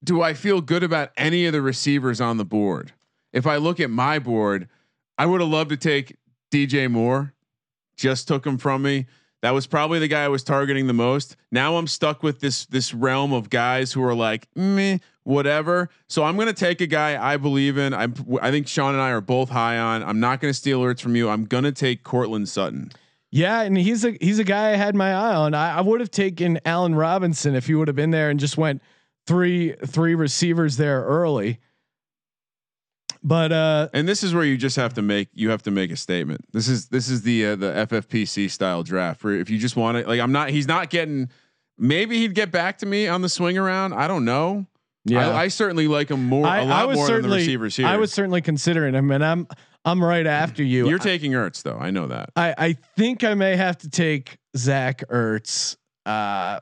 Do 0.04 0.22
I 0.22 0.34
feel 0.34 0.62
good 0.62 0.84
about 0.84 1.12
any 1.16 1.46
of 1.46 1.54
the 1.54 1.62
receivers 1.62 2.20
on 2.20 2.38
the 2.38 2.46
board? 2.46 2.94
If 3.34 3.46
I 3.46 3.58
look 3.58 3.80
at 3.80 3.90
my 3.90 4.18
board, 4.18 4.68
I 5.18 5.26
would 5.28 5.42
have 5.42 5.50
loved 5.50 5.70
to 5.70 5.78
take 5.78 6.18
DJ 6.52 6.90
Moore. 6.90 7.34
Just 7.98 8.28
took 8.28 8.46
him 8.46 8.58
from 8.58 8.84
me. 8.84 9.08
That 9.42 9.52
was 9.56 9.66
probably 9.66 9.98
the 9.98 10.08
guy 10.08 10.24
I 10.24 10.28
was 10.28 10.44
targeting 10.44 10.86
the 10.86 10.94
most. 10.94 11.36
Now 11.52 11.78
I'm 11.78 11.88
stuck 11.88 12.22
with 12.22 12.40
this 12.40 12.66
this 12.68 12.94
realm 12.94 13.34
of 13.34 13.50
guys 13.50 13.92
who 13.92 14.04
are 14.04 14.14
like 14.14 14.48
meh, 14.56 15.00
whatever. 15.24 15.90
So 16.08 16.24
I'm 16.24 16.38
gonna 16.38 16.54
take 16.54 16.80
a 16.82 16.88
guy 16.88 17.22
I 17.22 17.38
believe 17.38 17.78
in. 17.78 17.94
I 17.94 18.08
I 18.42 18.52
think 18.52 18.68
Sean 18.68 18.94
and 18.94 19.02
I 19.02 19.10
are 19.10 19.22
both 19.22 19.50
high 19.50 19.80
on. 19.80 20.04
I'm 20.04 20.20
not 20.20 20.42
gonna 20.42 20.54
steal 20.54 20.82
alerts 20.82 21.02
from 21.02 21.16
you. 21.16 21.28
I'm 21.30 21.46
gonna 21.46 21.72
take 21.72 22.04
Courtland 22.04 22.50
Sutton. 22.50 22.92
Yeah, 23.32 23.62
and 23.62 23.78
he's 23.78 24.06
a 24.06 24.16
he's 24.22 24.40
a 24.40 24.44
guy 24.44 24.72
I 24.72 24.76
had 24.76 24.94
my 24.94 25.12
eye 25.14 25.34
on. 25.34 25.54
I, 25.56 25.78
I 25.78 25.82
would 25.82 26.02
have 26.02 26.12
taken 26.12 26.60
Allen 26.66 26.94
Robinson 26.94 27.56
if 27.56 27.66
he 27.66 27.74
would 27.74 27.88
have 27.88 27.96
been 27.96 28.12
there 28.12 28.30
and 28.30 28.40
just 28.40 28.58
went 28.58 28.82
three 29.26 29.74
three 29.86 30.14
receivers 30.14 30.78
there 30.78 31.04
early. 31.04 31.60
But 33.24 33.52
uh, 33.52 33.90
And 33.94 34.08
this 34.08 34.24
is 34.24 34.34
where 34.34 34.44
you 34.44 34.58
just 34.58 34.76
have 34.78 34.94
to 34.96 35.02
make 35.02 35.30
you 35.34 35.50
have 35.52 35.62
to 35.64 35.72
make 35.72 35.92
a 35.92 35.96
statement. 35.96 36.42
This 36.54 36.68
is 36.68 36.88
this 36.90 37.08
is 37.10 37.22
the 37.22 37.46
uh, 37.48 37.56
the 37.56 37.72
FFPC 37.88 38.50
style 38.50 38.82
draft 38.84 39.24
where 39.24 39.36
if 39.36 39.50
you 39.50 39.58
just 39.60 39.76
want 39.76 39.98
to 39.98 40.08
like 40.08 40.20
I'm 40.20 40.32
not 40.32 40.50
he's 40.50 40.68
not 40.68 40.90
getting 40.90 41.30
maybe 41.78 42.18
he'd 42.18 42.34
get 42.36 42.52
back 42.52 42.80
to 42.80 42.86
me 42.86 43.08
on 43.08 43.22
the 43.22 43.30
swing 43.30 43.58
around. 43.58 43.94
I 43.94 44.08
don't 44.08 44.26
know. 44.26 44.66
yeah, 45.06 45.30
I, 45.30 45.44
I 45.44 45.48
certainly 45.50 45.88
like 45.88 46.10
him 46.10 46.26
more 46.26 46.48
I- 46.48 46.60
a 46.60 46.62
I 46.62 46.66
lot 46.66 46.88
was 46.88 46.98
more 46.98 47.08
than 47.08 47.16
the 47.16 47.22
certainly- 47.22 47.38
receivers 47.40 47.76
here. 47.76 47.86
I 47.88 47.98
was 47.98 48.12
certainly 48.12 48.42
considering 48.42 48.96
him, 48.96 49.12
and 49.12 49.24
I'm 49.24 49.48
I'm 49.86 50.04
right 50.04 50.26
after 50.28 50.64
you. 50.64 50.88
You're 50.90 51.00
taking 51.00 51.32
Ertz 51.34 51.62
though. 51.64 51.78
I 51.78 51.92
know 51.92 52.08
that. 52.08 52.32
I 52.36 52.56
I 52.58 52.74
think 52.98 53.24
I 53.24 53.34
may 53.36 53.56
have 53.56 53.78
to 53.80 53.90
take 53.90 54.38
Zach 54.58 55.04
Ertz, 55.10 55.76
uh, 56.06 56.60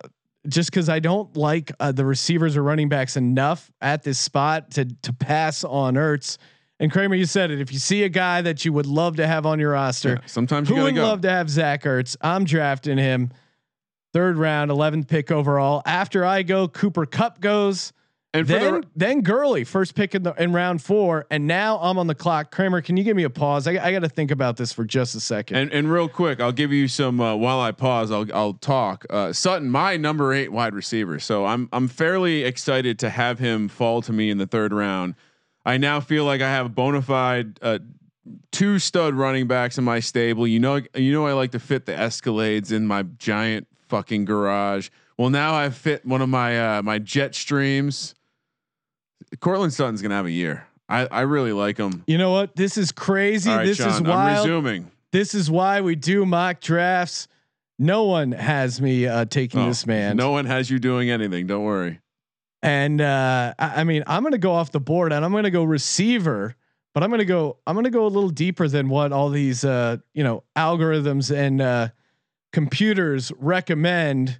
just 0.47 0.71
because 0.71 0.89
I 0.89 0.99
don't 0.99 1.35
like 1.35 1.71
uh, 1.79 1.91
the 1.91 2.05
receivers 2.05 2.55
or 2.55 2.63
running 2.63 2.89
backs 2.89 3.17
enough 3.17 3.71
at 3.81 4.03
this 4.03 4.19
spot 4.19 4.71
to 4.71 4.85
to 4.85 5.13
pass 5.13 5.63
on 5.63 5.95
Ertz. 5.95 6.37
And 6.81 6.89
Kramer, 6.91 7.15
you 7.15 7.25
said 7.25 7.51
it. 7.51 7.59
If 7.59 7.73
you 7.73 7.79
see 7.79 8.03
a 8.03 8.09
guy 8.09 8.41
that 8.41 8.63
you 8.63 8.71
would 8.71 8.85
love 8.85 9.17
to 9.17 9.27
have 9.27 9.45
on 9.45 9.59
your 9.59 9.71
roster, 9.71 10.11
Yeah, 10.21 10.27
sometimes 10.27 10.69
you 10.69 10.77
who 10.77 10.83
would 10.83 10.95
go. 10.95 11.03
love 11.03 11.21
to 11.21 11.29
have 11.29 11.49
Zach 11.49 11.83
Ertz? 11.83 12.15
I'm 12.21 12.45
drafting 12.45 12.97
him, 12.97 13.31
third 14.13 14.37
round, 14.37 14.71
11th 14.71 15.09
pick 15.09 15.29
overall. 15.29 15.81
After 15.85 16.23
I 16.25 16.43
go, 16.43 16.69
Cooper 16.69 17.05
Kupp 17.05 17.41
goes. 17.41 17.91
And 18.31 18.45
Then 18.45 18.81
the, 18.81 18.87
then 18.95 19.21
Gurley 19.21 19.63
first 19.63 19.95
pick 19.95 20.13
in 20.13 20.21
the 20.21 20.33
in 20.33 20.53
round 20.53 20.83
four, 20.83 21.25
and 21.31 21.47
now 21.47 21.79
I'm 21.79 21.97
on 21.97 22.05
the 22.05 22.13
clock. 22.13 22.51
Kramer, 22.51 22.79
can 22.81 22.95
you 22.95 23.03
give 23.03 23.17
me 23.17 23.23
a 23.23 23.29
pause? 23.29 23.67
I, 23.67 23.71
I 23.83 23.91
got 23.91 24.01
to 24.01 24.09
think 24.09 24.29
about 24.29 24.55
this 24.55 24.71
for 24.71 24.85
just 24.85 25.15
a 25.15 25.19
second. 25.19 25.57
And 25.57 25.73
and 25.73 25.91
real 25.91 26.07
quick, 26.07 26.39
I'll 26.39 26.51
give 26.51 26.71
you 26.71 26.87
some 26.87 27.19
uh, 27.19 27.35
while 27.35 27.59
I 27.59 27.71
pause. 27.71 28.11
I'll 28.11 28.27
I'll 28.31 28.53
talk. 28.53 29.05
Uh, 29.09 29.33
Sutton, 29.33 29.69
my 29.71 29.97
number 29.97 30.31
eight 30.31 30.51
wide 30.51 30.75
receiver. 30.75 31.17
So 31.17 31.47
I'm 31.47 31.69
I'm 31.73 31.87
fairly 31.87 32.43
excited 32.43 32.99
to 32.99 33.09
have 33.09 33.39
him 33.39 33.67
fall 33.67 34.03
to 34.03 34.13
me 34.13 34.29
in 34.29 34.37
the 34.37 34.47
third 34.47 34.73
round. 34.73 35.15
I 35.65 35.77
now 35.77 35.99
feel 35.99 36.23
like 36.23 36.41
I 36.41 36.49
have 36.49 36.75
bona 36.75 37.01
fide 37.01 37.57
uh, 37.63 37.79
two 38.51 38.77
stud 38.77 39.15
running 39.15 39.47
backs 39.47 39.79
in 39.79 39.83
my 39.83 39.99
stable. 39.99 40.45
You 40.45 40.59
know 40.59 40.81
you 40.93 41.11
know 41.11 41.25
I 41.25 41.33
like 41.33 41.51
to 41.51 41.59
fit 41.59 41.87
the 41.87 41.93
Escalades 41.93 42.71
in 42.71 42.85
my 42.85 43.03
giant 43.03 43.65
fucking 43.87 44.25
garage. 44.25 44.89
Well, 45.17 45.31
now 45.31 45.55
I've 45.55 45.75
fit 45.75 46.05
one 46.05 46.21
of 46.21 46.29
my 46.29 46.77
uh, 46.77 46.81
my 46.83 46.99
jet 46.99 47.33
streams. 47.33 48.13
Courtland 49.39 49.73
Sutton's 49.73 50.01
gonna 50.01 50.15
have 50.15 50.25
a 50.25 50.31
year. 50.31 50.65
I, 50.87 51.05
I 51.05 51.21
really 51.21 51.53
like 51.53 51.77
him. 51.77 52.03
You 52.07 52.17
know 52.17 52.31
what? 52.31 52.55
This 52.55 52.75
is 52.77 52.91
crazy. 52.91 53.49
Right, 53.51 53.65
this 53.65 53.77
Sean, 53.77 53.89
is 53.89 53.97
I'm 53.97 54.03
wild. 54.05 54.45
resuming. 54.47 54.91
This 55.11 55.35
is 55.35 55.49
why 55.49 55.81
we 55.81 55.95
do 55.95 56.25
mock 56.25 56.61
drafts. 56.61 57.27
No 57.77 58.05
one 58.05 58.31
has 58.31 58.81
me 58.81 59.05
uh, 59.05 59.25
taking 59.25 59.61
Oh, 59.61 59.67
this 59.67 59.85
man. 59.85 60.17
No 60.17 60.31
one 60.31 60.45
has 60.45 60.69
you 60.69 60.79
doing 60.79 61.09
anything. 61.11 61.45
Don't 61.47 61.63
worry. 61.63 61.99
And 62.63 62.99
uh, 63.01 63.53
I, 63.57 63.81
I 63.81 63.83
mean, 63.83 64.03
I'm 64.07 64.23
going 64.23 64.33
to 64.33 64.37
go 64.39 64.51
off 64.51 64.71
the 64.71 64.79
board 64.81 65.13
and 65.13 65.23
I'm 65.23 65.31
going 65.31 65.45
to 65.45 65.51
go 65.51 65.63
receiver, 65.63 66.55
but 66.93 67.03
I'm 67.03 67.09
going 67.09 67.19
to 67.19 67.25
go. 67.25 67.57
I'm 67.67 67.75
going 67.75 67.85
to 67.85 67.89
go 67.91 68.05
a 68.05 68.09
little 68.09 68.29
deeper 68.31 68.67
than 68.67 68.89
what 68.89 69.11
all 69.13 69.29
these 69.29 69.63
uh, 69.63 69.97
you 70.13 70.23
know 70.23 70.43
algorithms 70.57 71.33
and 71.33 71.61
uh, 71.61 71.89
computers 72.51 73.31
recommend. 73.37 74.39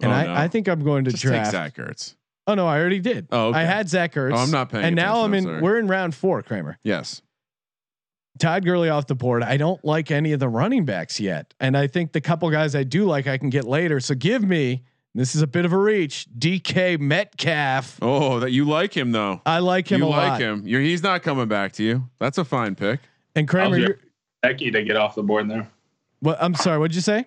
And 0.00 0.12
Oh, 0.12 0.14
I, 0.14 0.24
no. 0.26 0.34
I 0.34 0.48
think 0.48 0.68
I'm 0.68 0.84
going 0.84 1.04
to 1.04 1.10
Just 1.10 1.22
draft. 1.24 1.50
Zach 1.50 1.74
Ertz. 1.74 2.14
Oh 2.48 2.54
no, 2.54 2.66
I 2.66 2.80
already 2.80 2.98
did. 2.98 3.28
Oh, 3.30 3.48
okay. 3.50 3.58
I 3.58 3.64
had 3.64 3.88
Zach 3.88 4.14
Ertz. 4.14 4.32
Oh, 4.32 4.38
I'm 4.38 4.50
not 4.50 4.70
paying 4.70 4.84
And 4.84 4.96
now 4.96 5.22
I'm 5.22 5.34
in. 5.34 5.44
sorry. 5.44 5.60
We're 5.60 5.78
in 5.78 5.86
round 5.86 6.14
four, 6.14 6.42
Kramer. 6.42 6.78
Yes. 6.82 7.22
Todd 8.38 8.64
Gurley 8.64 8.88
off 8.88 9.06
the 9.06 9.14
board. 9.14 9.42
I 9.42 9.56
don't 9.56 9.84
like 9.84 10.10
any 10.10 10.32
of 10.32 10.40
the 10.40 10.48
running 10.48 10.84
backs 10.84 11.20
yet, 11.20 11.52
and 11.60 11.76
I 11.76 11.88
think 11.88 12.12
the 12.12 12.20
couple 12.20 12.48
guys 12.50 12.74
I 12.74 12.84
do 12.84 13.04
like 13.04 13.26
I 13.26 13.36
can 13.36 13.50
get 13.50 13.64
later. 13.64 14.00
So 14.00 14.14
give 14.14 14.42
me. 14.42 14.84
This 15.14 15.34
is 15.34 15.42
a 15.42 15.46
bit 15.48 15.64
of 15.64 15.72
a 15.72 15.76
reach. 15.78 16.26
DK 16.38 17.00
Metcalf. 17.00 17.98
Oh, 18.00 18.38
that 18.40 18.52
you 18.52 18.64
like 18.66 18.96
him 18.96 19.10
though. 19.10 19.40
I 19.44 19.58
like 19.58 19.90
him 19.90 20.00
you 20.02 20.06
a 20.06 20.08
like 20.08 20.28
lot. 20.32 20.40
him. 20.40 20.62
You're, 20.66 20.80
he's 20.82 21.02
not 21.02 21.22
coming 21.22 21.48
back 21.48 21.72
to 21.72 21.82
you. 21.82 22.08
That's 22.20 22.38
a 22.38 22.44
fine 22.44 22.76
pick. 22.76 23.00
And 23.34 23.48
Kramer, 23.48 23.76
How's 23.76 23.88
you're, 23.88 23.98
Giuseppe 24.44 24.70
to 24.70 24.82
get 24.84 24.96
off 24.96 25.16
the 25.16 25.22
board 25.24 25.50
there. 25.50 25.68
what? 26.20 26.38
I'm 26.40 26.54
sorry. 26.54 26.78
What'd 26.78 26.94
you 26.94 27.00
say? 27.00 27.26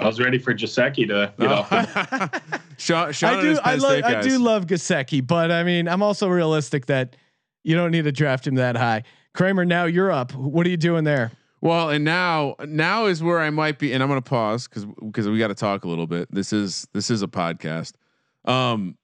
I 0.00 0.06
was 0.06 0.18
ready 0.18 0.38
for 0.38 0.52
Giuseppe 0.54 1.06
to 1.06 1.32
get 1.38 1.52
off. 1.52 1.70
The, 1.70 2.42
Sean, 2.80 3.12
Sean 3.12 3.38
I 3.38 3.42
do. 3.42 3.58
I 3.62 3.74
love. 3.74 4.04
I 4.04 4.22
do 4.22 4.38
love 4.38 4.66
Gesicki, 4.66 5.24
but 5.24 5.52
I 5.52 5.64
mean, 5.64 5.86
I'm 5.86 6.02
also 6.02 6.28
realistic 6.28 6.86
that 6.86 7.14
you 7.62 7.76
don't 7.76 7.90
need 7.90 8.04
to 8.04 8.12
draft 8.12 8.46
him 8.46 8.54
that 8.54 8.76
high. 8.76 9.02
Kramer, 9.34 9.66
now 9.66 9.84
you're 9.84 10.10
up. 10.10 10.34
What 10.34 10.66
are 10.66 10.70
you 10.70 10.78
doing 10.78 11.04
there? 11.04 11.30
Well, 11.60 11.90
and 11.90 12.04
now 12.06 12.56
now 12.64 13.04
is 13.04 13.22
where 13.22 13.38
I 13.38 13.50
might 13.50 13.78
be, 13.78 13.92
and 13.92 14.02
I'm 14.02 14.08
going 14.08 14.20
to 14.20 14.28
pause 14.28 14.66
because 14.66 14.86
because 14.86 15.28
we 15.28 15.38
got 15.38 15.48
to 15.48 15.54
talk 15.54 15.84
a 15.84 15.88
little 15.88 16.06
bit. 16.06 16.32
This 16.32 16.54
is 16.54 16.88
this 16.94 17.10
is 17.10 17.22
a 17.22 17.28
podcast. 17.28 17.92
Um. 18.46 18.96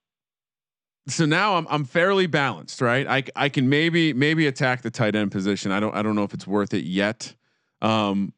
So 1.09 1.27
now 1.27 1.57
I'm 1.57 1.67
I'm 1.69 1.85
fairly 1.85 2.27
balanced, 2.27 2.81
right? 2.81 3.07
I 3.07 3.25
I 3.37 3.51
can 3.51 3.69
maybe 3.69 4.15
maybe 4.15 4.47
attack 4.47 4.83
the 4.83 4.91
tight 4.91 5.15
end 5.15 5.33
position. 5.33 5.71
I 5.71 5.81
don't 5.81 5.95
I 5.95 6.01
don't 6.01 6.17
know 6.17 6.25
if 6.25 6.33
it's 6.33 6.47
worth 6.47 6.73
it 6.73 6.85
yet. 6.85 7.35
Um. 7.83 8.33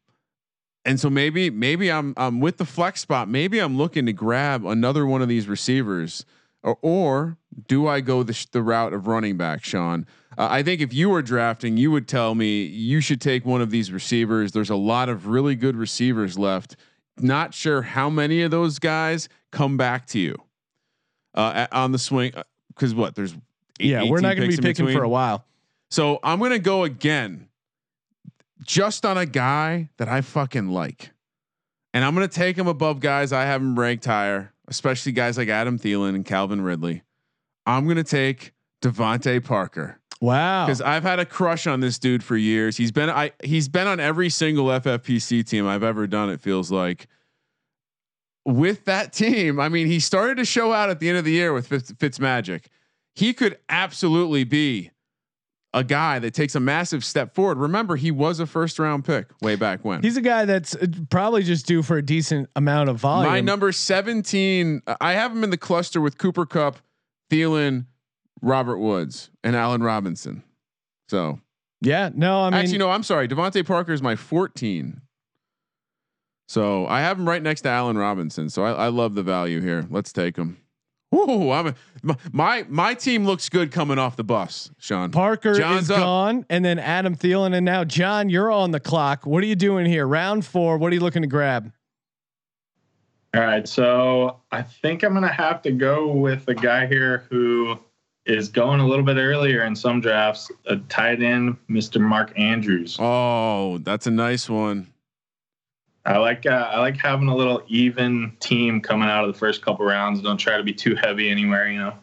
And 0.88 0.98
so 1.00 1.10
maybe 1.10 1.50
maybe 1.50 1.90
I'm 1.90 2.14
I'm 2.16 2.40
with 2.40 2.56
the 2.56 2.64
flex 2.64 3.00
spot. 3.00 3.28
Maybe 3.28 3.58
I'm 3.58 3.76
looking 3.76 4.06
to 4.06 4.12
grab 4.12 4.64
another 4.64 5.06
one 5.06 5.22
of 5.22 5.28
these 5.28 5.46
receivers, 5.48 6.24
or, 6.62 6.78
or 6.82 7.36
do 7.66 7.86
I 7.86 8.00
go 8.00 8.22
the 8.22 8.32
sh- 8.32 8.46
the 8.46 8.62
route 8.62 8.92
of 8.92 9.06
running 9.06 9.36
back, 9.36 9.64
Sean? 9.64 10.06
Uh, 10.36 10.46
I 10.50 10.62
think 10.62 10.80
if 10.80 10.92
you 10.94 11.10
were 11.10 11.22
drafting, 11.22 11.76
you 11.76 11.90
would 11.90 12.06
tell 12.06 12.34
me 12.34 12.62
you 12.64 13.00
should 13.00 13.20
take 13.20 13.44
one 13.44 13.60
of 13.60 13.70
these 13.70 13.90
receivers. 13.92 14.52
There's 14.52 14.70
a 14.70 14.76
lot 14.76 15.08
of 15.08 15.26
really 15.26 15.54
good 15.56 15.76
receivers 15.76 16.38
left. 16.38 16.76
Not 17.18 17.52
sure 17.54 17.82
how 17.82 18.08
many 18.08 18.42
of 18.42 18.50
those 18.52 18.78
guys 18.78 19.28
come 19.50 19.76
back 19.76 20.06
to 20.08 20.20
you 20.20 20.36
uh, 21.34 21.66
on 21.72 21.90
the 21.92 21.98
swing. 21.98 22.32
Because 22.68 22.94
what 22.94 23.14
there's 23.16 23.32
eight- 23.80 23.90
yeah, 23.90 24.02
we're 24.08 24.20
not 24.20 24.36
going 24.36 24.48
to 24.48 24.48
be 24.48 24.54
in 24.54 24.62
picking 24.62 24.86
for 24.96 25.02
a 25.04 25.08
while. 25.08 25.44
So 25.90 26.20
I'm 26.22 26.38
gonna 26.38 26.58
go 26.60 26.84
again, 26.84 27.47
just 28.64 29.04
on 29.06 29.16
a 29.18 29.26
guy 29.26 29.90
that 29.98 30.08
I 30.08 30.20
fucking 30.20 30.68
like, 30.68 31.10
and 31.94 32.04
I'm 32.04 32.14
gonna 32.14 32.28
take 32.28 32.56
him 32.56 32.66
above 32.66 33.00
guys 33.00 33.32
I 33.32 33.44
have 33.44 33.60
him 33.60 33.78
ranked 33.78 34.04
higher, 34.04 34.52
especially 34.68 35.12
guys 35.12 35.38
like 35.38 35.48
Adam 35.48 35.78
Thielen 35.78 36.14
and 36.14 36.24
Calvin 36.24 36.60
Ridley. 36.62 37.02
I'm 37.66 37.86
gonna 37.88 38.04
take 38.04 38.52
DeVante 38.82 39.44
Parker 39.44 40.00
Wow. 40.20 40.66
because 40.66 40.80
I've 40.80 41.02
had 41.02 41.18
a 41.20 41.24
crush 41.24 41.66
on 41.66 41.80
this 41.80 41.98
dude 41.98 42.24
for 42.24 42.36
years. 42.36 42.76
He's 42.76 42.92
been 42.92 43.08
I 43.10 43.32
he's 43.42 43.68
been 43.68 43.86
on 43.86 44.00
every 44.00 44.30
single 44.30 44.66
FFPC 44.66 45.46
team 45.46 45.66
I've 45.66 45.82
ever 45.84 46.06
done. 46.06 46.30
It 46.30 46.40
feels 46.40 46.70
like. 46.70 47.06
With 48.44 48.86
that 48.86 49.12
team, 49.12 49.60
I 49.60 49.68
mean, 49.68 49.86
he 49.88 50.00
started 50.00 50.38
to 50.38 50.44
show 50.46 50.72
out 50.72 50.88
at 50.88 51.00
the 51.00 51.08
end 51.10 51.18
of 51.18 51.24
the 51.26 51.32
year 51.32 51.52
with 51.52 51.66
Fitz, 51.66 52.18
Magic. 52.18 52.68
He 53.14 53.34
could 53.34 53.58
absolutely 53.68 54.44
be 54.44 54.90
a 55.74 55.84
guy 55.84 56.18
that 56.18 56.32
takes 56.32 56.54
a 56.54 56.60
massive 56.60 57.04
step 57.04 57.34
forward. 57.34 57.58
Remember, 57.58 57.96
he 57.96 58.10
was 58.10 58.40
a 58.40 58.46
first 58.46 58.78
round 58.78 59.04
pick 59.04 59.30
way 59.42 59.54
back 59.56 59.84
when. 59.84 60.02
He's 60.02 60.16
a 60.16 60.22
guy 60.22 60.44
that's 60.44 60.74
uh, 60.74 60.86
probably 61.10 61.42
just 61.42 61.66
due 61.66 61.82
for 61.82 61.98
a 61.98 62.02
decent 62.02 62.48
amount 62.56 62.88
of 62.88 62.96
volume. 62.96 63.30
My 63.30 63.40
number 63.40 63.70
17, 63.72 64.82
I 65.00 65.12
have 65.12 65.32
him 65.32 65.44
in 65.44 65.50
the 65.50 65.58
cluster 65.58 66.00
with 66.00 66.16
Cooper 66.18 66.46
Kupp, 66.46 66.78
Thielen, 67.30 67.86
Robert 68.40 68.78
Woods, 68.78 69.30
and 69.44 69.54
Allen 69.54 69.82
Robinson. 69.82 70.42
So 71.08 71.40
Yeah. 71.80 72.10
No, 72.14 72.42
I 72.42 72.50
mean, 72.50 72.60
actually, 72.60 72.78
no, 72.78 72.90
I'm 72.90 73.02
sorry. 73.02 73.28
DeVante 73.28 73.66
Parker 73.66 73.92
is 73.92 74.02
my 74.02 74.16
14. 74.16 75.02
So 76.46 76.86
I 76.86 77.00
have 77.00 77.18
him 77.18 77.28
right 77.28 77.42
next 77.42 77.60
to 77.62 77.68
Allen 77.68 77.98
Robinson. 77.98 78.48
So 78.48 78.64
I, 78.64 78.72
I 78.72 78.88
love 78.88 79.14
the 79.14 79.22
value 79.22 79.60
here. 79.60 79.86
Let's 79.90 80.14
take 80.14 80.36
him. 80.36 80.56
Ooh, 81.14 81.50
I'm 81.50 81.68
a, 81.68 81.74
my, 82.02 82.16
my 82.32 82.66
my 82.68 82.94
team 82.94 83.24
looks 83.24 83.48
good 83.48 83.72
coming 83.72 83.98
off 83.98 84.16
the 84.16 84.24
bus, 84.24 84.70
Sean. 84.78 85.10
Parker 85.10 85.54
John's 85.54 85.84
is 85.84 85.90
up. 85.90 85.98
gone, 85.98 86.46
and 86.50 86.64
then 86.64 86.78
Adam 86.78 87.16
Thielen, 87.16 87.54
and 87.54 87.64
now 87.64 87.82
John, 87.84 88.28
you're 88.28 88.50
on 88.50 88.72
the 88.72 88.80
clock. 88.80 89.26
What 89.26 89.42
are 89.42 89.46
you 89.46 89.56
doing 89.56 89.86
here? 89.86 90.06
Round 90.06 90.44
four. 90.44 90.76
What 90.76 90.92
are 90.92 90.94
you 90.94 91.00
looking 91.00 91.22
to 91.22 91.28
grab? 91.28 91.72
All 93.34 93.42
right, 93.42 93.66
so 93.66 94.40
I 94.52 94.62
think 94.62 95.02
I'm 95.02 95.14
gonna 95.14 95.32
have 95.32 95.62
to 95.62 95.70
go 95.70 96.12
with 96.12 96.46
a 96.48 96.54
guy 96.54 96.86
here 96.86 97.26
who 97.30 97.78
is 98.26 98.48
going 98.48 98.80
a 98.80 98.86
little 98.86 99.04
bit 99.04 99.16
earlier 99.16 99.64
in 99.64 99.74
some 99.74 100.02
drafts. 100.02 100.50
A 100.66 100.76
tight 100.76 101.22
end, 101.22 101.56
Mr. 101.70 102.00
Mark 102.00 102.38
Andrews. 102.38 102.98
Oh, 103.00 103.78
that's 103.78 104.06
a 104.06 104.10
nice 104.10 104.48
one. 104.48 104.88
I 106.04 106.18
like 106.18 106.46
uh, 106.46 106.70
I 106.72 106.78
like 106.78 106.96
having 106.96 107.28
a 107.28 107.36
little 107.36 107.62
even 107.68 108.32
team 108.40 108.80
coming 108.80 109.08
out 109.08 109.24
of 109.24 109.32
the 109.32 109.38
first 109.38 109.62
couple 109.62 109.84
rounds. 109.84 110.22
Don't 110.22 110.38
try 110.38 110.56
to 110.56 110.62
be 110.62 110.72
too 110.72 110.94
heavy 110.94 111.28
anywhere, 111.30 111.70
you 111.70 111.78
know. 111.78 111.94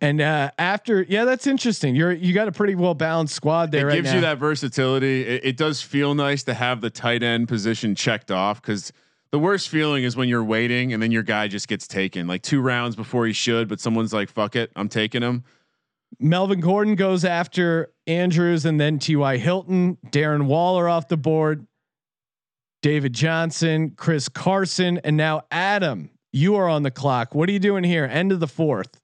And 0.00 0.20
uh, 0.20 0.50
after, 0.58 1.02
yeah, 1.08 1.24
that's 1.24 1.46
interesting. 1.46 1.96
You're 1.96 2.12
you 2.12 2.34
got 2.34 2.48
a 2.48 2.52
pretty 2.52 2.74
well 2.74 2.94
balanced 2.94 3.34
squad 3.34 3.72
there. 3.72 3.82
it 3.82 3.84
right 3.84 3.94
gives 3.96 4.10
now. 4.10 4.16
you 4.16 4.20
that 4.22 4.38
versatility. 4.38 5.22
It, 5.22 5.44
it 5.44 5.56
does 5.56 5.80
feel 5.80 6.14
nice 6.14 6.42
to 6.44 6.54
have 6.54 6.82
the 6.82 6.90
tight 6.90 7.22
end 7.22 7.48
position 7.48 7.94
checked 7.94 8.30
off 8.30 8.60
because 8.60 8.92
the 9.30 9.38
worst 9.38 9.70
feeling 9.70 10.04
is 10.04 10.14
when 10.14 10.28
you're 10.28 10.44
waiting 10.44 10.92
and 10.92 11.02
then 11.02 11.10
your 11.10 11.22
guy 11.22 11.48
just 11.48 11.68
gets 11.68 11.88
taken 11.88 12.26
like 12.26 12.42
two 12.42 12.60
rounds 12.60 12.96
before 12.96 13.26
he 13.26 13.32
should, 13.32 13.68
but 13.68 13.80
someone's 13.80 14.12
like, 14.12 14.28
"Fuck 14.28 14.56
it, 14.56 14.70
I'm 14.76 14.90
taking 14.90 15.22
him." 15.22 15.44
Melvin 16.20 16.60
Gordon 16.60 16.94
goes 16.94 17.24
after 17.24 17.90
Andrews, 18.06 18.64
and 18.64 18.78
then 18.78 18.98
T.Y. 18.98 19.38
Hilton, 19.38 19.96
Darren 20.10 20.46
Waller 20.46 20.88
off 20.88 21.08
the 21.08 21.16
board, 21.16 21.66
David 22.82 23.12
Johnson, 23.12 23.92
Chris 23.96 24.28
Carson, 24.28 24.98
and 25.04 25.16
now 25.16 25.42
Adam. 25.50 26.10
You 26.32 26.56
are 26.56 26.68
on 26.68 26.82
the 26.82 26.90
clock. 26.90 27.34
What 27.34 27.48
are 27.48 27.52
you 27.52 27.58
doing 27.58 27.84
here? 27.84 28.04
End 28.04 28.32
of 28.32 28.40
the 28.40 28.46
fourth. 28.46 29.00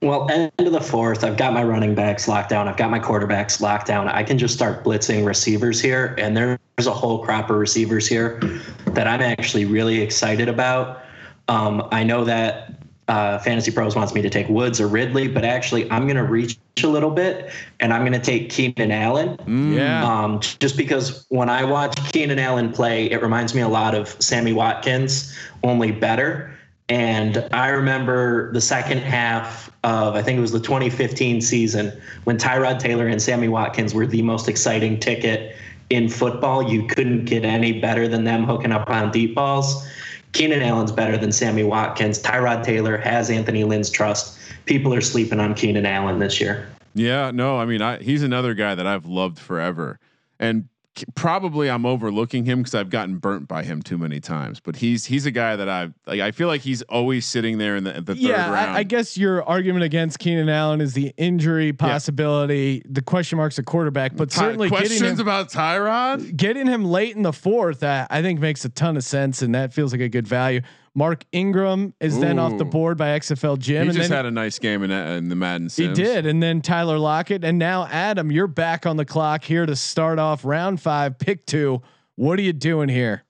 Well, 0.00 0.30
end 0.30 0.52
of 0.58 0.72
the 0.72 0.80
fourth, 0.80 1.24
I've 1.24 1.36
got 1.36 1.52
my 1.52 1.64
running 1.64 1.96
backs 1.96 2.28
locked 2.28 2.50
down. 2.50 2.68
I've 2.68 2.76
got 2.76 2.88
my 2.88 3.00
quarterbacks 3.00 3.60
locked 3.60 3.88
down. 3.88 4.08
I 4.08 4.22
can 4.22 4.38
just 4.38 4.54
start 4.54 4.84
blitzing 4.84 5.26
receivers 5.26 5.80
here, 5.80 6.14
and 6.18 6.36
there's 6.36 6.86
a 6.86 6.92
whole 6.92 7.24
crop 7.24 7.50
of 7.50 7.56
receivers 7.56 8.06
here 8.06 8.40
that 8.86 9.08
I'm 9.08 9.20
actually 9.20 9.64
really 9.64 10.00
excited 10.00 10.48
about. 10.48 11.02
Um, 11.48 11.88
I 11.90 12.04
know 12.04 12.24
that 12.24 12.77
uh, 13.08 13.38
Fantasy 13.38 13.70
Pros 13.70 13.96
wants 13.96 14.14
me 14.14 14.22
to 14.22 14.30
take 14.30 14.48
Woods 14.48 14.80
or 14.80 14.86
Ridley, 14.86 15.28
but 15.28 15.44
actually, 15.44 15.90
I'm 15.90 16.04
going 16.04 16.16
to 16.16 16.24
reach 16.24 16.58
a 16.82 16.86
little 16.86 17.10
bit, 17.10 17.50
and 17.80 17.92
I'm 17.92 18.02
going 18.02 18.12
to 18.12 18.20
take 18.20 18.50
Keenan 18.50 18.92
Allen. 18.92 19.38
Yeah. 19.72 20.04
Um, 20.04 20.40
just 20.40 20.76
because 20.76 21.24
when 21.30 21.48
I 21.48 21.64
watch 21.64 21.96
Keenan 22.12 22.38
Allen 22.38 22.72
play, 22.72 23.10
it 23.10 23.22
reminds 23.22 23.54
me 23.54 23.62
a 23.62 23.68
lot 23.68 23.94
of 23.94 24.08
Sammy 24.22 24.52
Watkins, 24.52 25.34
only 25.62 25.90
better. 25.90 26.54
And 26.90 27.46
I 27.52 27.68
remember 27.68 28.52
the 28.52 28.60
second 28.60 28.98
half 28.98 29.70
of, 29.84 30.14
I 30.14 30.22
think 30.22 30.38
it 30.38 30.40
was 30.40 30.52
the 30.52 30.60
2015 30.60 31.40
season, 31.40 31.98
when 32.24 32.38
Tyrod 32.38 32.78
Taylor 32.78 33.08
and 33.08 33.20
Sammy 33.20 33.48
Watkins 33.48 33.94
were 33.94 34.06
the 34.06 34.22
most 34.22 34.48
exciting 34.48 35.00
ticket 35.00 35.56
in 35.90 36.08
football. 36.08 36.62
You 36.62 36.86
couldn't 36.86 37.24
get 37.24 37.44
any 37.44 37.80
better 37.80 38.08
than 38.08 38.24
them 38.24 38.44
hooking 38.44 38.72
up 38.72 38.88
on 38.88 39.10
deep 39.10 39.34
balls. 39.34 39.86
Keenan 40.32 40.62
Allen's 40.62 40.92
better 40.92 41.16
than 41.16 41.32
Sammy 41.32 41.64
Watkins. 41.64 42.22
Tyrod 42.22 42.64
Taylor 42.64 42.96
has 42.96 43.30
Anthony 43.30 43.64
Lynn's 43.64 43.90
trust. 43.90 44.38
People 44.66 44.92
are 44.94 45.00
sleeping 45.00 45.40
on 45.40 45.54
Keenan 45.54 45.86
Allen 45.86 46.18
this 46.18 46.40
year. 46.40 46.68
Yeah, 46.94 47.30
no, 47.30 47.58
I 47.58 47.64
mean, 47.64 47.80
I, 47.82 47.98
he's 47.98 48.22
another 48.22 48.54
guy 48.54 48.74
that 48.74 48.86
I've 48.86 49.06
loved 49.06 49.38
forever, 49.38 49.98
and 50.38 50.68
probably 51.14 51.70
I'm 51.70 51.86
overlooking 51.86 52.44
him 52.44 52.58
because 52.58 52.74
I've 52.74 52.90
gotten 52.90 53.16
burnt 53.16 53.48
by 53.48 53.62
him 53.62 53.82
too 53.82 53.98
many 53.98 54.20
times. 54.20 54.60
But 54.60 54.76
he's 54.76 55.06
he's 55.06 55.26
a 55.26 55.30
guy 55.30 55.56
that 55.56 55.68
I 55.68 55.90
like. 56.06 56.20
I 56.20 56.30
feel 56.30 56.48
like 56.48 56.60
he's 56.60 56.82
always 56.82 57.26
sitting 57.26 57.58
there 57.58 57.76
in 57.76 57.84
the, 57.84 57.92
the 57.92 58.14
third 58.14 58.18
yeah, 58.18 58.52
round. 58.52 58.70
I, 58.70 58.78
I 58.78 58.82
guess 58.82 59.16
your 59.16 59.42
argument 59.44 59.84
against 59.84 60.18
Keenan 60.18 60.48
Allen 60.48 60.80
is 60.80 60.94
the 60.94 61.12
injury 61.16 61.72
possibility, 61.72 62.82
the 62.88 63.02
question 63.02 63.36
marks 63.36 63.58
at 63.58 63.64
quarterback, 63.64 64.16
but 64.16 64.30
Ty- 64.30 64.42
certainly 64.42 64.68
questions 64.68 65.00
him, 65.00 65.20
about 65.20 65.50
Tyrod. 65.50 66.36
getting 66.36 66.66
him 66.66 66.84
late 66.84 67.16
in 67.16 67.22
the 67.22 67.32
fourth, 67.32 67.82
uh, 67.82 68.06
I 68.10 68.22
think 68.22 68.40
makes 68.40 68.64
a 68.64 68.68
ton 68.68 68.96
of 68.96 69.04
sense, 69.04 69.42
and 69.42 69.54
that 69.54 69.72
feels 69.72 69.92
like 69.92 70.00
a 70.00 70.08
good 70.08 70.26
value. 70.26 70.62
Mark 70.94 71.24
Ingram 71.32 71.94
is 72.00 72.18
then 72.18 72.38
off 72.38 72.58
the 72.58 72.64
board 72.64 72.98
by 72.98 73.18
XFL 73.18 73.58
Jim, 73.58 73.82
He 73.84 73.88
and 73.90 73.96
just 73.98 74.10
had 74.10 74.26
a 74.26 74.30
nice 74.30 74.58
game 74.58 74.82
in, 74.82 74.90
uh, 74.90 75.16
in 75.16 75.28
the 75.28 75.36
Madden. 75.36 75.68
Series. 75.68 75.96
He 75.96 76.04
did, 76.04 76.26
and 76.26 76.42
then 76.42 76.60
Tyler 76.60 76.98
Lockett, 76.98 77.44
and 77.44 77.58
now 77.58 77.86
Adam, 77.86 78.32
you're 78.32 78.46
back 78.46 78.86
on 78.86 78.96
the 78.96 79.04
clock 79.04 79.44
here 79.44 79.66
to 79.66 79.76
start 79.76 80.18
off 80.18 80.44
round 80.44 80.80
five, 80.80 81.18
pick 81.18 81.46
two. 81.46 81.82
What 82.16 82.38
are 82.38 82.42
you 82.42 82.52
doing 82.52 82.88
here? 82.88 83.24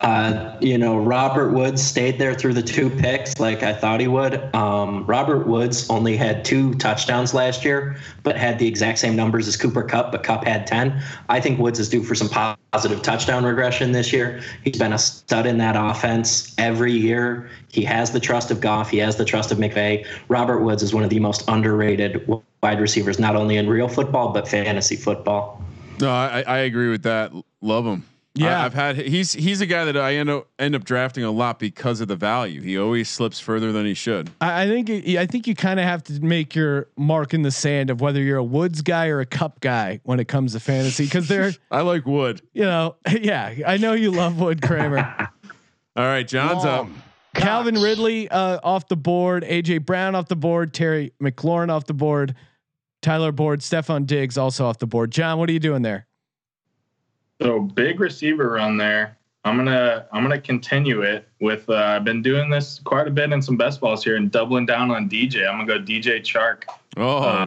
Uh, 0.00 0.56
you 0.62 0.78
know, 0.78 0.96
Robert 0.96 1.50
Woods 1.50 1.82
stayed 1.82 2.18
there 2.18 2.34
through 2.34 2.54
the 2.54 2.62
two 2.62 2.88
picks 2.88 3.38
like 3.38 3.62
I 3.62 3.74
thought 3.74 4.00
he 4.00 4.08
would. 4.08 4.54
Um, 4.54 5.04
Robert 5.04 5.46
Woods 5.46 5.90
only 5.90 6.16
had 6.16 6.42
two 6.42 6.72
touchdowns 6.74 7.34
last 7.34 7.66
year, 7.66 7.96
but 8.22 8.34
had 8.34 8.58
the 8.58 8.66
exact 8.66 8.98
same 8.98 9.14
numbers 9.14 9.46
as 9.46 9.58
Cooper 9.58 9.82
Kupp, 9.82 10.10
but 10.10 10.22
Kupp 10.22 10.44
had 10.44 10.66
10. 10.66 11.02
I 11.28 11.38
think 11.38 11.58
Woods 11.58 11.78
is 11.78 11.90
due 11.90 12.02
for 12.02 12.14
some 12.14 12.30
positive 12.72 13.02
touchdown 13.02 13.44
regression 13.44 13.92
this 13.92 14.10
year. 14.10 14.40
He's 14.64 14.78
been 14.78 14.94
a 14.94 14.98
stud 14.98 15.44
in 15.44 15.58
that 15.58 15.76
offense 15.76 16.54
every 16.56 16.92
year. 16.92 17.50
He 17.68 17.84
has 17.84 18.10
the 18.10 18.20
trust 18.20 18.50
of 18.50 18.62
Goff, 18.62 18.90
he 18.90 18.98
has 18.98 19.16
the 19.16 19.26
trust 19.26 19.52
of 19.52 19.58
McVay. 19.58 20.06
Robert 20.28 20.60
Woods 20.60 20.82
is 20.82 20.94
one 20.94 21.04
of 21.04 21.10
the 21.10 21.20
most 21.20 21.44
underrated 21.46 22.26
wide 22.62 22.80
receivers, 22.80 23.18
not 23.18 23.36
only 23.36 23.58
in 23.58 23.68
real 23.68 23.88
football, 23.88 24.32
but 24.32 24.48
fantasy 24.48 24.96
football. 24.96 25.62
No, 26.00 26.10
I, 26.10 26.42
I 26.46 26.58
agree 26.60 26.88
with 26.88 27.02
that. 27.02 27.32
Love 27.60 27.84
him. 27.84 28.06
Yeah. 28.40 28.58
I, 28.58 28.62
have 28.62 28.74
had 28.74 28.96
he's 28.96 29.32
he's 29.32 29.60
a 29.60 29.66
guy 29.66 29.84
that 29.84 29.96
I 29.96 30.14
end 30.14 30.30
up 30.30 30.48
end 30.58 30.74
up 30.74 30.84
drafting 30.84 31.24
a 31.24 31.30
lot 31.30 31.58
because 31.58 32.00
of 32.00 32.08
the 32.08 32.16
value. 32.16 32.60
He 32.60 32.78
always 32.78 33.08
slips 33.08 33.38
further 33.40 33.72
than 33.72 33.86
he 33.86 33.94
should. 33.94 34.30
I, 34.40 34.62
I 34.62 34.68
think 34.68 34.90
I 34.90 35.26
think 35.26 35.46
you 35.46 35.54
kind 35.54 35.78
of 35.78 35.86
have 35.86 36.02
to 36.04 36.20
make 36.20 36.54
your 36.54 36.88
mark 36.96 37.34
in 37.34 37.42
the 37.42 37.50
sand 37.50 37.90
of 37.90 38.00
whether 38.00 38.20
you're 38.20 38.38
a 38.38 38.44
Woods 38.44 38.82
guy 38.82 39.08
or 39.08 39.20
a 39.20 39.26
Kupp 39.26 39.60
guy 39.60 40.00
when 40.04 40.20
it 40.20 40.28
comes 40.28 40.52
to 40.52 40.60
fantasy, 40.60 41.04
because 41.04 41.28
they're 41.28 41.52
I 41.70 41.82
like 41.82 42.06
Wood. 42.06 42.42
you 42.52 42.62
know 42.62 42.96
yeah 43.20 43.54
I 43.66 43.76
know 43.76 43.92
you 43.92 44.10
love 44.10 44.40
Wood 44.40 44.62
Kramer. 44.62 44.98
All 45.96 46.04
right, 46.04 46.26
John's 46.26 46.64
up. 46.64 46.88
Calvin 47.34 47.74
Ridley 47.74 48.28
uh, 48.28 48.58
off 48.62 48.88
the 48.88 48.96
board, 48.96 49.44
AJ 49.44 49.84
Brown 49.86 50.14
off 50.14 50.28
the 50.28 50.36
board, 50.36 50.72
Terry 50.72 51.12
McLaurin 51.22 51.70
off 51.70 51.86
the 51.86 51.94
board, 51.94 52.34
Tyler 53.02 53.32
Boyd, 53.32 53.60
Stefon 53.60 54.06
Diggs 54.06 54.36
also 54.36 54.66
off 54.66 54.78
the 54.78 54.86
board. 54.86 55.10
John, 55.10 55.38
what 55.38 55.48
are 55.48 55.52
you 55.52 55.60
doing 55.60 55.82
there? 55.82 56.06
So 57.40 57.60
big 57.60 58.00
receiver 58.00 58.50
run 58.50 58.76
there. 58.76 59.16
I'm 59.44 59.56
gonna 59.56 60.06
I'm 60.12 60.22
gonna 60.22 60.40
continue 60.40 61.00
it 61.02 61.26
with. 61.40 61.68
Uh, 61.70 61.76
I've 61.76 62.04
been 62.04 62.20
doing 62.20 62.50
this 62.50 62.78
quite 62.84 63.08
a 63.08 63.10
bit 63.10 63.32
in 63.32 63.40
some 63.40 63.56
best 63.56 63.80
balls 63.80 64.04
here 64.04 64.16
and 64.16 64.30
doubling 64.30 64.66
down 64.66 64.90
on 64.90 65.08
DJ. 65.08 65.48
I'm 65.48 65.64
gonna 65.66 65.78
go 65.78 65.84
DJ 65.84 66.20
Chark 66.20 66.64
Oh, 66.98 67.18
Uh, 67.18 67.46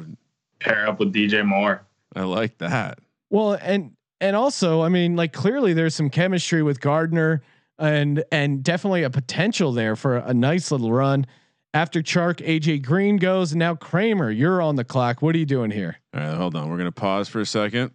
pair 0.60 0.88
up 0.88 0.99
with 0.99 1.13
DJ 1.13 1.45
Moore. 1.45 1.84
I 2.15 2.23
like 2.23 2.58
that. 2.58 2.97
Well, 3.29 3.53
and 3.62 3.91
and 4.19 4.36
also, 4.36 4.82
I 4.82 4.89
mean, 4.89 5.15
like 5.15 5.34
clearly 5.34 5.73
there's 5.73 5.93
some 5.93 6.10
chemistry 6.10 6.63
with 6.63 6.79
Gardner 6.82 7.43
and 7.77 8.23
and 8.32 8.63
definitely 8.63 9.03
a 9.03 9.12
potential 9.12 9.71
there 9.71 9.95
for 9.95 10.17
a 10.17 10.34
nice 10.34 10.71
little 10.71 10.91
run. 10.91 11.27
After 11.75 12.01
Chark, 12.01 12.38
AJ 12.47 12.84
Green 12.84 13.17
goes, 13.17 13.51
and 13.51 13.60
now 13.60 13.75
Kramer, 13.75 14.32
you're 14.32 14.62
on 14.62 14.75
the 14.77 14.84
clock. 14.84 15.21
What 15.21 15.36
are 15.36 15.39
you 15.39 15.45
doing 15.45 15.69
here? 15.71 15.97
All 16.15 16.21
right, 16.21 16.36
hold 16.36 16.56
on. 16.56 16.69
We're 16.71 16.77
gonna 16.77 16.91
pause 16.91 17.29
for 17.29 17.39
a 17.41 17.45
second. 17.45 17.91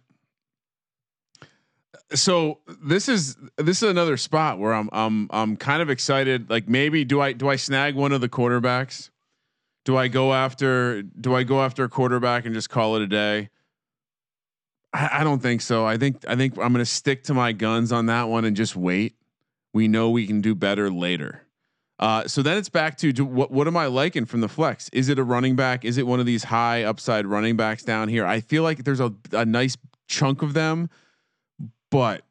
So 2.13 2.59
this 2.81 3.07
is 3.07 3.37
this 3.57 3.83
is 3.83 3.89
another 3.89 4.17
spot 4.17 4.57
where 4.57 4.73
I'm 4.73 4.89
I'm 4.91 5.27
I'm 5.31 5.57
kind 5.57 5.81
of 5.81 5.89
excited. 5.89 6.49
Like 6.49 6.67
maybe 6.67 7.05
do 7.05 7.21
I 7.21 7.33
do 7.33 7.49
I 7.49 7.55
snag 7.55 7.95
one 7.95 8.11
of 8.11 8.21
the 8.21 8.29
quarterbacks? 8.29 9.09
Do 9.85 9.95
I 9.95 10.07
go 10.07 10.33
after 10.33 11.03
do 11.03 11.35
I 11.35 11.43
go 11.43 11.61
after 11.63 11.83
a 11.83 11.89
quarterback 11.89 12.45
and 12.45 12.53
just 12.53 12.69
call 12.69 12.95
it 12.95 13.03
a 13.03 13.07
day? 13.07 13.49
I, 14.91 15.09
I 15.19 15.23
don't 15.23 15.41
think 15.41 15.61
so. 15.61 15.85
I 15.85 15.97
think 15.97 16.25
I 16.27 16.35
think 16.35 16.57
I'm 16.57 16.71
gonna 16.71 16.85
stick 16.85 17.23
to 17.25 17.33
my 17.33 17.51
guns 17.51 17.91
on 17.91 18.07
that 18.07 18.27
one 18.27 18.43
and 18.43 18.57
just 18.57 18.75
wait. 18.75 19.15
We 19.73 19.87
know 19.87 20.09
we 20.09 20.25
can 20.25 20.41
do 20.41 20.55
better 20.55 20.89
later. 20.89 21.43
Uh, 21.99 22.25
so 22.27 22.41
then 22.41 22.57
it's 22.57 22.69
back 22.69 22.97
to 22.97 23.11
do, 23.11 23.25
what 23.25 23.51
what 23.51 23.67
am 23.67 23.75
I 23.75 23.87
liking 23.87 24.25
from 24.25 24.41
the 24.41 24.47
flex? 24.47 24.89
Is 24.93 25.09
it 25.09 25.19
a 25.19 25.23
running 25.23 25.55
back? 25.55 25.83
Is 25.83 25.97
it 25.97 26.07
one 26.07 26.19
of 26.19 26.25
these 26.25 26.45
high 26.45 26.83
upside 26.83 27.27
running 27.27 27.57
backs 27.57 27.83
down 27.83 28.07
here? 28.07 28.25
I 28.25 28.39
feel 28.39 28.63
like 28.63 28.83
there's 28.83 29.01
a, 29.01 29.13
a 29.33 29.45
nice 29.45 29.77
chunk 30.07 30.41
of 30.41 30.53
them, 30.53 30.89
but 31.89 32.23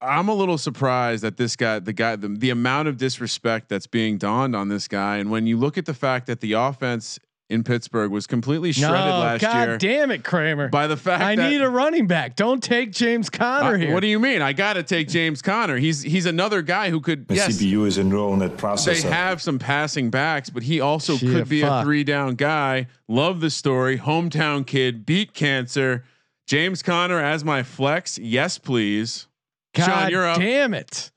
I'm 0.00 0.28
a 0.28 0.34
little 0.34 0.58
surprised 0.58 1.24
that 1.24 1.36
this 1.36 1.56
guy, 1.56 1.78
the 1.80 1.92
guy, 1.92 2.16
the, 2.16 2.28
the 2.28 2.50
amount 2.50 2.88
of 2.88 2.96
disrespect 2.96 3.68
that's 3.68 3.86
being 3.86 4.16
donned 4.18 4.54
on 4.54 4.68
this 4.68 4.86
guy. 4.86 5.16
And 5.16 5.30
when 5.30 5.46
you 5.46 5.56
look 5.56 5.76
at 5.76 5.86
the 5.86 5.94
fact 5.94 6.26
that 6.26 6.40
the 6.40 6.52
offense 6.52 7.18
in 7.50 7.64
Pittsburgh 7.64 8.10
was 8.10 8.26
completely 8.26 8.72
shredded 8.72 9.06
no, 9.06 9.18
last 9.20 9.40
God 9.40 9.68
year 9.68 9.78
damn 9.78 10.10
it, 10.10 10.22
Kramer. 10.22 10.68
by 10.68 10.86
the 10.86 10.96
fact 10.98 11.22
I 11.22 11.34
that 11.34 11.50
need 11.50 11.62
a 11.62 11.68
running 11.68 12.06
back. 12.06 12.36
Don't 12.36 12.62
take 12.62 12.92
James 12.92 13.30
Conner 13.30 13.74
Uh, 13.74 13.78
here. 13.78 13.94
What 13.94 14.00
do 14.00 14.06
you 14.06 14.18
mean? 14.20 14.42
I 14.42 14.52
got 14.52 14.74
to 14.74 14.82
take 14.82 15.08
James 15.08 15.40
Conner. 15.40 15.78
He's 15.78 16.02
he's 16.02 16.26
another 16.26 16.60
guy 16.60 16.90
who 16.90 17.00
could. 17.00 17.26
The 17.26 17.36
yes, 17.36 17.56
CPU 17.56 17.86
is 17.86 17.96
a 17.96 18.04
neural 18.04 18.36
net 18.36 18.58
they 18.84 19.00
have 19.00 19.40
some 19.40 19.58
passing 19.58 20.10
backs, 20.10 20.50
but 20.50 20.62
he 20.62 20.80
also 20.80 21.16
Shit, 21.16 21.30
could 21.32 21.48
be 21.48 21.62
a 21.62 21.82
three 21.82 22.04
down 22.04 22.34
guy. 22.34 22.86
Love 23.08 23.40
the 23.40 23.50
story. 23.50 23.98
Hometown 23.98 24.66
kid 24.66 25.06
beat 25.06 25.32
cancer. 25.32 26.04
James 26.48 26.82
Conner 26.82 27.20
as 27.20 27.44
my 27.44 27.62
flex. 27.62 28.18
Yes, 28.18 28.58
please. 28.58 29.26
God 29.74 29.84
Sean, 29.84 30.10
you're 30.10 30.26
up. 30.26 30.38
damn 30.38 30.72
it. 30.74 31.12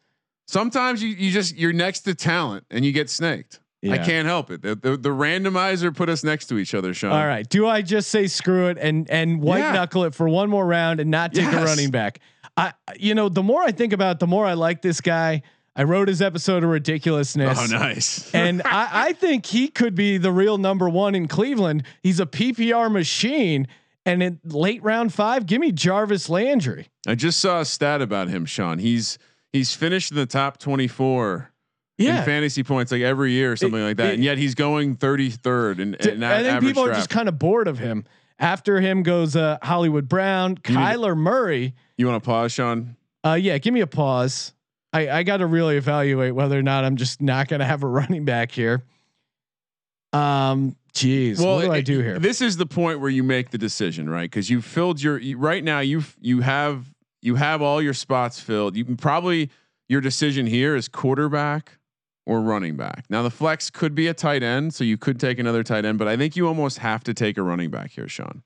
Sometimes 0.46 1.02
you 1.02 1.10
you 1.10 1.32
just 1.32 1.56
you're 1.56 1.72
next 1.74 2.02
to 2.02 2.14
talent 2.14 2.66
and 2.70 2.84
you 2.86 2.92
get 2.92 3.10
snaked. 3.10 3.62
I 3.84 3.98
can't 3.98 4.28
help 4.28 4.52
it. 4.52 4.62
The, 4.62 4.76
the, 4.76 4.96
the 4.96 5.10
randomizer 5.10 5.96
put 5.96 6.08
us 6.08 6.24
next 6.24 6.46
to 6.48 6.60
each 6.60 6.76
other, 6.76 6.94
Sean. 6.94 7.14
All 7.14 7.26
right. 7.26 7.50
Do 7.50 7.68
I 7.68 7.82
just 7.82 8.12
say 8.12 8.28
screw 8.28 8.68
it 8.68 8.78
and 8.80 9.10
and 9.10 9.42
white 9.42 9.60
Yeah. 9.60 9.72
knuckle 9.72 10.04
it 10.04 10.14
for 10.14 10.30
one 10.30 10.50
more 10.52 10.66
round 10.68 11.00
and 11.00 11.10
not 11.10 11.34
take 11.34 11.52
a 11.52 11.64
running 11.64 11.90
back? 11.90 12.20
I 12.58 12.74
you 12.98 13.16
know 13.16 13.30
the 13.30 13.42
more 13.42 13.64
I 13.64 13.72
think 13.72 13.94
about 13.94 14.18
it, 14.18 14.20
the 14.20 14.28
more 14.28 14.46
I 14.46 14.54
like 14.54 14.82
this 14.82 15.00
guy. 15.02 15.42
I 15.74 15.84
wrote 15.84 16.10
his 16.10 16.22
episode 16.22 16.66
of 16.66 16.70
ridiculousness. 16.70 17.58
Oh, 17.58 17.66
nice. 17.68 18.30
and 18.36 18.62
I, 18.66 18.90
I 19.08 19.14
think 19.14 19.46
he 19.46 19.70
could 19.70 19.96
be 19.96 20.18
the 20.18 20.32
real 20.32 20.58
number 20.58 20.90
one 20.90 21.16
in 21.16 21.30
Cleveland. 21.30 21.84
He's 22.04 22.20
a 22.20 22.26
PPR 22.26 22.92
machine. 22.92 23.70
And 24.06 24.24
in 24.24 24.40
late 24.44 24.82
round 24.84 25.14
five, 25.14 25.46
give 25.46 25.62
me 25.62 25.72
Jarvis 25.72 26.28
Landry. 26.30 26.88
I 27.08 27.16
just 27.16 27.40
saw 27.40 27.60
a 27.62 27.66
stat 27.66 28.02
about 28.02 28.30
him, 28.30 28.46
Sean. 28.46 28.80
He's 28.80 29.20
he's 29.54 29.74
finished 29.76 30.12
in 30.12 30.18
the 30.18 30.26
top 30.26 30.58
24 30.58 31.52
Yeah. 31.98 32.20
in 32.20 32.26
fantasy 32.26 32.64
points 32.64 32.92
like 32.92 33.02
every 33.02 33.32
year 33.34 33.52
or 33.52 33.56
something 33.56 33.82
like 33.84 33.98
that. 33.98 34.12
it- 34.12 34.14
and 34.16 34.24
yet 34.24 34.38
he's 34.38 34.56
going 34.56 34.96
33rd 34.96 35.80
and, 35.82 36.06
and 36.06 36.26
I 36.26 36.42
think 36.42 36.62
people 36.62 36.84
are 36.86 36.94
just 36.94 37.10
kind 37.10 37.28
of 37.30 37.38
bored 37.38 37.68
of 37.68 37.78
him. 37.80 38.06
After 38.40 38.82
him 38.82 39.04
goes 39.04 39.36
uh, 39.36 39.60
Hollywood 39.62 40.10
Brown, 40.10 40.52
You 40.52 40.56
to- 40.56 40.72
Kyler 40.74 41.16
Murray. 41.16 41.76
You 41.98 42.08
want 42.08 42.24
to 42.24 42.28
pause, 42.28 42.52
Sean? 42.54 42.96
Uh, 43.24 43.34
yeah, 43.40 43.60
give 43.60 43.72
me 43.72 43.82
a 43.82 43.88
pause. 43.88 44.54
I, 44.94 45.10
I 45.10 45.24
got 45.24 45.38
to 45.38 45.46
really 45.46 45.78
evaluate 45.78 46.34
whether 46.34 46.58
or 46.58 46.64
not 46.64 46.84
I'm 46.84 46.96
just 46.96 47.22
not 47.22 47.48
going 47.48 47.60
to 47.60 47.66
have 47.68 47.84
a 47.84 47.88
running 47.88 48.26
back 48.26 48.52
here. 48.52 48.84
Um, 50.14 50.76
geez, 50.94 51.40
what 51.40 51.62
do 51.62 51.72
I 51.72 51.82
do 51.82 52.00
here? 52.00 52.20
This 52.20 52.42
is 52.42 52.58
the 52.58 52.66
point 52.66 53.00
where 53.00 53.10
you 53.10 53.24
make 53.24 53.52
the 53.52 53.58
decision, 53.58 54.10
right? 54.10 54.30
Because 54.30 54.50
you've 54.50 54.66
filled 54.66 55.02
your 55.02 55.18
you, 55.18 55.38
right 55.38 55.64
now. 55.64 55.80
You've 55.80 56.16
you 56.20 56.42
have 56.42 56.94
you 57.22 57.36
have 57.36 57.62
all 57.62 57.82
your 57.82 57.94
spots 57.94 58.40
filled. 58.40 58.76
You 58.76 58.86
can 58.86 58.98
probably 58.98 59.50
your 59.88 60.02
decision 60.02 60.48
here 60.48 60.76
is 60.76 60.88
quarterback 60.88 61.78
or 62.26 62.42
running 62.42 62.76
back. 62.76 63.06
Now 63.10 63.24
the 63.24 63.30
flex 63.30 63.70
could 63.70 63.96
be 63.96 64.08
a 64.08 64.14
tight 64.14 64.44
end, 64.44 64.74
so 64.74 64.84
you 64.84 64.98
could 64.98 65.20
take 65.20 65.40
another 65.40 65.64
tight 65.64 65.86
end, 65.86 65.98
but 65.98 66.08
I 66.08 66.18
think 66.18 66.36
you 66.36 66.48
almost 66.48 66.80
have 66.80 67.04
to 67.06 67.14
take 67.14 67.38
a 67.38 67.44
running 67.44 67.70
back 67.70 67.92
here, 67.92 68.08
Sean. 68.08 68.44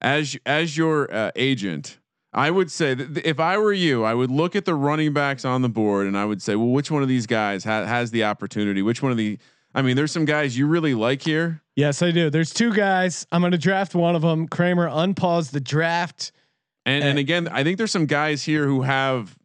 As 0.00 0.36
as 0.46 0.76
your 0.76 1.12
uh, 1.14 1.30
agent, 1.36 1.98
I 2.32 2.50
would 2.50 2.70
say 2.70 2.94
that 2.94 3.26
if 3.26 3.38
I 3.38 3.56
were 3.58 3.72
you, 3.72 4.04
I 4.04 4.14
would 4.14 4.30
look 4.30 4.56
at 4.56 4.64
the 4.64 4.74
running 4.74 5.12
backs 5.12 5.44
on 5.44 5.62
the 5.62 5.68
board 5.68 6.06
and 6.06 6.18
I 6.18 6.24
would 6.24 6.42
say, 6.42 6.56
well, 6.56 6.68
which 6.68 6.90
one 6.90 7.02
of 7.02 7.08
these 7.08 7.26
guys 7.26 7.64
ha- 7.64 7.84
has 7.84 8.10
the 8.10 8.24
opportunity? 8.24 8.82
Which 8.82 9.02
one 9.02 9.12
of 9.12 9.18
the 9.18 9.38
I 9.74 9.82
mean, 9.82 9.96
there's 9.96 10.12
some 10.12 10.24
guys 10.24 10.56
you 10.56 10.66
really 10.66 10.94
like 10.94 11.22
here. 11.22 11.62
Yes, 11.74 12.00
I 12.02 12.12
do. 12.12 12.30
There's 12.30 12.54
two 12.54 12.72
guys. 12.72 13.26
I'm 13.32 13.40
going 13.40 13.52
to 13.52 13.58
draft 13.58 13.94
one 13.94 14.14
of 14.14 14.22
them. 14.22 14.46
Kramer 14.46 14.88
unpause 14.88 15.50
the 15.50 15.60
draft. 15.60 16.30
And, 16.86 17.02
and 17.02 17.18
eh. 17.18 17.20
again, 17.20 17.48
I 17.48 17.64
think 17.64 17.78
there's 17.78 17.90
some 17.90 18.06
guys 18.06 18.44
here 18.44 18.66
who 18.66 18.82
have 18.82 19.36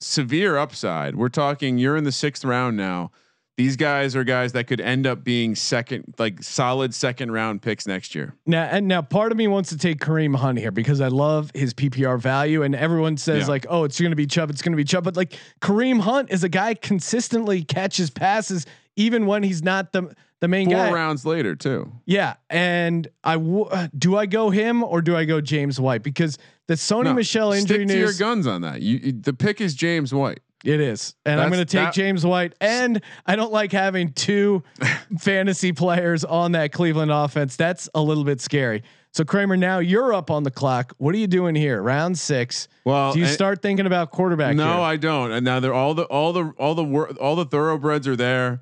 severe 0.00 0.56
upside. 0.56 1.14
We're 1.14 1.28
talking 1.28 1.78
you're 1.78 1.96
in 1.96 2.04
the 2.04 2.12
sixth 2.12 2.44
round 2.44 2.76
now. 2.76 3.12
These 3.56 3.76
guys 3.76 4.14
are 4.14 4.22
guys 4.24 4.52
that 4.52 4.66
could 4.66 4.82
end 4.82 5.06
up 5.06 5.24
being 5.24 5.54
second, 5.54 6.14
like 6.18 6.42
solid 6.42 6.92
second 6.92 7.32
round 7.32 7.62
picks 7.62 7.86
next 7.86 8.14
year. 8.14 8.34
Now, 8.44 8.64
and 8.64 8.86
now 8.86 9.00
part 9.00 9.32
of 9.32 9.38
me 9.38 9.48
wants 9.48 9.70
to 9.70 9.78
take 9.78 9.98
Kareem 9.98 10.36
Hunt 10.36 10.58
here 10.58 10.70
because 10.70 11.00
I 11.00 11.08
love 11.08 11.50
his 11.54 11.72
PPR 11.72 12.20
value, 12.20 12.62
and 12.64 12.74
everyone 12.74 13.16
says 13.16 13.44
Yeah. 13.44 13.46
like, 13.46 13.66
"Oh, 13.70 13.84
it's 13.84 13.98
going 13.98 14.10
to 14.10 14.16
be 14.16 14.26
Chubb, 14.26 14.50
it's 14.50 14.60
going 14.60 14.74
to 14.74 14.76
be 14.76 14.84
Chubb," 14.84 15.04
but 15.04 15.16
like 15.16 15.38
Kareem 15.62 16.00
Hunt 16.00 16.30
is 16.30 16.44
a 16.44 16.50
guy 16.50 16.74
consistently 16.74 17.64
catches 17.64 18.10
passes 18.10 18.66
even 18.96 19.26
when 19.26 19.42
he's 19.42 19.62
not 19.62 19.92
the 19.92 20.14
the 20.40 20.48
main 20.48 20.66
Four 20.66 20.76
guy. 20.76 20.92
rounds 20.92 21.24
later, 21.24 21.56
too. 21.56 21.90
Yeah, 22.04 22.34
and 22.50 23.08
I 23.24 23.34
w- 23.34 23.70
do 23.96 24.16
I 24.18 24.26
go 24.26 24.50
him 24.50 24.84
or 24.84 25.00
do 25.00 25.16
I 25.16 25.24
go 25.24 25.40
James 25.40 25.80
White 25.80 26.02
because 26.02 26.36
the 26.66 26.74
Sony 26.74 27.04
No, 27.04 27.14
Michel 27.14 27.52
injury 27.52 27.78
stick 27.86 27.88
to 27.88 27.98
your 27.98 28.12
guns 28.12 28.46
on 28.46 28.60
that. 28.60 28.82
You, 28.82 28.98
you- 28.98 29.12
the 29.12 29.32
pick 29.32 29.60
is 29.62 29.74
James 29.74 30.12
White. 30.12 30.40
It 30.64 30.80
is, 30.80 31.14
and 31.24 31.40
I'm 31.40 31.48
going 31.50 31.60
to 31.60 31.64
take 31.64 31.86
that- 31.86 31.94
James 31.94 32.26
White. 32.26 32.54
And 32.60 33.00
I 33.24 33.36
don't 33.36 33.52
like 33.52 33.72
having 33.72 34.12
two 34.12 34.62
fantasy 35.18 35.72
players 35.72 36.24
on 36.24 36.52
that 36.52 36.72
Cleveland 36.72 37.12
offense. 37.12 37.56
That's 37.56 37.88
a 37.94 38.02
little 38.02 38.24
bit 38.24 38.40
scary. 38.40 38.82
So 39.12 39.24
Kramer, 39.24 39.56
now 39.56 39.78
you're 39.78 40.12
up 40.12 40.30
on 40.30 40.42
the 40.42 40.50
clock. 40.50 40.92
What 40.98 41.14
are 41.14 41.18
you 41.18 41.26
doing 41.26 41.54
here? 41.54 41.80
Round 41.80 42.18
six. 42.18 42.68
Well, 42.84 43.12
do 43.14 43.20
you 43.20 43.24
eh, 43.26 43.28
start 43.28 43.62
thinking 43.62 43.86
about 43.86 44.10
quarterback? 44.10 44.54
No, 44.56 44.64
here? 44.66 44.80
I 44.82 44.96
don't. 44.96 45.30
And 45.30 45.44
now 45.44 45.60
they're 45.60 45.72
all 45.72 45.94
the 45.94 46.04
all 46.04 46.32
the 46.34 46.52
all 46.58 46.74
the 46.74 46.84
all 47.20 47.36
the 47.36 47.46
thoroughbreds 47.46 48.06
are 48.06 48.16
there. 48.16 48.60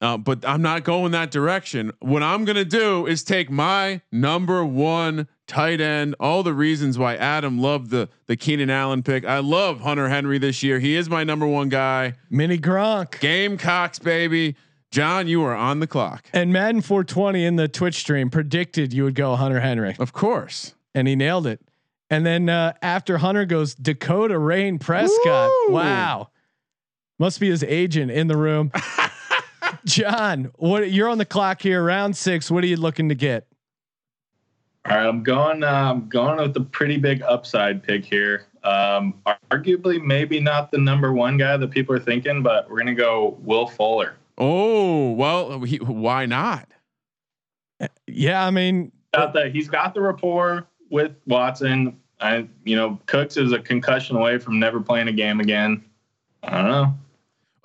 Uh, 0.00 0.18
but 0.18 0.46
I'm 0.46 0.60
not 0.60 0.84
going 0.84 1.12
that 1.12 1.30
direction. 1.30 1.90
What 2.00 2.22
I'm 2.22 2.44
gonna 2.44 2.66
do 2.66 3.06
is 3.06 3.24
take 3.24 3.50
my 3.50 4.02
number 4.12 4.62
one 4.64 5.26
tight 5.46 5.80
end. 5.80 6.14
All 6.20 6.42
the 6.42 6.52
reasons 6.52 6.98
why 6.98 7.16
Adam 7.16 7.58
loved 7.58 7.88
the 7.90 8.08
the 8.26 8.36
Keenan 8.36 8.68
Allen 8.68 9.02
pick. 9.02 9.24
I 9.24 9.38
love 9.38 9.80
Hunter 9.80 10.08
Henry 10.10 10.38
this 10.38 10.62
year. 10.62 10.78
He 10.80 10.96
is 10.96 11.08
my 11.08 11.24
number 11.24 11.46
one 11.46 11.70
guy. 11.70 12.14
Mini 12.28 12.58
Gronk 12.58 13.20
Gamecocks, 13.20 13.98
baby. 13.98 14.54
John, 14.90 15.28
you 15.28 15.42
are 15.44 15.54
on 15.54 15.80
the 15.80 15.86
clock. 15.86 16.26
and 16.32 16.52
Madden 16.52 16.80
420 16.82 17.44
in 17.44 17.56
the 17.56 17.66
Twitch 17.66 17.94
stream 17.96 18.30
predicted 18.30 18.92
you 18.92 19.04
would 19.04 19.14
go 19.14 19.34
Hunter 19.34 19.60
Henry, 19.60 19.96
Of 19.98 20.12
course. 20.12 20.74
and 20.94 21.08
he 21.08 21.16
nailed 21.16 21.46
it. 21.46 21.60
And 22.08 22.24
then 22.24 22.48
uh, 22.48 22.72
after 22.82 23.18
Hunter 23.18 23.44
goes 23.46 23.74
Dakota 23.74 24.38
Rain 24.38 24.78
Prescott. 24.78 25.50
Woo! 25.68 25.74
Wow, 25.74 26.28
must 27.18 27.40
be 27.40 27.48
his 27.50 27.64
agent 27.64 28.10
in 28.12 28.28
the 28.28 28.36
room. 28.36 28.70
John, 29.84 30.50
what 30.56 30.90
you're 30.90 31.08
on 31.08 31.18
the 31.18 31.24
clock 31.24 31.62
here, 31.62 31.84
round 31.84 32.16
six. 32.16 32.50
What 32.50 32.64
are 32.64 32.66
you 32.66 32.76
looking 32.76 33.08
to 33.08 33.14
get? 33.14 33.46
All 34.88 34.96
right, 34.96 35.06
I'm 35.06 35.22
going. 35.22 35.64
Uh, 35.64 35.92
I'm 35.92 36.08
going 36.08 36.38
with 36.38 36.54
the 36.54 36.60
pretty 36.60 36.96
big 36.96 37.22
upside 37.22 37.82
pick 37.82 38.04
here. 38.04 38.46
Um, 38.62 39.14
arguably, 39.50 40.02
maybe 40.02 40.40
not 40.40 40.70
the 40.70 40.78
number 40.78 41.12
one 41.12 41.36
guy 41.36 41.56
that 41.56 41.70
people 41.70 41.94
are 41.94 42.00
thinking, 42.00 42.42
but 42.42 42.70
we're 42.70 42.78
gonna 42.78 42.94
go 42.94 43.36
Will 43.42 43.66
Fuller. 43.66 44.14
Oh 44.38 45.12
well, 45.12 45.60
he, 45.60 45.78
why 45.78 46.26
not? 46.26 46.68
Yeah, 48.06 48.46
I 48.46 48.50
mean, 48.50 48.92
Got 49.16 49.32
the, 49.32 49.48
he's 49.48 49.68
got 49.68 49.94
the 49.94 50.00
rapport 50.02 50.66
with 50.90 51.12
Watson. 51.26 51.98
I, 52.20 52.46
you 52.64 52.76
know, 52.76 53.00
Cooks 53.06 53.38
is 53.38 53.52
a 53.52 53.58
concussion 53.58 54.16
away 54.16 54.38
from 54.38 54.58
never 54.58 54.80
playing 54.80 55.08
a 55.08 55.12
game 55.12 55.40
again. 55.40 55.82
I 56.42 56.62
don't 56.62 56.70
know. 56.70 56.94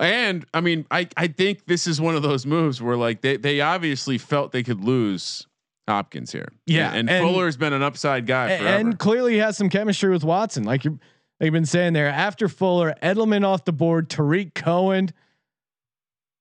And 0.02 0.46
I 0.54 0.62
mean, 0.62 0.86
I 0.92 1.08
I 1.16 1.28
think 1.28 1.66
this 1.68 1.86
is 1.88 2.02
one 2.02 2.16
of 2.16 2.24
those 2.24 2.46
moves 2.46 2.82
where 2.82 2.98
like 2.98 3.22
they 3.22 3.38
they 3.38 3.62
obviously 3.62 4.18
felt 4.18 4.52
they 4.52 4.64
could 4.64 4.84
lose 4.84 5.46
Hopkins 5.88 6.32
here. 6.32 6.50
Yeah, 6.66 6.92
and, 6.94 7.10
and- 7.10 7.24
Fuller's 7.24 7.56
been 7.58 7.74
an 7.74 7.84
upside 7.84 8.26
guy 8.26 8.50
a- 8.50 8.58
forever. 8.60 8.78
and 8.78 9.00
clearly 9.00 9.34
he 9.34 9.40
has 9.40 9.58
some 9.58 9.70
chemistry 9.70 10.10
with 10.10 10.24
Watson, 10.24 10.64
like 10.64 10.84
you, 10.86 10.92
like 11.40 11.46
you've 11.46 11.54
been 11.54 11.66
saying 11.66 11.94
there. 11.94 12.08
After 12.08 12.50
Fuller, 12.50 12.96
Edelman 13.02 13.46
off 13.46 13.64
the 13.66 13.74
board, 13.74 14.10
Tarik 14.10 14.54
Cohen 14.56 15.10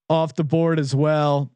off 0.08 0.34
the 0.34 0.44
board 0.44 0.78
as 0.80 0.94
well. 0.94 1.50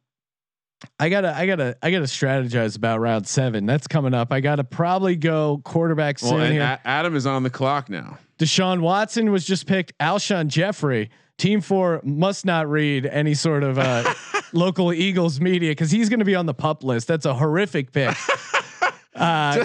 I 0.98 1.08
gotta, 1.08 1.34
I 1.34 1.46
gotta, 1.46 1.76
I 1.82 1.90
gotta 1.90 2.04
strategize 2.04 2.76
about 2.76 3.00
round 3.00 3.26
seven. 3.26 3.64
That's 3.64 3.86
coming 3.86 4.12
up. 4.12 4.32
I 4.32 4.40
gotta 4.40 4.64
probably 4.64 5.16
go 5.16 5.62
quarterback 5.64 6.18
well, 6.20 6.32
soon 6.32 6.40
and 6.42 6.52
here. 6.52 6.62
A- 6.62 6.86
Adam 6.86 7.16
is 7.16 7.26
on 7.26 7.42
the 7.42 7.50
clock 7.50 7.88
now. 7.88 8.18
Deshaun 8.38 8.80
Watson 8.80 9.30
was 9.30 9.46
just 9.46 9.66
picked. 9.66 9.96
Alshon 9.98 10.48
Jeffery, 10.48 11.08
Team 11.38 11.60
Four 11.60 12.00
must 12.04 12.44
not 12.44 12.68
read 12.68 13.06
any 13.06 13.34
sort 13.34 13.62
of 13.62 13.78
uh, 13.78 14.14
local 14.52 14.92
Eagles 14.92 15.40
media 15.40 15.72
because 15.72 15.90
he's 15.90 16.08
going 16.08 16.20
to 16.20 16.24
be 16.24 16.34
on 16.34 16.46
the 16.46 16.54
pup 16.54 16.84
list. 16.84 17.08
That's 17.08 17.26
a 17.26 17.34
horrific 17.34 17.92
pick. 17.92 18.16
Uh, 19.14 19.64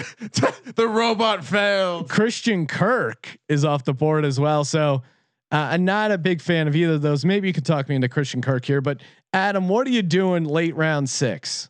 the 0.76 0.86
robot 0.88 1.44
failed. 1.44 2.08
Christian 2.08 2.68
Kirk 2.68 3.36
is 3.48 3.64
off 3.64 3.84
the 3.84 3.92
board 3.92 4.24
as 4.24 4.38
well. 4.38 4.64
So 4.64 5.02
uh, 5.52 5.70
I'm 5.72 5.84
not 5.84 6.12
a 6.12 6.18
big 6.18 6.40
fan 6.40 6.68
of 6.68 6.76
either 6.76 6.94
of 6.94 7.02
those. 7.02 7.24
Maybe 7.24 7.48
you 7.48 7.52
could 7.52 7.66
talk 7.66 7.88
me 7.88 7.96
into 7.96 8.08
Christian 8.08 8.42
Kirk 8.42 8.64
here, 8.64 8.80
but 8.80 9.00
Adam, 9.32 9.68
what 9.68 9.86
are 9.86 9.90
you 9.90 10.02
doing 10.02 10.44
late 10.44 10.76
round 10.76 11.10
six? 11.10 11.68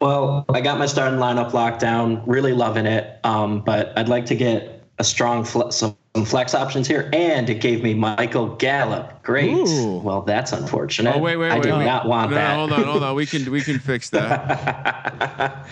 Well, 0.00 0.44
I 0.48 0.60
got 0.60 0.78
my 0.78 0.86
starting 0.86 1.18
lineup 1.18 1.52
locked 1.52 1.80
down. 1.80 2.22
Really 2.26 2.52
loving 2.52 2.86
it. 2.86 3.18
Um, 3.24 3.62
but 3.62 3.96
I'd 3.98 4.08
like 4.08 4.26
to 4.26 4.34
get 4.34 4.84
a 4.98 5.04
strong 5.04 5.44
fle- 5.44 5.70
some 6.14 6.24
flex 6.24 6.54
options 6.54 6.88
here, 6.88 7.08
and 7.12 7.48
it 7.48 7.60
gave 7.60 7.82
me 7.82 7.94
Michael 7.94 8.56
Gallup. 8.56 9.22
Great. 9.22 9.54
Ooh. 9.54 9.98
Well, 9.98 10.22
that's 10.22 10.52
unfortunate. 10.52 11.14
Oh 11.14 11.18
wait, 11.18 11.36
wait, 11.36 11.50
I 11.50 11.56
wait. 11.56 11.62
did 11.62 11.72
wait. 11.72 11.84
not 11.84 12.06
want 12.06 12.30
no, 12.30 12.36
that. 12.36 12.56
hold 12.56 12.72
on, 12.72 12.84
hold 12.84 13.02
on. 13.02 13.14
We 13.14 13.26
can 13.26 13.50
we 13.50 13.60
can 13.62 13.78
fix 13.80 14.10
that. 14.10 15.66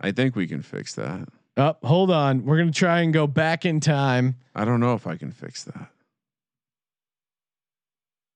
I 0.00 0.12
think 0.12 0.36
we 0.36 0.46
can 0.46 0.62
fix 0.62 0.94
that. 0.96 1.28
Up, 1.56 1.82
hold 1.84 2.10
on. 2.10 2.44
We're 2.44 2.58
gonna 2.58 2.70
try 2.70 3.00
and 3.00 3.14
go 3.14 3.26
back 3.26 3.64
in 3.64 3.80
time. 3.80 4.36
I 4.54 4.66
don't 4.66 4.80
know 4.80 4.94
if 4.94 5.06
I 5.06 5.16
can 5.16 5.30
fix 5.30 5.64
that. 5.64 5.88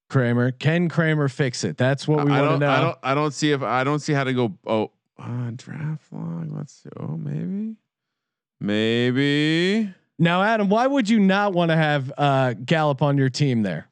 Kramer, 0.09 0.50
can 0.52 0.88
Kramer 0.88 1.28
fix 1.28 1.62
it? 1.62 1.76
That's 1.76 2.09
what 2.09 2.24
we 2.24 2.33
I 2.33 2.40
want 2.40 2.44
to 2.44 2.48
don't, 2.50 2.61
know. 2.61 2.70
I 2.70 2.80
don't. 2.80 2.98
I 3.02 3.14
don't 3.14 3.33
see 3.33 3.52
if 3.52 3.62
I 3.62 3.85
don't 3.85 4.00
see 4.00 4.14
how 4.14 4.24
to 4.24 4.33
go. 4.33 4.54
Oh, 4.66 4.90
uh, 5.18 5.50
draft 5.54 6.11
log. 6.12 6.50
Let's 6.50 6.72
see. 6.83 6.88
Oh, 6.98 7.16
maybe, 7.18 7.76
maybe. 8.59 9.94
Now, 10.20 10.42
Adam, 10.42 10.68
why 10.68 10.87
would 10.87 11.09
you 11.09 11.18
not 11.18 11.54
want 11.54 11.70
to 11.70 11.76
have 11.76 12.12
uh, 12.18 12.52
Gallup 12.52 13.00
on 13.00 13.16
your 13.16 13.30
team 13.30 13.62
there? 13.62 13.88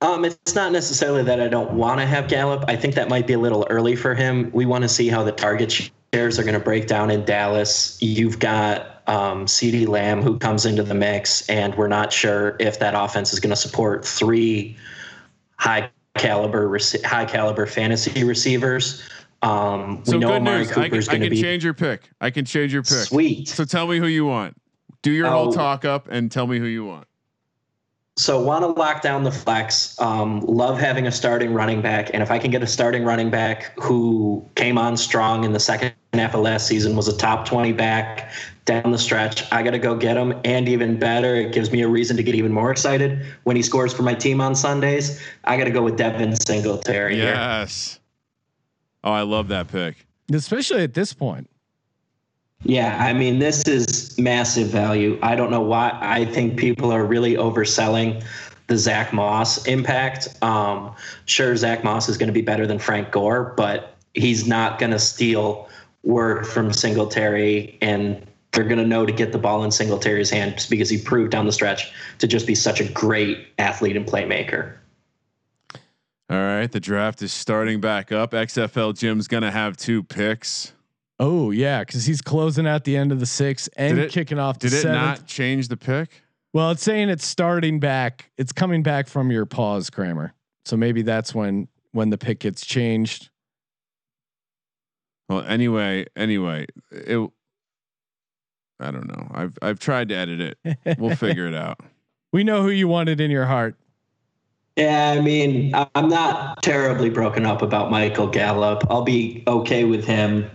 Um, 0.00 0.24
it's 0.24 0.54
not 0.54 0.72
necessarily 0.72 1.22
that 1.22 1.38
I 1.38 1.48
don't 1.48 1.74
want 1.74 2.00
to 2.00 2.06
have 2.06 2.28
Gallup. 2.28 2.64
I 2.66 2.76
think 2.76 2.94
that 2.94 3.10
might 3.10 3.26
be 3.26 3.34
a 3.34 3.38
little 3.38 3.66
early 3.68 3.94
for 3.94 4.14
him. 4.14 4.50
We 4.52 4.64
want 4.64 4.82
to 4.82 4.88
see 4.88 5.08
how 5.08 5.22
the 5.22 5.30
target 5.30 5.90
shares 6.14 6.38
are 6.38 6.42
going 6.42 6.54
to 6.54 6.64
break 6.64 6.86
down 6.86 7.10
in 7.10 7.26
Dallas. 7.26 7.98
You've 8.00 8.38
got 8.38 9.02
um, 9.06 9.44
CeeDee 9.44 9.86
Lamb 9.86 10.22
who 10.22 10.38
comes 10.38 10.64
into 10.64 10.82
the 10.82 10.94
mix, 10.94 11.46
and 11.48 11.74
we're 11.74 11.88
not 11.88 12.10
sure 12.10 12.56
if 12.58 12.78
that 12.78 12.94
offense 12.96 13.34
is 13.34 13.38
going 13.38 13.50
to 13.50 13.56
support 13.56 14.06
three 14.06 14.76
high 15.56 15.90
caliber 16.16 16.78
high 17.04 17.26
caliber 17.26 17.66
fantasy 17.66 18.24
receivers. 18.24 19.06
Um, 19.42 20.00
So 20.04 20.12
we 20.12 20.18
know 20.20 20.28
good 20.28 20.36
Amari 20.36 20.58
news. 20.58 20.70
I 20.72 20.88
can, 20.88 20.98
I 20.98 21.18
can 21.18 21.30
be 21.30 21.40
change 21.40 21.64
your 21.64 21.74
pick. 21.74 22.08
I 22.20 22.30
can 22.30 22.46
change 22.46 22.72
your 22.72 22.82
pick. 22.82 22.92
sweet. 22.92 23.48
So 23.48 23.64
tell 23.66 23.86
me 23.86 23.98
who 23.98 24.06
you 24.06 24.24
want. 24.24 24.56
Do 25.02 25.10
your 25.10 25.28
whole 25.28 25.48
Oh. 25.48 25.52
talk 25.52 25.84
up 25.84 26.08
and 26.10 26.30
tell 26.30 26.46
me 26.46 26.58
who 26.58 26.66
you 26.66 26.84
want. 26.84 27.06
So 28.16 28.40
want 28.40 28.62
to 28.62 28.68
lock 28.68 29.00
down 29.00 29.24
the 29.24 29.32
flex. 29.32 29.98
Um, 29.98 30.40
love 30.42 30.78
having 30.78 31.06
a 31.06 31.10
starting 31.12 31.54
running 31.54 31.80
back, 31.80 32.10
and 32.12 32.22
if 32.22 32.30
I 32.30 32.38
can 32.38 32.50
get 32.50 32.62
a 32.62 32.66
starting 32.66 33.04
running 33.04 33.30
back 33.30 33.72
who 33.80 34.44
came 34.54 34.76
on 34.76 34.98
strong 34.98 35.44
in 35.44 35.52
the 35.54 35.60
second 35.60 35.94
half 36.12 36.34
of 36.34 36.40
last 36.40 36.66
season, 36.66 36.94
was 36.94 37.08
a 37.08 37.16
top 37.16 37.46
twenty 37.46 37.72
back 37.72 38.30
down 38.64 38.92
the 38.92 38.98
stretch, 38.98 39.50
I 39.50 39.62
got 39.62 39.72
to 39.72 39.78
go 39.78 39.96
get 39.96 40.16
him. 40.16 40.34
And 40.44 40.68
even 40.68 40.98
better, 40.98 41.34
it 41.34 41.52
gives 41.52 41.72
me 41.72 41.82
a 41.82 41.88
reason 41.88 42.16
to 42.16 42.22
get 42.22 42.34
even 42.34 42.52
more 42.52 42.70
excited 42.70 43.24
when 43.44 43.56
he 43.56 43.62
scores 43.62 43.92
for 43.92 44.02
my 44.02 44.14
team 44.14 44.40
on 44.40 44.54
Sundays. 44.54 45.20
I 45.44 45.56
got 45.56 45.64
to 45.64 45.70
go 45.70 45.82
with 45.82 45.96
Devin 45.96 46.36
Singletary 46.36 47.16
here. 47.16 47.24
Yes. 47.24 47.98
Oh, 49.02 49.10
I 49.10 49.22
love 49.22 49.48
that 49.48 49.68
pick. 49.68 50.06
Especially 50.32 50.82
at 50.84 50.94
this 50.94 51.12
point. 51.12 51.48
Yeah, 52.64 52.96
I 53.04 53.12
mean, 53.12 53.38
this 53.38 53.62
is 53.66 54.16
massive 54.18 54.68
value. 54.68 55.18
I 55.22 55.34
don't 55.34 55.50
know 55.50 55.60
why. 55.60 55.98
I 56.00 56.24
think 56.24 56.56
people 56.56 56.92
are 56.92 57.04
really 57.04 57.34
overselling 57.34 58.24
the 58.68 58.78
Zach 58.78 59.12
Moss 59.12 59.66
impact. 59.66 60.28
Um, 60.42 60.94
sure, 61.26 61.56
Zach 61.56 61.82
Moss 61.82 62.08
is 62.08 62.16
going 62.16 62.28
to 62.28 62.32
be 62.32 62.42
better 62.42 62.66
than 62.66 62.78
Frank 62.78 63.10
Gore, 63.10 63.52
but 63.56 63.96
he's 64.14 64.46
not 64.46 64.78
going 64.78 64.92
to 64.92 64.98
steal 64.98 65.68
work 66.04 66.46
from 66.46 66.72
Singletary, 66.72 67.78
and 67.80 68.24
they're 68.52 68.64
going 68.64 68.78
to 68.78 68.86
know 68.86 69.06
to 69.06 69.12
get 69.12 69.32
the 69.32 69.38
ball 69.38 69.64
in 69.64 69.70
Singletary's 69.70 70.30
hands 70.30 70.66
because 70.66 70.88
he 70.88 70.98
proved 70.98 71.32
down 71.32 71.46
the 71.46 71.52
stretch 71.52 71.92
to 72.18 72.26
just 72.26 72.46
be 72.46 72.54
such 72.54 72.80
a 72.80 72.84
great 72.84 73.46
athlete 73.58 73.96
and 73.96 74.06
playmaker. 74.06 74.74
All 76.30 76.38
right, 76.38 76.70
the 76.70 76.80
draft 76.80 77.22
is 77.22 77.32
starting 77.32 77.80
back 77.80 78.12
up. 78.12 78.30
XFL 78.30 78.96
Jim's 78.96 79.28
gonna 79.28 79.50
have 79.50 79.76
two 79.76 80.02
picks. 80.02 80.72
Oh 81.20 81.50
yeah, 81.50 81.80
because 81.84 82.04
he's 82.04 82.20
closing 82.20 82.66
out 82.66 82.84
the 82.84 82.96
end 82.96 83.12
of 83.12 83.20
the 83.20 83.26
six 83.26 83.68
and 83.76 83.98
it- 83.98 84.12
kicking 84.12 84.38
off 84.38 84.58
the 84.58 84.68
Did 84.68 84.78
it 84.78 84.82
seventh. 84.82 85.00
not 85.20 85.26
change 85.26 85.68
the 85.68 85.76
pick? 85.76 86.22
Well, 86.52 86.70
it's 86.72 86.82
saying 86.82 87.08
it's 87.08 87.26
starting 87.26 87.80
back. 87.80 88.30
It's 88.36 88.52
coming 88.52 88.82
back 88.82 89.08
from 89.08 89.30
your 89.30 89.46
pause, 89.46 89.88
Kramer. 89.88 90.34
So 90.64 90.76
maybe 90.76 91.02
that's 91.02 91.34
when 91.34 91.68
when 91.92 92.10
the 92.10 92.18
pick 92.18 92.40
gets 92.40 92.64
changed. 92.66 93.30
Well, 95.28 95.42
anyway, 95.42 96.06
anyway, 96.16 96.66
it. 96.90 97.30
I 98.80 98.90
don't 98.90 99.06
know. 99.06 99.28
I've 99.32 99.56
I've 99.62 99.78
tried 99.78 100.08
to 100.10 100.14
edit 100.16 100.58
it. 100.64 100.98
We'll 100.98 101.16
figure 101.16 101.46
it 101.46 101.54
out. 101.54 101.80
We 102.34 102.44
know 102.44 102.62
who 102.62 102.70
you 102.70 102.88
wanted 102.88 103.20
in 103.20 103.30
your 103.30 103.44
heart. 103.44 103.76
Yeah, 104.76 105.10
I 105.14 105.20
mean, 105.20 105.74
I'm 105.94 106.08
not 106.08 106.62
terribly 106.62 107.10
broken 107.10 107.44
up 107.44 107.60
about 107.60 107.90
Michael 107.90 108.26
Gallup. 108.26 108.84
I'll 108.88 109.02
be 109.02 109.44
okay 109.46 109.84
with 109.84 110.06
him 110.06 110.50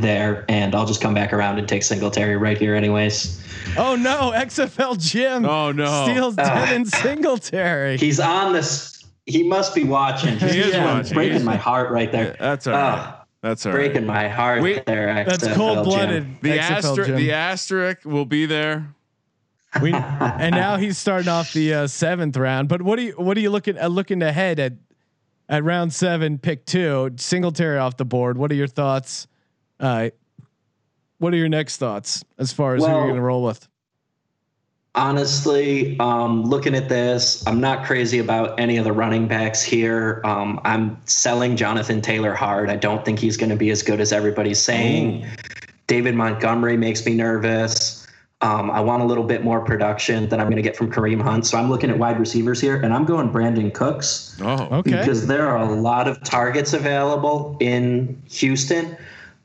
there, 0.00 0.44
and 0.48 0.74
I'll 0.74 0.86
just 0.86 1.00
come 1.00 1.14
back 1.14 1.32
around 1.32 1.58
and 1.58 1.68
take 1.68 1.82
Singletary 1.82 2.36
right 2.36 2.56
here, 2.58 2.74
anyways. 2.74 3.40
Oh 3.76 3.96
no, 3.96 4.32
XFL 4.34 4.98
Jim 4.98 5.44
Oh 5.44 5.72
no! 5.72 6.04
steals 6.04 6.34
Ah. 6.38 6.42
Devin 6.66 6.84
Singletary. 6.86 7.96
He's 7.96 8.20
on 8.20 8.52
this. 8.52 9.02
He 9.26 9.42
must 9.42 9.74
be 9.74 9.84
watching. 9.84 10.38
He 10.38 10.58
is 10.60 10.74
Yeah. 10.74 10.94
watching. 10.96 11.14
breaking 11.14 11.32
He's- 11.34 11.44
my 11.44 11.56
heart 11.56 11.90
right 11.90 12.10
there. 12.12 12.36
That's 12.38 12.66
all 12.66 12.74
right. 12.74 12.82
Ah, 12.98 13.24
That's 13.42 13.64
all 13.64 13.72
right. 13.72 13.78
breaking 13.78 14.06
my 14.06 14.28
heart 14.28 14.62
We- 14.62 14.80
there. 14.86 15.24
That's 15.26 15.46
cold 15.54 15.84
blooded. 15.84 16.26
The 16.42 16.58
XFL 16.58 16.90
asterisk, 16.90 17.14
the 17.14 17.32
asterisk 17.32 18.04
will 18.04 18.26
be 18.26 18.44
there. 18.46 18.86
We, 19.80 19.92
and 20.20 20.54
now 20.54 20.76
he's 20.76 20.98
starting 20.98 21.28
off 21.28 21.52
the 21.52 21.74
uh, 21.74 21.86
seventh 21.86 22.36
round. 22.36 22.68
But 22.68 22.82
what 22.82 22.96
do 22.96 23.02
you 23.02 23.12
what 23.12 23.36
are 23.36 23.40
you 23.40 23.50
looking 23.50 23.76
at 23.78 23.90
looking 23.90 24.22
ahead 24.22 24.60
at 24.60 24.74
at 25.48 25.64
round 25.64 25.92
seven, 25.92 26.38
pick 26.38 26.64
two, 26.64 27.10
Singletary 27.16 27.78
off 27.78 27.96
the 27.96 28.04
board? 28.04 28.36
What 28.38 28.50
are 28.52 28.54
your 28.54 28.66
thoughts? 28.68 29.26
Uh, 29.84 30.08
what 31.18 31.34
are 31.34 31.36
your 31.36 31.50
next 31.50 31.76
thoughts 31.76 32.24
as 32.38 32.52
far 32.52 32.74
as 32.74 32.82
who 32.82 32.88
you're 32.88 33.02
going 33.02 33.16
to 33.16 33.20
roll 33.20 33.44
with? 33.44 33.68
Honestly, 34.94 35.98
um, 36.00 36.44
looking 36.44 36.74
at 36.74 36.88
this, 36.88 37.46
I'm 37.46 37.60
not 37.60 37.84
crazy 37.84 38.18
about 38.18 38.58
any 38.58 38.78
of 38.78 38.84
the 38.84 38.92
running 38.92 39.28
backs 39.28 39.62
here. 39.62 40.22
Um, 40.24 40.58
I'm 40.64 40.96
selling 41.04 41.56
Jonathan 41.56 42.00
Taylor 42.00 42.32
hard. 42.32 42.70
I 42.70 42.76
don't 42.76 43.04
think 43.04 43.18
he's 43.18 43.36
going 43.36 43.50
to 43.50 43.56
be 43.56 43.70
as 43.70 43.82
good 43.82 44.00
as 44.00 44.10
everybody's 44.10 44.60
saying. 44.60 45.26
David 45.86 46.14
Montgomery 46.14 46.78
makes 46.78 47.04
me 47.04 47.12
nervous. 47.12 48.06
Um, 48.40 48.70
I 48.70 48.80
want 48.80 49.02
a 49.02 49.06
little 49.06 49.24
bit 49.24 49.44
more 49.44 49.62
production 49.64 50.28
than 50.30 50.40
I'm 50.40 50.46
going 50.46 50.56
to 50.56 50.62
get 50.62 50.76
from 50.76 50.90
Kareem 50.90 51.20
Hunt. 51.20 51.44
So 51.46 51.58
I'm 51.58 51.68
looking 51.68 51.90
at 51.90 51.98
wide 51.98 52.18
receivers 52.18 52.60
here, 52.60 52.76
and 52.76 52.94
I'm 52.94 53.04
going 53.04 53.30
Brandin 53.30 53.72
Cooks 53.74 54.38
Oh, 54.40 54.78
Okay, 54.78 54.92
because 54.92 55.26
there 55.26 55.46
are 55.46 55.58
a 55.58 55.74
lot 55.74 56.08
of 56.08 56.22
targets 56.22 56.72
available 56.72 57.56
in 57.60 58.22
Houston 58.30 58.96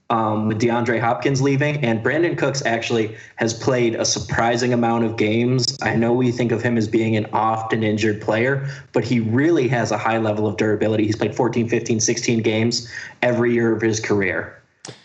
um, 0.10 0.48
with 0.48 0.60
DeAndre 0.60 1.00
Hopkins 1.00 1.42
leaving, 1.42 1.84
and 1.84 2.04
Brandin 2.04 2.38
Cooks 2.38 2.66
actually 2.66 3.16
has 3.36 3.54
played 3.54 3.96
a 3.96 4.06
surprising 4.06 4.74
amount 4.74 5.04
of 5.06 5.18
games. 5.18 5.78
I 5.82 5.96
know 5.96 6.14
we 6.14 6.32
think 6.32 6.52
of 6.52 6.62
him 6.64 6.78
as 6.78 6.88
being 6.88 7.16
an 7.16 7.28
often 7.32 7.84
injured 7.84 8.20
player, 8.22 8.68
but 8.92 9.04
he 9.04 9.20
really 9.20 9.68
has 9.68 9.92
a 9.92 9.98
high 9.98 10.18
level 10.18 10.48
of 10.48 10.58
durability. 10.58 11.06
He's 11.06 11.16
played 11.16 11.36
14, 11.36 11.70
15, 11.70 12.00
16 12.00 12.42
games 12.42 12.92
every 13.22 13.54
year 13.54 13.76
of 13.76 13.82
his 13.82 14.00
career. 14.00 14.56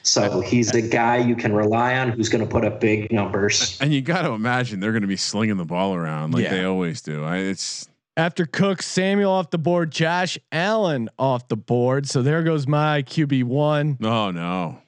So 0.02 0.40
he's 0.40 0.70
a 0.74 0.80
guy 0.80 1.18
you 1.18 1.36
can 1.36 1.52
rely 1.52 1.98
on 1.98 2.08
who's 2.08 2.30
going 2.30 2.42
to 2.42 2.50
put 2.50 2.64
up 2.64 2.80
big 2.80 3.12
numbers. 3.12 3.76
and 3.82 3.92
you 3.92 4.00
got 4.00 4.22
to 4.22 4.30
imagine 4.30 4.80
they're 4.80 4.92
going 4.92 5.02
to 5.02 5.08
be 5.08 5.16
slinging 5.16 5.58
the 5.58 5.64
ball 5.66 5.94
around 5.94 6.32
like 6.32 6.44
Yeah. 6.44 6.50
they 6.50 6.64
always 6.64 7.02
do. 7.02 7.22
I, 7.22 7.38
it's 7.38 7.86
after 8.16 8.46
Cook, 8.46 8.80
Samuel 8.80 9.32
off 9.32 9.50
the 9.50 9.58
board, 9.58 9.90
Josh 9.90 10.38
Allen 10.52 11.10
off 11.18 11.48
the 11.48 11.56
board. 11.56 12.08
So 12.08 12.22
there 12.22 12.42
goes 12.42 12.66
my 12.66 13.02
QB 13.02 13.44
one. 13.44 13.98
oh 14.02 14.30
no, 14.30 14.78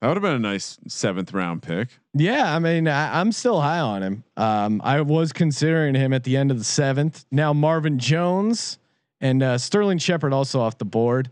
that 0.00 0.08
would 0.08 0.16
have 0.16 0.22
been 0.22 0.34
a 0.34 0.38
nice 0.38 0.78
seventh 0.88 1.32
round 1.32 1.62
pick. 1.62 1.88
Yeah, 2.14 2.54
I 2.54 2.58
mean, 2.58 2.86
I, 2.88 3.20
I'm 3.20 3.32
still 3.32 3.60
high 3.60 3.80
on 3.80 4.02
him. 4.02 4.24
Um, 4.36 4.80
I 4.84 5.00
was 5.00 5.32
considering 5.32 5.94
him 5.94 6.12
at 6.12 6.24
the 6.24 6.36
end 6.36 6.50
of 6.50 6.58
the 6.58 6.64
seventh. 6.64 7.24
Now 7.30 7.52
Marvin 7.52 7.98
Jones 7.98 8.78
and 9.20 9.42
uh, 9.42 9.58
Sterling 9.58 9.98
Shepard 9.98 10.32
also 10.32 10.60
off 10.60 10.78
the 10.78 10.84
board. 10.84 11.30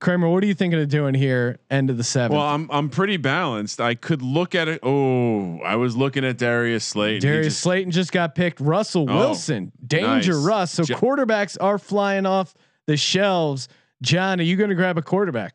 Kramer, 0.00 0.28
what 0.28 0.44
are 0.44 0.46
you 0.46 0.54
thinking 0.54 0.80
of 0.80 0.88
doing 0.88 1.12
here? 1.14 1.58
End 1.70 1.90
of 1.90 1.96
the 1.96 2.04
seventh. 2.04 2.36
Well, 2.38 2.46
I'm 2.46 2.70
I'm 2.70 2.88
pretty 2.88 3.16
balanced. 3.16 3.80
I 3.80 3.96
could 3.96 4.22
look 4.22 4.54
at 4.54 4.68
it. 4.68 4.78
Oh, 4.84 5.58
I 5.62 5.74
was 5.74 5.96
looking 5.96 6.24
at 6.24 6.38
Darius. 6.38 6.92
He 6.92 7.18
Darius 7.18 7.46
just- 7.48 7.60
Slayton 7.62 7.90
just 7.90 8.12
got 8.12 8.36
picked. 8.36 8.60
Russell 8.60 9.06
Oh, 9.10 9.16
Wilson, 9.16 9.72
danger 9.84 10.34
nice. 10.34 10.44
Russ. 10.44 10.70
So 10.72 10.84
Jo- 10.84 10.94
quarterbacks 10.96 11.56
are 11.60 11.78
flying 11.78 12.26
off 12.26 12.54
the 12.86 12.96
shelves. 12.96 13.66
John, 14.00 14.38
are 14.38 14.44
you 14.44 14.54
going 14.56 14.70
to 14.70 14.76
grab 14.76 14.98
a 14.98 15.02
quarterback? 15.02 15.54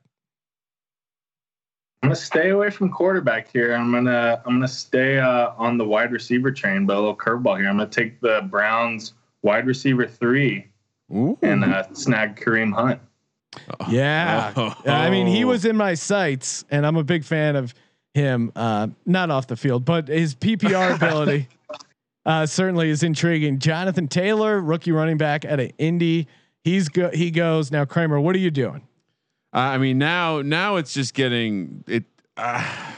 I'm 2.04 2.10
gonna 2.10 2.16
stay 2.18 2.50
away 2.50 2.70
from 2.70 2.90
quarterback 2.90 3.50
here. 3.54 3.74
I'm 3.74 3.90
gonna 3.90 4.42
I'm 4.46 4.56
gonna 4.56 4.68
stay 4.68 5.20
uh, 5.20 5.52
on 5.58 5.78
the 5.78 5.86
wide 5.86 6.12
receiver 6.12 6.52
train, 6.52 6.86
but 6.86 6.98
a 6.98 7.00
little 7.00 7.16
curveball 7.16 7.58
here. 7.58 7.70
I'm 7.70 7.78
gonna 7.78 7.90
take 7.90 8.20
the 8.20 8.46
Browns 8.52 9.14
wide 9.42 9.66
receiver 9.66 10.06
three 10.06 10.68
Ooh. 11.16 11.38
and 11.42 11.64
uh, 11.64 11.94
snag 11.94 12.36
Kareem 12.36 12.74
Hunt. 12.74 13.00
Yeah. 13.90 14.52
Oh. 14.58 14.76
I 14.86 15.10
mean, 15.12 15.28
he 15.28 15.46
was 15.46 15.64
in 15.64 15.78
my 15.78 15.94
sights, 15.94 16.66
and 16.70 16.86
I'm 16.86 16.98
a 16.98 17.06
big 17.06 17.24
fan 17.24 17.56
of 17.56 17.74
him. 18.14 18.52
Uh, 18.54 18.88
not 19.06 19.32
off 19.32 19.48
the 19.48 19.56
field, 19.56 19.86
but 19.86 20.10
his 20.10 20.36
PPR 20.36 20.96
ability 21.02 21.48
uh, 22.26 22.46
certainly 22.46 22.90
is 22.90 23.04
intriguing. 23.04 23.60
Jonathan 23.60 24.10
Taylor, 24.10 24.60
rookie 24.60 24.92
running 24.92 25.18
back 25.18 25.46
at 25.46 25.62
an 25.62 25.72
Indy. 25.78 26.28
He's 26.66 26.90
go- 26.90 27.12
he 27.12 27.32
goes 27.32 27.72
now. 27.72 27.86
Kramer, 27.86 28.20
what 28.20 28.36
are 28.36 28.40
you 28.40 28.52
doing? 28.52 28.82
I 29.54 29.78
mean, 29.78 29.98
now 30.00 30.42
now 30.42 30.78
it's 30.78 30.94
just 30.94 31.14
getting 31.14 31.84
it. 31.88 32.06
Uh, 32.36 32.94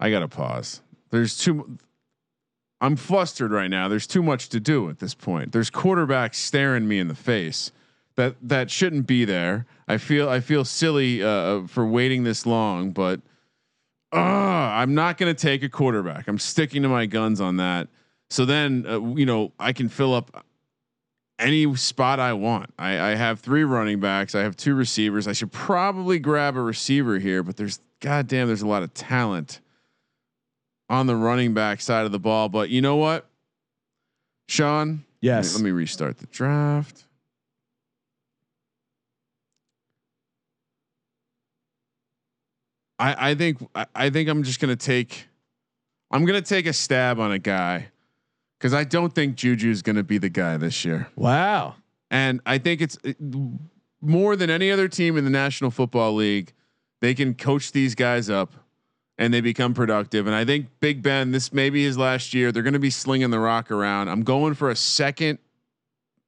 I 0.00 0.10
gotta 0.10 0.28
pause. 0.28 0.82
There's 1.10 1.36
too. 1.36 1.78
I'm 2.80 2.96
flustered 2.96 3.52
right 3.52 3.70
now. 3.70 3.88
There's 3.88 4.06
too 4.06 4.22
much 4.22 4.48
to 4.50 4.60
do 4.60 4.88
at 4.88 4.98
this 4.98 5.14
point. 5.14 5.52
There's 5.52 5.70
quarterbacks 5.70 6.36
staring 6.36 6.88
me 6.88 6.98
in 6.98 7.08
the 7.08 7.14
face. 7.14 7.72
That 8.16 8.36
that 8.42 8.70
shouldn't 8.70 9.06
be 9.06 9.24
there. 9.24 9.66
I 9.86 9.98
feel 9.98 10.28
I 10.28 10.40
feel 10.40 10.64
silly 10.64 11.22
uh, 11.22 11.66
for 11.66 11.86
waiting 11.86 12.24
this 12.24 12.46
long, 12.46 12.90
but 12.90 13.20
uh, 14.12 14.16
I'm 14.16 14.94
not 14.94 15.18
to 15.34 15.40
take 15.40 15.62
a 15.62 15.68
quarterback. 15.68 16.26
I'm 16.26 16.38
sticking 16.38 16.82
to 16.82 16.88
my 16.88 17.06
guns 17.06 17.40
on 17.40 17.58
that. 17.58 17.88
So 18.28 18.44
then, 18.44 18.86
uh, 18.88 19.00
you 19.14 19.26
know, 19.26 19.52
I 19.58 19.72
can 19.72 19.88
fill 19.88 20.14
up 20.14 20.44
any 21.40 21.74
spot 21.76 22.20
I 22.20 22.32
want. 22.34 22.72
I, 22.78 22.98
I 22.98 23.14
have 23.14 23.40
three 23.40 23.64
running 23.64 24.00
backs. 24.00 24.34
I 24.34 24.40
have 24.40 24.56
two 24.56 24.74
receivers. 24.74 25.26
I 25.26 25.32
should 25.32 25.52
probably 25.52 26.18
grab 26.18 26.56
a 26.56 26.60
receiver 26.60 27.18
here, 27.18 27.42
but 27.42 27.56
there's 27.56 27.80
goddamn, 28.00 28.46
there's 28.48 28.62
a 28.62 28.66
lot 28.68 28.82
of 28.82 28.92
talent 28.94 29.60
on 30.88 31.06
the 31.06 31.16
running 31.16 31.54
back 31.54 31.80
side 31.80 32.06
of 32.06 32.12
the 32.12 32.18
ball. 32.18 32.48
But 32.48 32.70
you 32.70 32.80
know 32.80 32.96
what, 32.96 33.28
Sean? 34.48 34.88
Let 34.88 34.94
me- 34.96 35.04
Yes. 35.22 35.54
Let 35.54 35.62
me 35.62 35.70
restart 35.70 36.16
the 36.18 36.26
draft. 36.26 37.04
I, 42.98 43.30
I 43.30 43.34
think 43.34 43.58
I, 43.74 43.86
I 43.94 44.10
think 44.10 44.28
I'm 44.28 44.42
just 44.42 44.60
gonna 44.60 44.76
take 44.76 45.26
I'm 46.10 46.24
gonna 46.24 46.42
take 46.42 46.66
a 46.66 46.72
stab 46.72 47.18
on 47.18 47.32
a 47.32 47.38
guy 47.38 47.88
because 48.60 48.74
I 48.74 48.84
don't 48.84 49.14
think 49.14 49.36
Juju 49.36 49.70
is 49.70 49.80
gonna 49.80 50.02
be 50.02 50.18
the 50.18 50.28
guy 50.28 50.58
this 50.58 50.84
year. 50.84 51.08
Wow. 51.16 51.76
And 52.10 52.40
I 52.44 52.58
think 52.58 52.82
it's 52.82 52.98
it, 53.02 53.16
more 54.02 54.36
than 54.36 54.50
any 54.50 54.70
other 54.70 54.86
team 54.86 55.16
in 55.16 55.24
the 55.24 55.30
National 55.30 55.70
Football 55.70 56.14
League. 56.14 56.52
They 57.00 57.14
can 57.14 57.34
coach 57.34 57.72
these 57.72 57.94
guys 57.94 58.28
up 58.28 58.52
and 59.16 59.32
they 59.32 59.40
become 59.40 59.74
productive. 59.74 60.26
And 60.26 60.34
I 60.34 60.44
think 60.44 60.66
Big 60.80 61.02
Ben, 61.02 61.30
this 61.30 61.52
may 61.52 61.70
be 61.70 61.84
his 61.84 61.96
last 61.96 62.34
year. 62.34 62.52
They're 62.52 62.62
going 62.62 62.74
to 62.74 62.78
be 62.78 62.90
slinging 62.90 63.30
the 63.30 63.38
rock 63.38 63.70
around. 63.70 64.08
I'm 64.08 64.22
going 64.22 64.54
for 64.54 64.70
a 64.70 64.76
second 64.76 65.38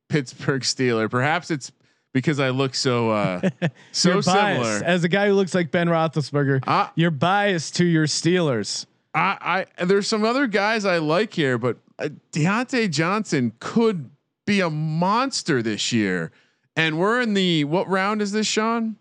Pittsburgh 0.08 0.62
Steeler. 0.62 1.10
Perhaps 1.10 1.50
it's 1.50 1.72
because 2.12 2.38
I 2.38 2.50
look 2.50 2.74
so 2.74 3.10
uh, 3.10 3.48
so 3.92 4.20
similar. 4.20 4.82
As 4.84 5.04
a 5.04 5.08
guy 5.08 5.28
who 5.28 5.34
looks 5.34 5.54
like 5.54 5.70
Ben 5.70 5.88
Roethlisberger, 5.88 6.62
I, 6.66 6.90
you're 6.94 7.10
biased 7.10 7.76
to 7.76 7.84
your 7.84 8.06
Steelers. 8.06 8.86
I, 9.14 9.66
I 9.78 9.84
there's 9.84 10.06
some 10.06 10.24
other 10.24 10.46
guys 10.46 10.84
I 10.84 10.98
like 10.98 11.32
here, 11.32 11.58
but 11.58 11.78
Diontae 12.32 12.90
Johnson 12.90 13.52
could 13.58 14.10
be 14.46 14.60
a 14.60 14.70
monster 14.70 15.62
this 15.62 15.92
year. 15.92 16.32
And 16.76 16.98
we're 16.98 17.20
in 17.20 17.34
the 17.34 17.64
what 17.64 17.88
round 17.88 18.22
is 18.22 18.32
this, 18.32 18.46
Sean? 18.46 18.96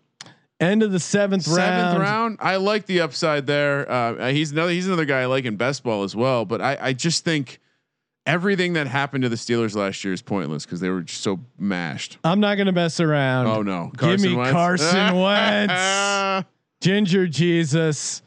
End 0.60 0.82
of 0.82 0.92
the 0.92 1.00
seventh, 1.00 1.42
Seventh 1.42 1.98
round. 1.98 1.98
round. 1.98 2.38
I 2.40 2.56
like 2.56 2.86
the 2.86 3.00
upside 3.00 3.46
there. 3.46 3.90
Uh, 3.90 4.30
he's 4.30 4.52
another. 4.52 4.70
He's 4.70 4.86
another 4.86 5.04
guy 5.04 5.22
I 5.22 5.26
like 5.26 5.44
in 5.44 5.56
best 5.56 5.82
ball 5.82 6.04
as 6.04 6.14
well. 6.14 6.44
But 6.44 6.60
I, 6.60 6.78
I 6.80 6.92
just 6.92 7.24
think 7.24 7.58
everything 8.26 8.74
that 8.74 8.86
happened 8.86 9.22
to 9.22 9.28
the 9.28 9.34
Steelers 9.36 9.74
last 9.74 10.04
year 10.04 10.12
is 10.12 10.22
pointless 10.22 10.64
because 10.64 10.78
they 10.78 10.88
were 10.90 11.00
just 11.00 11.22
so 11.22 11.40
mashed. 11.58 12.18
I'm 12.22 12.38
not 12.38 12.54
going 12.54 12.66
to 12.66 12.72
mess 12.72 13.00
around. 13.00 13.48
Oh 13.48 13.62
no, 13.62 13.90
Give 13.98 14.20
me 14.20 14.34
Wentz? 14.36 14.52
Carson 14.52 15.16
Wentz. 15.18 16.46
Ginger 16.80 17.26
Jesus. 17.26 18.22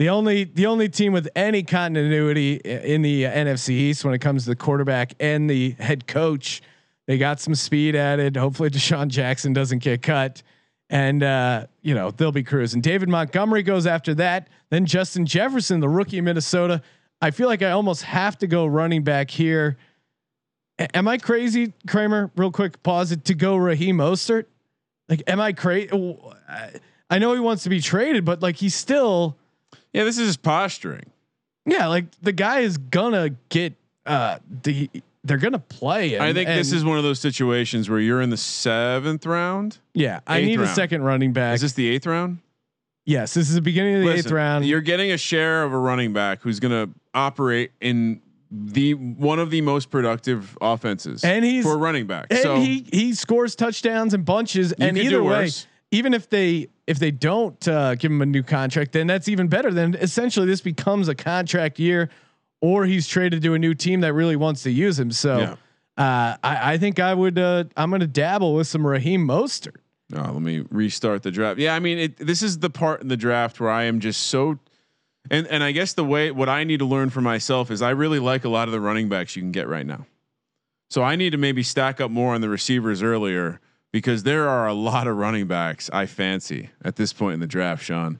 The 0.00 0.08
only 0.08 0.44
the 0.44 0.64
only 0.64 0.88
team 0.88 1.12
with 1.12 1.28
any 1.36 1.62
continuity 1.62 2.54
in 2.54 3.02
the 3.02 3.24
NFC 3.24 3.68
East 3.72 4.02
when 4.02 4.14
it 4.14 4.20
comes 4.20 4.44
to 4.44 4.48
the 4.48 4.56
quarterback 4.56 5.12
and 5.20 5.48
the 5.48 5.72
head 5.72 6.06
coach. 6.06 6.62
They 7.06 7.18
got 7.18 7.38
some 7.38 7.54
speed 7.54 7.94
added. 7.94 8.34
Hopefully, 8.34 8.70
DeSean 8.70 9.08
Jackson 9.08 9.52
doesn't 9.52 9.80
get 9.80 10.00
cut, 10.00 10.42
and 10.88 11.22
uh, 11.22 11.66
you 11.82 11.94
know 11.94 12.12
they'll 12.12 12.32
be 12.32 12.42
cruising. 12.42 12.80
David 12.80 13.10
Montgomery 13.10 13.62
goes 13.62 13.86
after 13.86 14.14
that. 14.14 14.48
Then 14.70 14.86
Justin 14.86 15.26
Jefferson, 15.26 15.80
the 15.80 15.88
rookie 15.90 16.22
Minnesota. 16.22 16.80
I 17.20 17.30
feel 17.30 17.48
like 17.48 17.60
I 17.60 17.72
almost 17.72 18.04
have 18.04 18.38
to 18.38 18.46
go 18.46 18.64
running 18.64 19.04
back 19.04 19.30
here. 19.30 19.76
A- 20.78 20.96
am 20.96 21.08
I 21.08 21.18
crazy, 21.18 21.74
Kramer? 21.86 22.30
Real 22.36 22.50
quick, 22.50 22.82
pause 22.82 23.12
it 23.12 23.26
to 23.26 23.34
go 23.34 23.54
Raheem 23.54 23.98
Mostert. 23.98 24.46
Like, 25.10 25.24
am 25.26 25.40
I 25.40 25.52
crazy? 25.52 25.90
I 27.10 27.18
know 27.18 27.34
he 27.34 27.40
wants 27.40 27.64
to 27.64 27.68
be 27.68 27.82
traded, 27.82 28.24
but 28.24 28.40
like 28.40 28.56
he's 28.56 28.74
still, 28.74 29.36
Yeah, 29.92 30.04
this 30.04 30.18
is 30.18 30.28
just 30.28 30.42
posturing. 30.42 31.10
yeah, 31.66 31.86
like 31.88 32.04
the 32.22 32.32
guy 32.32 32.60
is 32.60 32.78
gonna 32.78 33.30
get. 33.48 33.74
uh 34.06 34.38
the, 34.62 34.88
They're 35.24 35.36
gonna 35.38 35.58
play 35.58 36.10
him. 36.10 36.22
I 36.22 36.32
think 36.32 36.48
this 36.48 36.72
is 36.72 36.84
one 36.84 36.96
of 36.98 37.04
those 37.04 37.20
situations 37.20 37.90
where 37.90 37.98
you're 38.00 38.20
in 38.22 38.30
the 38.30 38.36
seventh 38.36 39.26
round. 39.26 39.78
Yeah, 39.94 40.20
I 40.26 40.40
need 40.42 40.60
a 40.60 40.66
second 40.66 41.02
running 41.02 41.32
back. 41.32 41.54
Is 41.56 41.60
this 41.60 41.72
the 41.74 41.88
eighth 41.88 42.06
round? 42.06 42.38
yes, 43.06 43.34
this 43.34 43.48
is 43.48 43.54
the 43.56 43.60
beginning 43.60 43.96
of 43.96 44.02
the 44.04 44.12
eighth 44.14 44.30
round. 44.30 44.64
You're 44.64 44.80
getting 44.80 45.10
a 45.12 45.18
share 45.18 45.62
of 45.64 45.72
a 45.72 45.78
running 45.78 46.12
back 46.12 46.42
who's 46.42 46.60
going 46.60 46.72
to 46.88 46.94
operate 47.12 47.72
in 47.80 48.20
the 48.52 48.94
one 48.94 49.38
of 49.38 49.50
the 49.50 49.60
most 49.60 49.90
productive 49.90 50.56
offenses, 50.60 51.22
And 51.24 51.44
he's- 51.44 51.64
for 51.64 51.76
running 51.76 52.06
back. 52.06 52.26
and 52.30 52.38
so 52.40 52.56
he 52.60 52.86
he 52.92 53.14
scores 53.14 53.54
touchdowns 53.56 54.14
and 54.14 54.24
bunches. 54.24 54.72
And 54.72 54.96
either 54.96 55.22
way, 55.22 55.42
worse. 55.44 55.66
Even 55.90 56.14
if 56.14 56.28
they 56.30 56.68
if 56.86 56.98
they 56.98 57.10
don't 57.10 57.66
uh, 57.68 57.94
give 57.94 58.10
him 58.10 58.22
a 58.22 58.26
new 58.26 58.42
contract, 58.42 58.92
then 58.92 59.06
that's 59.06 59.28
even 59.28 59.48
better. 59.48 59.70
Then 59.72 59.94
essentially 59.94 60.46
this 60.46 60.60
becomes 60.60 61.08
a 61.08 61.14
contract 61.14 61.78
year, 61.78 62.10
or 62.60 62.84
he's 62.84 63.06
traded 63.06 63.42
to 63.42 63.54
a 63.54 63.58
new 63.58 63.74
team 63.74 64.00
that 64.00 64.12
really 64.12 64.36
wants 64.36 64.62
to 64.64 64.70
use 64.70 64.98
him. 64.98 65.10
So 65.12 65.38
Yeah. 65.38 65.52
uh, 65.96 66.36
I, 66.42 66.72
I 66.74 66.78
think 66.78 66.98
I 66.98 67.14
would 67.14 67.38
uh, 67.38 67.64
I'm 67.76 67.90
going 67.90 68.00
to 68.00 68.06
dabble 68.06 68.54
with 68.54 68.66
some 68.66 68.86
Raheem 68.86 69.26
Mostert. 69.26 69.76
Oh, 70.12 70.32
let 70.32 70.42
me 70.42 70.64
restart 70.70 71.22
the 71.22 71.30
draft. 71.30 71.60
Yeah, 71.60 71.74
I 71.74 71.78
mean, 71.78 71.98
it, 71.98 72.16
this 72.16 72.42
is 72.42 72.58
the 72.58 72.70
part 72.70 73.00
in 73.00 73.06
the 73.06 73.16
draft 73.16 73.60
where 73.60 73.70
I 73.70 73.84
am 73.84 74.00
just 74.00 74.22
so, 74.22 74.58
and 75.30 75.46
and 75.46 75.62
I 75.62 75.70
guess 75.70 75.92
the 75.92 76.04
way 76.04 76.32
what 76.32 76.48
I 76.48 76.64
need 76.64 76.78
to 76.80 76.84
learn 76.86 77.10
for 77.10 77.20
myself 77.20 77.70
is 77.70 77.80
I 77.80 77.90
really 77.90 78.18
like 78.18 78.44
a 78.44 78.48
lot 78.48 78.66
of 78.66 78.72
the 78.72 78.80
running 78.80 79.08
backs 79.08 79.36
you 79.36 79.42
can 79.42 79.52
get 79.52 79.68
right 79.68 79.86
now. 79.86 80.06
So 80.90 81.04
I 81.04 81.14
need 81.14 81.30
to 81.30 81.38
maybe 81.38 81.62
stack 81.62 82.00
up 82.00 82.10
more 82.10 82.34
on 82.34 82.40
the 82.40 82.48
receivers 82.48 83.00
earlier 83.00 83.60
because 83.92 84.22
there 84.22 84.48
are 84.48 84.66
a 84.66 84.74
lot 84.74 85.06
of 85.06 85.16
running 85.16 85.46
backs 85.46 85.90
I 85.92 86.06
fancy 86.06 86.70
at 86.84 86.96
this 86.96 87.12
point 87.12 87.34
in 87.34 87.40
the 87.40 87.46
draft, 87.46 87.84
Sean. 87.84 88.18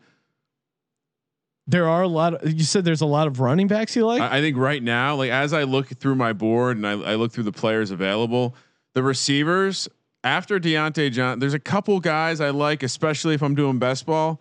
There 1.67 1.89
are 1.89 2.03
a 2.03 2.09
lot. 2.09 2.35
Of, 2.35 2.53
you 2.53 2.65
said 2.65 2.85
there's 2.85 3.01
a 3.01 3.07
lot 3.07 3.29
of 3.29 3.39
running 3.39 3.69
backs 3.69 3.95
you 3.95 4.05
like. 4.05 4.21
I, 4.21 4.39
I 4.39 4.41
think 4.41 4.57
right 4.57 4.83
now, 4.83 5.15
like 5.15 5.31
as 5.31 5.53
I 5.53 5.63
look 5.63 5.87
through 5.87 6.17
my 6.17 6.33
board 6.33 6.77
and 6.77 6.87
I, 6.87 6.93
I 6.93 7.15
look 7.15 7.31
through 7.33 7.45
the 7.45 7.53
players 7.53 7.93
available, 7.93 8.57
the 8.95 9.03
receivers 9.03 9.89
after 10.25 10.59
Diontae 10.59 11.13
John, 11.13 11.39
there's 11.39 11.55
a 11.55 11.61
couple 11.61 11.99
guys 12.01 12.41
I 12.41 12.51
like, 12.51 12.83
especially 12.83 13.35
if 13.35 13.43
I'm 13.43 13.55
doing 13.55 13.79
best 13.79 14.05
ball, 14.05 14.41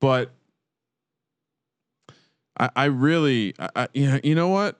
but 0.00 0.30
I, 2.58 2.70
I 2.76 2.84
really, 2.86 3.54
I, 3.58 3.88
you 3.92 4.10
know, 4.10 4.20
you 4.22 4.34
know 4.34 4.48
what? 4.48 4.78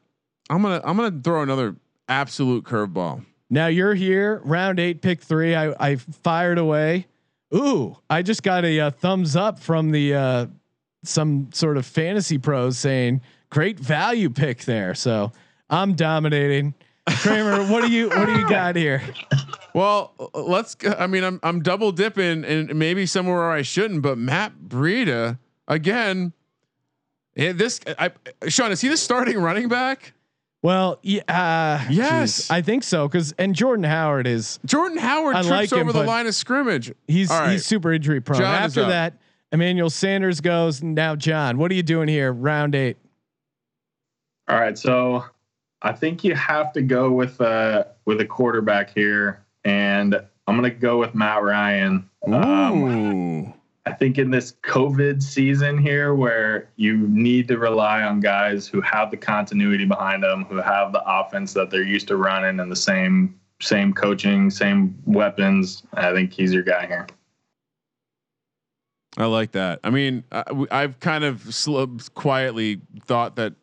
I'm 0.51 0.63
gonna 0.63 0.81
I'm 0.85 0.97
gonna 0.97 1.21
throw 1.23 1.43
another 1.43 1.77
absolute 2.09 2.65
curveball. 2.65 3.25
Now 3.51 3.69
you're 3.69 3.95
here, 3.95 4.41
round 4.45 4.79
eight, 4.79 5.01
pick 5.01 5.23
three. 5.23 5.55
I, 5.55 5.75
I 5.79 5.97
fired 5.97 6.59
away. 6.59 7.07
Ooh, 7.55 7.97
I 8.11 8.23
just 8.23 8.43
got 8.43 8.65
a, 8.65 8.81
uh 8.81 8.91
thumbs 8.91 9.35
up 9.37 9.59
from 9.59 9.91
the 9.91 10.15
uh, 10.15 10.47
some 11.03 11.49
sort 11.53 11.77
of 11.77 11.87
fantasy 11.87 12.37
pros 12.37 12.79
saying 12.79 13.23
great 13.51 13.79
value 13.79 14.29
pick 14.29 14.65
there. 14.65 14.95
So 14.95 15.33
I'm 15.71 15.95
dominating. 15.95 16.75
Kramer, 17.09 17.65
what 17.73 17.83
do 17.83 17.91
you 17.91 18.11
what 18.11 18.27
do 18.27 18.33
you 18.33 18.49
got 18.49 18.77
here? 18.77 19.03
Well, 19.75 20.13
let's. 20.35 20.77
I 20.99 21.07
mean, 21.07 21.25
I'm 21.25 21.41
I'm 21.43 21.63
double 21.63 21.93
dipping 21.93 22.45
and 22.45 22.75
maybe 22.75 23.07
somewhere 23.07 23.37
where 23.37 23.51
I 23.51 23.63
shouldn't, 23.63 24.03
but 24.03 24.19
Matt 24.19 24.53
Breida 24.67 25.39
again. 25.67 26.33
Yeah, 27.35 27.53
this 27.53 27.81
I 27.99 28.11
Sean 28.49 28.73
is 28.73 28.81
he 28.81 28.89
the 28.89 28.97
starting 28.97 29.39
running 29.39 29.69
back? 29.69 30.13
Well, 30.63 30.99
yeah, 31.03 31.23
uh, 31.29 31.87
Yes. 31.91 32.37
geez, 32.39 32.51
I 32.51 32.63
think 32.63 32.83
so. 32.83 33.07
Because 33.07 33.33
and 33.39 33.55
Jordan 33.55 33.85
Howard 33.85 34.27
is 34.27 34.59
Jordan 34.67 34.99
Howard 34.99 35.37
I 35.37 35.43
trips 35.43 35.51
like 35.51 35.73
him, 35.73 35.89
over 35.89 35.93
the 35.93 36.03
line 36.05 36.27
of 36.27 36.35
scrimmage. 36.35 36.93
he's 37.07 37.31
All 37.31 37.41
right. 37.41 37.53
he's 37.53 37.65
super 37.65 37.93
injury 37.93 38.21
prone. 38.21 38.41
John 38.41 38.55
After 38.55 38.87
that, 38.87 39.15
Emmanuel 39.53 39.89
Sanders 39.91 40.41
goes. 40.41 40.83
Now, 40.83 41.15
John, 41.15 41.59
what 41.59 41.71
are 41.71 41.75
you 41.75 41.83
doing 41.85 42.09
here? 42.09 42.33
Round 42.33 42.75
eight. 42.75 42.97
All 44.49 44.59
right, 44.59 44.77
so 44.77 45.25
I 45.83 45.93
think 45.93 46.25
you 46.25 46.35
have 46.35 46.73
to 46.73 46.83
go 46.83 47.13
with 47.13 47.41
uh 47.41 47.85
with 48.05 48.21
a 48.21 48.25
quarterback 48.27 48.93
here, 48.93 49.45
and 49.65 50.15
I'm 50.47 50.57
gonna 50.57 50.71
go 50.71 50.99
with 50.99 51.15
Matt 51.15 51.43
Ryan. 51.43 52.09
Um, 52.27 52.83
Ooh. 52.83 53.55
I 53.89 53.95
think 53.95 54.19
in 54.19 54.31
this 54.31 54.53
COVID 54.65 55.23
season 55.23 55.79
here, 55.79 56.15
where 56.15 56.69
you 56.77 57.09
need 57.09 57.49
to 57.49 57.57
rely 57.57 58.03
on 58.03 58.21
guys 58.21 58.69
who 58.69 58.83
have 58.83 59.11
the 59.11 59.17
continuity 59.17 59.87
behind 59.87 60.23
them, 60.23 60.45
who 60.45 60.57
have 60.57 60.93
the 60.93 61.03
offense 61.07 61.55
that 61.55 61.71
they're 61.71 61.83
used 61.83 62.07
to 62.09 62.17
running, 62.17 62.61
and 62.61 62.71
the 62.71 62.77
same 62.77 63.41
same 63.63 63.95
coaching, 63.95 64.51
same 64.51 64.95
weapons, 65.07 65.85
I 65.95 66.13
think 66.13 66.35
he's 66.35 66.53
your 66.53 66.63
guy 66.63 66.87
here. 66.87 67.07
I 69.17 69.25
like 69.25 69.53
that. 69.53 69.81
I 69.83 69.91
mean, 69.91 70.23
I, 70.31 70.83
have 70.83 71.01
kind 71.01 71.25
of 71.25 71.53
slow, 71.53 71.89
quietly 72.15 72.83
thought 73.07 73.37
that 73.37 73.55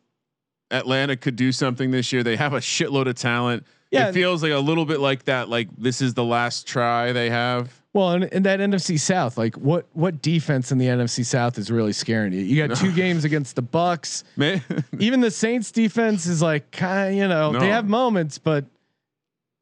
Atlanta 0.71 1.15
could 1.15 1.35
do 1.35 1.51
something 1.51 1.91
this 1.91 2.11
year. 2.11 2.23
They 2.23 2.35
have 2.35 2.53
a 2.53 2.59
shitload 2.59 3.07
of 3.07 3.15
talent. 3.15 3.65
Yeah. 3.91 4.09
It 4.09 4.13
feels 4.13 4.41
like 4.41 4.51
a 4.51 4.57
little 4.57 4.85
bit 4.85 4.99
like 4.99 5.25
that. 5.25 5.49
Like 5.49 5.69
this 5.77 6.01
is 6.01 6.15
the 6.15 6.25
last 6.25 6.67
try 6.67 7.13
they 7.13 7.29
have. 7.29 7.84
Well, 7.95 8.11
in, 8.11 8.23
in 8.23 8.43
that 8.43 8.59
NFC 8.59 8.99
South, 8.99 9.37
like 9.37 9.55
what 9.55 9.85
what 9.93 10.21
defense 10.21 10.69
in 10.69 10.77
the 10.79 10.87
NFC 10.87 11.25
South 11.25 11.57
is 11.57 11.71
really 11.71 11.93
scaring 11.93 12.33
you? 12.33 12.41
You 12.41 12.67
got 12.67 12.75
two 12.75 12.91
games 12.95 13.23
against 13.23 13.55
the 13.55 13.63
Bucs. 13.63 14.25
Man, 14.35 14.61
Even 14.99 15.21
the 15.21 15.31
Saints 15.31 15.71
defense 15.71 16.25
is 16.25 16.41
like 16.41 16.71
kind 16.71 17.11
of 17.11 17.15
you 17.15 17.25
know 17.29 17.53
No. 17.53 17.59
they 17.59 17.69
have 17.69 17.87
moments, 17.87 18.37
but 18.37 18.65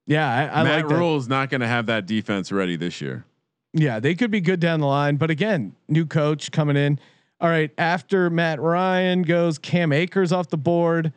yeah, 0.07 0.27
I, 0.51 0.61
I 0.61 0.63
Matt 0.63 0.75
like 0.77 0.87
that. 0.89 0.95
Rhule 0.95 1.15
is 1.17 1.27
not 1.27 1.51
going 1.51 1.61
to 1.61 1.67
have 1.67 1.85
that 1.85 2.07
defense 2.07 2.51
ready 2.51 2.75
this 2.75 3.01
year. 3.01 3.23
Yeah, 3.71 3.99
they 3.99 4.15
could 4.15 4.31
be 4.31 4.41
good 4.41 4.59
down 4.59 4.79
the 4.79 4.87
line, 4.87 5.17
but 5.17 5.29
again, 5.29 5.75
new 5.87 6.07
coach 6.07 6.51
coming 6.51 6.75
in. 6.75 6.99
All 7.39 7.49
right, 7.49 7.69
after 7.77 8.31
Matt 8.31 8.59
Ryan 8.59 9.21
goes, 9.21 9.59
Cam 9.59 9.93
Akers 9.93 10.31
off 10.31 10.49
the 10.49 10.57
board. 10.57 11.13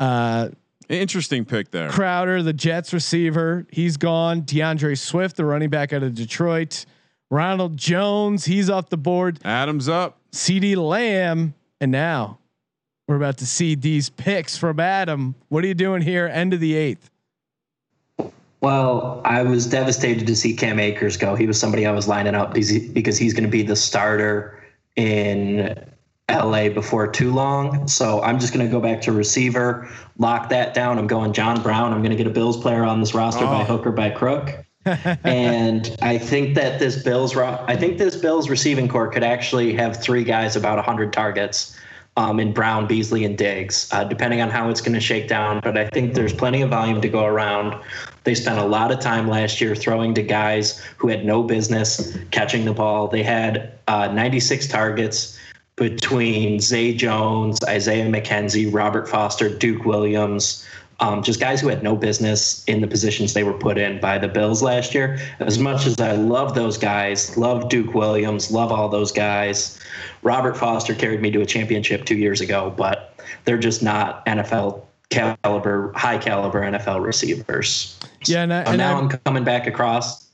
Uh, 0.00 0.48
Interesting 0.88 1.44
pick 1.44 1.70
there. 1.70 1.88
Crowder, 1.90 2.42
the 2.42 2.52
Jets 2.52 2.92
receiver, 2.92 3.66
he's 3.70 3.96
gone. 3.96 4.42
D'Andre 4.42 4.94
Swift, 4.94 5.36
the 5.36 5.44
running 5.44 5.70
back 5.70 5.92
out 5.92 6.02
of 6.02 6.14
Detroit. 6.14 6.86
Ronald 7.30 7.76
Jones, 7.76 8.44
he's 8.44 8.70
off 8.70 8.88
the 8.88 8.96
board. 8.96 9.40
Adams 9.44 9.88
up. 9.88 10.18
CeeDee 10.32 10.76
Lamb, 10.76 11.54
and 11.80 11.90
now 11.90 12.38
we're 13.08 13.16
about 13.16 13.38
to 13.38 13.46
see 13.46 13.74
these 13.74 14.10
picks 14.10 14.56
from 14.56 14.78
Adam. 14.78 15.34
What 15.48 15.64
are 15.64 15.66
you 15.66 15.74
doing 15.74 16.02
here? 16.02 16.26
End 16.26 16.52
of 16.52 16.60
the 16.60 16.74
eighth. 16.74 17.10
Well, 18.60 19.20
I 19.24 19.42
was 19.42 19.66
devastated 19.66 20.26
to 20.26 20.36
see 20.36 20.54
Cam 20.54 20.78
Akers 20.78 21.16
go. 21.16 21.34
He 21.34 21.46
was 21.46 21.58
somebody 21.58 21.86
I 21.86 21.92
was 21.92 22.08
lining 22.08 22.34
up 22.34 22.52
because, 22.52 22.68
he, 22.68 22.88
because 22.88 23.18
he's 23.18 23.32
going 23.32 23.44
to 23.44 23.50
be 23.50 23.62
the 23.62 23.76
starter 23.76 24.62
in 24.96 25.78
LA 26.30 26.68
before 26.68 27.06
too 27.06 27.32
long. 27.32 27.86
So 27.86 28.22
I'm 28.22 28.38
just 28.38 28.52
going 28.52 28.66
to 28.66 28.70
go 28.70 28.80
back 28.80 29.00
to 29.02 29.12
receiver, 29.12 29.88
lock 30.18 30.48
that 30.48 30.74
down. 30.74 30.98
I'm 30.98 31.06
going 31.06 31.32
John 31.32 31.62
Brown. 31.62 31.92
I'm 31.92 32.00
going 32.00 32.10
to 32.10 32.16
get 32.16 32.26
a 32.26 32.30
Bills 32.30 32.56
player 32.56 32.82
on 32.84 33.00
this 33.00 33.14
roster 33.14 33.44
by 33.44 33.64
hook 33.64 33.86
or 33.86 33.92
by 33.92 34.10
crook. 34.10 34.64
and 35.24 35.96
I 36.02 36.18
think 36.18 36.54
that 36.56 36.78
this 36.78 37.02
Bills, 37.02 37.36
I 37.36 37.76
think 37.76 37.98
this 37.98 38.16
Bills 38.16 38.48
receiving 38.48 38.88
corps 38.88 39.08
could 39.08 39.24
actually 39.24 39.74
have 39.74 40.00
three 40.00 40.24
guys 40.24 40.56
about 40.56 40.76
100 40.76 41.12
targets 41.12 41.76
um, 42.16 42.40
in 42.40 42.52
Brown, 42.52 42.86
Beasley, 42.86 43.24
and 43.24 43.36
Diggs, 43.36 43.88
uh, 43.92 44.04
depending 44.04 44.40
on 44.40 44.48
how 44.48 44.70
it's 44.70 44.80
going 44.80 44.94
to 44.94 45.00
shake 45.00 45.28
down. 45.28 45.60
But 45.60 45.76
I 45.76 45.86
think 45.88 46.14
there's 46.14 46.32
plenty 46.32 46.62
of 46.62 46.70
volume 46.70 47.00
to 47.00 47.08
go 47.08 47.24
around. 47.24 47.80
They 48.24 48.34
spent 48.34 48.58
a 48.58 48.64
lot 48.64 48.90
of 48.90 49.00
time 49.00 49.28
last 49.28 49.60
year 49.60 49.74
throwing 49.74 50.14
to 50.14 50.22
guys 50.22 50.82
who 50.96 51.08
had 51.08 51.24
no 51.24 51.42
business 51.42 52.16
catching 52.30 52.64
the 52.64 52.72
ball. 52.72 53.08
They 53.08 53.22
had 53.22 53.72
uh, 53.86 54.08
96 54.08 54.66
targets 54.66 55.35
between 55.76 56.58
Zay 56.60 56.94
Jones, 56.94 57.58
Isaiah 57.64 58.06
McKenzie, 58.06 58.72
Robert 58.72 59.08
Foster, 59.08 59.48
Duke 59.48 59.84
Williams, 59.84 60.64
um, 61.00 61.22
just 61.22 61.38
guys 61.38 61.60
who 61.60 61.68
had 61.68 61.82
no 61.82 61.94
business 61.94 62.64
in 62.64 62.80
the 62.80 62.86
positions 62.86 63.34
they 63.34 63.44
were 63.44 63.52
put 63.52 63.76
in 63.76 64.00
by 64.00 64.16
the 64.16 64.28
Bills 64.28 64.62
last 64.62 64.94
year. 64.94 65.18
As 65.40 65.58
much 65.58 65.84
as 65.84 66.00
I 66.00 66.12
love 66.12 66.54
those 66.54 66.78
guys, 66.78 67.36
love 67.36 67.68
Duke 67.68 67.92
Williams, 67.92 68.50
love 68.50 68.72
all 68.72 68.88
those 68.88 69.12
guys. 69.12 69.78
Robert 70.22 70.56
Foster 70.56 70.94
carried 70.94 71.20
me 71.20 71.30
to 71.32 71.42
a 71.42 71.46
championship 71.46 72.06
two 72.06 72.16
years 72.16 72.40
ago, 72.40 72.72
but 72.74 73.20
they're 73.44 73.58
just 73.58 73.82
not 73.82 74.24
NFL 74.24 74.82
caliber, 75.10 75.92
high 75.94 76.16
caliber 76.16 76.62
NFL 76.62 77.04
receivers. 77.04 77.98
Yeah, 78.26 78.42
and, 78.44 78.54
I, 78.54 78.64
So 78.64 78.70
and 78.70 78.78
now 78.78 78.96
I'm- 78.96 79.08
I'm 79.10 79.18
coming 79.26 79.44
back 79.44 79.66
across. 79.66 80.26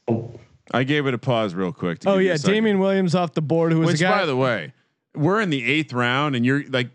I 0.70 0.84
gave 0.84 1.06
it 1.08 1.14
a 1.14 1.18
pause 1.18 1.54
real 1.54 1.72
quick. 1.72 1.98
to 2.00 2.10
oh 2.10 2.18
yeah. 2.18 2.36
Damien 2.36 2.78
Williams 2.78 3.14
off 3.16 3.34
the 3.34 3.42
board, 3.42 3.72
who 3.72 3.80
was 3.80 3.88
Which, 3.88 4.00
a 4.00 4.04
guy. 4.04 4.20
by 4.20 4.26
the 4.26 4.36
way, 4.36 4.72
we're 5.14 5.40
in 5.40 5.50
the 5.50 5.64
eighth 5.64 5.92
round, 5.92 6.34
and 6.36 6.44
you're 6.46 6.64
like, 6.68 6.88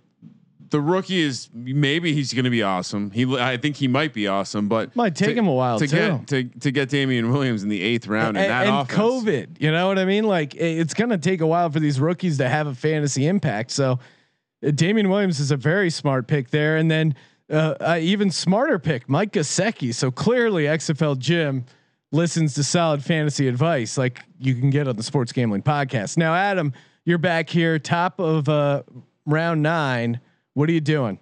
the 0.69 0.81
rookie 0.81 1.21
is 1.21 1.49
maybe 1.53 2.13
he's 2.13 2.33
going 2.33 2.43
to 2.43 2.49
be 2.49 2.61
awesome. 2.61 3.09
He 3.11 3.23
I 3.37 3.55
think 3.57 3.77
he 3.77 3.87
might 3.87 4.13
be 4.13 4.27
awesome, 4.27 4.67
but 4.67 4.93
Might 4.97 5.15
take 5.15 5.29
to- 5.29 5.35
him 5.35 5.47
a 5.47 5.53
while, 5.53 5.79
to 5.79 5.87
too. 5.87 5.95
get 5.95 6.27
to 6.27 6.43
to 6.59 6.71
get 6.71 6.89
Damien 6.89 7.31
Williams 7.31 7.63
in 7.63 7.69
the 7.69 7.81
eighth 7.81 8.05
round 8.07 8.35
and, 8.35 8.45
in 8.45 8.49
that 8.51 8.67
and 8.67 8.75
offense. 8.75 8.99
COVID, 8.99 9.61
you 9.61 9.71
know 9.71 9.87
what 9.87 9.97
I 9.97 10.03
mean? 10.05 10.25
Like 10.25 10.55
it's 10.55 10.93
going 10.93 11.11
to 11.11 11.17
take 11.17 11.39
a 11.41 11.47
while 11.47 11.69
for 11.69 11.79
these 11.79 11.99
rookies 12.01 12.37
to 12.39 12.49
have 12.49 12.67
a 12.67 12.75
fantasy 12.75 13.27
impact. 13.27 13.71
So 13.71 13.99
uh, 14.65 14.71
Damien 14.71 15.09
Williams 15.09 15.39
is 15.39 15.51
a 15.51 15.57
very 15.57 15.89
smart 15.89 16.27
pick 16.27 16.49
there. 16.49 16.75
And 16.75 16.91
then 16.91 17.15
uh, 17.49 17.75
uh, 17.79 17.97
even 18.01 18.29
smarter 18.29 18.77
pick, 18.77 19.07
Mike 19.07 19.31
Gesicki. 19.31 19.93
So 19.93 20.11
clearly 20.11 20.65
XFL 20.65 21.17
Jim 21.17 21.63
listens 22.11 22.55
to 22.55 22.63
solid 22.63 23.01
fantasy 23.03 23.47
advice 23.47 23.97
like 23.97 24.19
you 24.37 24.53
can 24.53 24.69
get 24.69 24.85
on 24.87 24.97
the 24.97 25.03
sports 25.03 25.31
gambling 25.31 25.61
podcast. 25.61 26.17
Now, 26.17 26.35
Adam, 26.35 26.73
you're 27.07 27.17
back 27.17 27.49
here, 27.49 27.79
top 27.79 28.19
of 28.19 28.49
uh, 28.49 28.83
round 29.25 29.63
nine. 29.63 30.19
What 30.55 30.67
are 30.67 30.73
you 30.73 30.81
doing? 30.81 31.19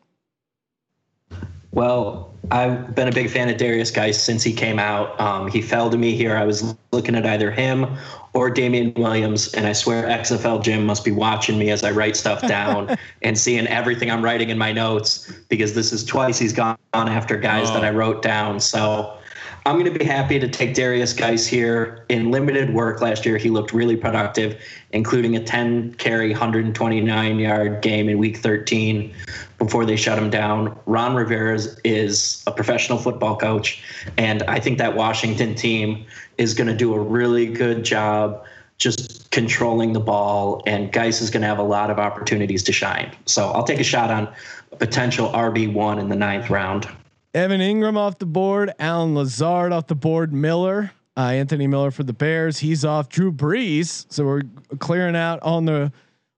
Well, 1.74 2.34
I've 2.50 2.96
been 2.96 3.08
a 3.08 3.12
big 3.12 3.30
fan 3.30 3.50
of 3.50 3.58
Derrius 3.58 3.94
Guice 3.94 4.20
since 4.20 4.42
he 4.42 4.52
came 4.52 4.80
out. 4.80 5.20
Um, 5.20 5.48
he 5.48 5.62
fell 5.62 5.92
to 5.92 5.98
me 5.98 6.16
here. 6.16 6.38
I 6.38 6.44
was 6.44 6.76
looking 6.92 7.14
at 7.14 7.24
either 7.28 7.52
him 7.52 7.86
or 8.34 8.50
Damien 8.50 8.94
Williams, 8.96 9.54
and 9.54 9.68
I 9.68 9.74
swear 9.74 10.08
XFL 10.08 10.64
Jim 10.64 10.88
must 10.88 11.06
be 11.06 11.12
watching 11.12 11.60
me 11.60 11.70
as 11.70 11.84
I 11.84 11.92
write 11.92 12.16
stuff 12.16 12.42
down 12.48 12.98
and 13.22 13.38
seeing 13.38 13.68
everything 13.68 14.10
I'm 14.10 14.24
writing 14.24 14.50
in 14.50 14.58
my 14.58 14.72
notes 14.72 15.32
because 15.50 15.76
this 15.76 15.94
is 15.94 16.04
twice 16.04 16.40
he's 16.40 16.54
gone 16.54 16.78
after 16.94 17.38
guys 17.38 17.72
that 17.74 17.86
I 17.86 17.92
wrote 17.92 18.24
down. 18.24 18.60
So 18.60 19.20
I'm 19.68 19.80
going 19.80 19.92
to 19.92 19.98
be 19.98 20.06
happy 20.06 20.38
to 20.38 20.48
take 20.48 20.76
Derrius 20.76 21.18
Guice 21.18 21.48
here. 21.48 22.06
In 22.10 22.30
limited 22.30 22.72
work 22.72 23.02
last 23.02 23.26
year, 23.26 23.38
he 23.38 23.50
looked 23.50 23.74
really 23.74 23.96
productive, 23.96 24.62
including 24.92 25.36
a 25.36 25.44
10 25.44 25.96
carry, 25.96 26.30
129 26.30 27.40
yard 27.40 27.82
game 27.82 28.08
in 28.08 28.20
week 28.20 28.38
13 28.38 29.12
before 29.58 29.84
they 29.84 29.96
shut 29.96 30.20
him 30.20 30.30
down. 30.30 30.78
Ron 30.86 31.16
Rivera 31.16 31.60
is- 31.84 32.44
a 32.46 32.52
professional 32.52 33.00
football 33.00 33.38
coach, 33.38 33.82
and 34.20 34.44
I 34.44 34.60
think 34.60 34.78
that 34.78 34.96
Washington 34.96 35.56
team 35.56 36.06
is 36.38 36.54
going 36.54 36.68
to 36.68 36.76
do 36.76 36.94
a 36.94 37.00
really 37.00 37.48
good 37.48 37.84
job 37.84 38.44
just 38.78 39.32
controlling 39.32 39.94
the 39.94 40.00
ball, 40.00 40.62
and 40.68 40.92
Geis 40.92 41.22
is 41.22 41.32
going 41.32 41.42
to 41.42 41.48
have 41.48 41.60
a 41.60 41.64
lot 41.64 41.90
of 41.90 41.98
opportunities 41.98 42.62
to 42.64 42.72
shine. 42.72 43.10
So 43.26 43.50
I'll 43.50 43.64
take 43.64 43.80
a 43.80 43.84
shot 43.84 44.12
on 44.12 44.28
a 44.72 44.76
potential 44.76 45.32
RB1 45.34 45.98
in 45.98 46.10
the 46.10 46.16
ninth 46.16 46.52
round. 46.52 46.88
Evan 47.36 47.60
Engram 47.60 47.98
off 47.98 48.18
the 48.18 48.26
board, 48.26 48.72
Allen 48.80 49.14
Lazard 49.14 49.74
off 49.74 49.88
the 49.88 49.96
board, 49.96 50.32
Miller, 50.32 50.92
uh, 51.18 51.20
Anthony 51.20 51.68
Miller 51.68 51.92
for 51.92 52.04
the 52.04 52.14
Bears. 52.14 52.60
He's 52.60 52.86
off. 52.86 53.10
Drew 53.10 53.30
Brees. 53.30 54.06
So 54.10 54.24
we're 54.24 54.44
clearing 54.80 55.18
out 55.18 55.44
on 55.44 55.66
the 55.66 55.92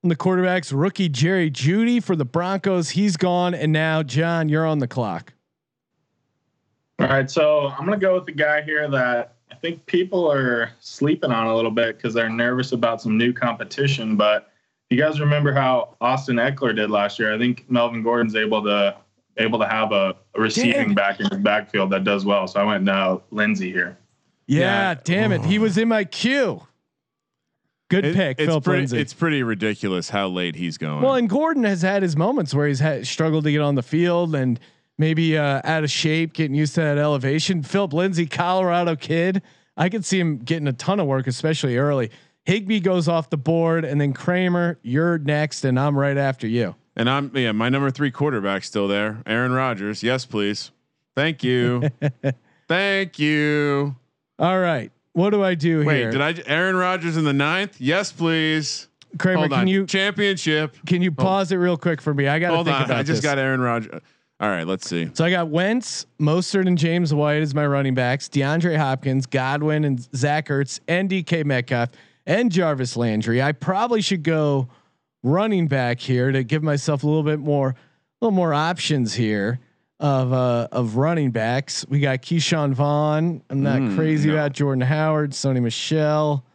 on 0.03 0.09
the 0.09 0.15
quarterbacks. 0.15 0.73
Rookie 0.75 1.07
Jerry 1.07 1.51
Jeudy 1.51 2.01
for 2.01 2.15
the 2.15 2.25
Broncos. 2.25 2.89
He's 2.89 3.15
gone, 3.15 3.53
and 3.53 3.71
now 3.71 4.01
John, 4.01 4.49
you're 4.49 4.65
on 4.65 4.79
the 4.79 4.87
clock. 4.87 5.33
All 6.99 7.07
right, 7.07 7.29
so 7.29 7.67
I'm 7.67 7.85
gonna 7.85 7.97
go 7.97 8.15
with 8.15 8.25
the 8.25 8.31
guy 8.31 8.63
here 8.63 8.89
that 8.89 9.35
I 9.51 9.55
think 9.55 9.85
people 9.85 10.31
are 10.31 10.71
sleeping 10.79 11.31
on 11.31 11.45
a 11.45 11.55
little 11.55 11.69
bit 11.69 11.97
because 11.97 12.15
they're 12.15 12.27
nervous 12.27 12.71
about 12.71 13.03
some 13.03 13.19
new 13.19 13.33
competition. 13.33 14.15
But 14.17 14.51
you 14.89 14.97
guys 14.97 15.19
remember 15.19 15.53
how 15.53 15.95
Austin 16.01 16.37
Ekeler 16.37 16.75
did 16.75 16.89
last 16.89 17.19
year? 17.19 17.31
I 17.31 17.37
think 17.37 17.69
Melvin 17.69 18.01
Gordon's 18.01 18.35
able 18.35 18.63
to 18.63 18.95
able 19.37 19.59
to 19.59 19.67
have 19.67 19.91
a, 19.91 20.15
a 20.35 20.41
receiving 20.41 20.71
Damn. 20.87 20.93
back 20.95 21.19
in 21.19 21.27
his 21.29 21.39
backfield 21.39 21.91
that 21.91 22.03
does 22.03 22.25
well. 22.25 22.47
So 22.47 22.59
I 22.59 22.63
went 22.63 22.83
now 22.83 23.21
Lindsay 23.31 23.71
here. 23.71 23.97
Yeah, 24.47 24.59
Yeah. 24.91 24.99
damn 25.03 25.31
it. 25.31 25.43
He 25.45 25.59
was 25.59 25.77
in 25.77 25.87
my 25.87 26.03
queue. 26.05 26.61
Good 27.89 28.05
It- 28.05 28.15
pick, 28.15 28.39
it's 28.39 28.47
Philip 28.47 28.63
pretty. 28.63 28.79
Lindsay. 28.79 28.97
It's 28.99 29.13
pretty 29.13 29.43
ridiculous 29.43 30.09
how 30.09 30.27
late 30.27 30.55
he's 30.55 30.77
going. 30.77 31.01
Well, 31.01 31.15
and 31.15 31.29
Gordon 31.29 31.63
has 31.63 31.81
had 31.81 32.03
his 32.03 32.17
moments 32.17 32.53
where 32.53 32.67
he's 32.67 32.79
had 32.79 33.07
struggled 33.07 33.45
to 33.45 33.51
get 33.51 33.61
on 33.61 33.75
the 33.75 33.83
field 33.83 34.35
and 34.35 34.59
maybe 34.97 35.37
uh, 35.37 35.61
out 35.63 35.83
of 35.83 35.91
shape, 35.91 36.33
getting 36.33 36.55
used 36.55 36.75
to 36.75 36.81
that 36.81 36.97
elevation. 36.97 37.63
Philip 37.63 37.93
Lindsay, 37.93 38.25
Colorado 38.25 38.95
kid, 38.95 39.41
I 39.77 39.89
could 39.89 40.03
see 40.03 40.19
him 40.19 40.39
getting 40.39 40.67
a 40.67 40.73
ton 40.73 40.99
of 40.99 41.05
work, 41.07 41.27
especially 41.27 41.77
early. 41.77 42.09
Higbee 42.45 42.79
goes 42.79 43.07
off 43.07 43.29
the 43.29 43.37
board, 43.37 43.85
and 43.85 43.99
then 44.01 44.11
Kramer, 44.13 44.79
you're 44.81 45.17
next, 45.19 45.63
and 45.65 45.79
I'm 45.79 45.97
right 45.97 46.17
after 46.17 46.47
you. 46.47 46.75
And 46.97 47.09
I'm 47.09 47.31
yeah, 47.33 47.53
my 47.53 47.69
number 47.69 47.89
three 47.91 48.11
quarterback 48.11 48.63
still 48.65 48.87
there, 48.89 49.21
Aaron 49.25 49.53
Rodgers. 49.53 50.03
Yes, 50.03 50.25
please. 50.25 50.71
Thank 51.15 51.43
you. 51.43 51.89
Thank 52.67 53.17
you. 53.19 53.95
All 54.37 54.59
right, 54.59 54.91
what 55.13 55.29
do 55.29 55.41
I 55.43 55.55
do 55.55 55.85
Wait, 55.85 55.97
here? 55.97 56.11
did 56.11 56.21
I? 56.21 56.35
Aaron 56.45 56.75
Rodgers 56.75 57.15
in 57.15 57.23
the 57.23 57.33
ninth? 57.33 57.79
Yes, 57.79 58.11
please. 58.11 58.87
Kramer, 59.17 59.39
Hold 59.39 59.51
can 59.51 59.59
on. 59.61 59.67
you 59.67 59.85
championship? 59.85 60.75
can 60.85 61.01
you 61.01 61.11
pause 61.11 61.51
it 61.51 61.55
real 61.55 61.77
quick 61.77 62.01
for 62.01 62.13
me? 62.13 62.27
I 62.27 62.39
got 62.39 62.49
to 62.49 62.55
Hold 62.55 62.67
think 62.67 62.77
on. 62.77 62.85
about 62.85 62.97
I 62.97 63.03
just 63.03 63.21
this. 63.21 63.31
got 63.31 63.37
Aaron 63.39 63.61
Rodgers. 63.61 64.01
All 64.39 64.49
right, 64.49 64.67
let's 64.67 64.87
see. 64.87 65.09
So 65.13 65.25
I 65.25 65.31
got 65.31 65.47
Wentz, 65.47 66.05
Mostert, 66.19 66.67
and 66.67 66.77
James 66.77 67.11
White 67.13 67.41
as 67.41 67.55
my 67.55 67.65
running 67.65 67.95
backs. 67.95 68.29
DeAndre 68.29 68.77
Hopkins, 68.77 69.25
Godwin, 69.25 69.83
and 69.83 69.99
Zach 70.15 70.49
Ertz, 70.49 70.79
and 70.87 71.09
DK 71.09 71.43
Metcalf, 71.43 71.89
and 72.27 72.51
Jarvis 72.51 72.95
Landry. 72.95 73.41
I 73.41 73.53
probably 73.53 74.01
should 74.01 74.21
go 74.21 74.67
running 75.31 75.67
back 75.67 75.99
here 75.99 76.31
to 76.31 76.43
give 76.43 76.63
myself 76.63 77.03
a 77.03 77.07
little 77.07 77.23
bit 77.23 77.39
more, 77.39 77.69
a 77.69 77.75
little 78.25 78.35
more 78.35 78.53
options 78.53 79.13
here 79.13 79.59
of 79.99 80.31
uh, 80.33 80.67
of 80.71 80.95
running 80.95 81.31
backs. 81.31 81.85
We 81.89 81.99
got 81.99 82.21
Ke'Shawn 82.21 82.73
Vaughn. 82.73 83.41
I'm 83.49 83.63
not 83.63 83.79
Mm, 83.81 83.95
crazy 83.95 84.29
no. 84.29 84.35
about 84.35 84.53
Jordan 84.53 84.81
Howard, 84.81 85.31
Sony 85.31 85.61
Michel. 85.61 86.45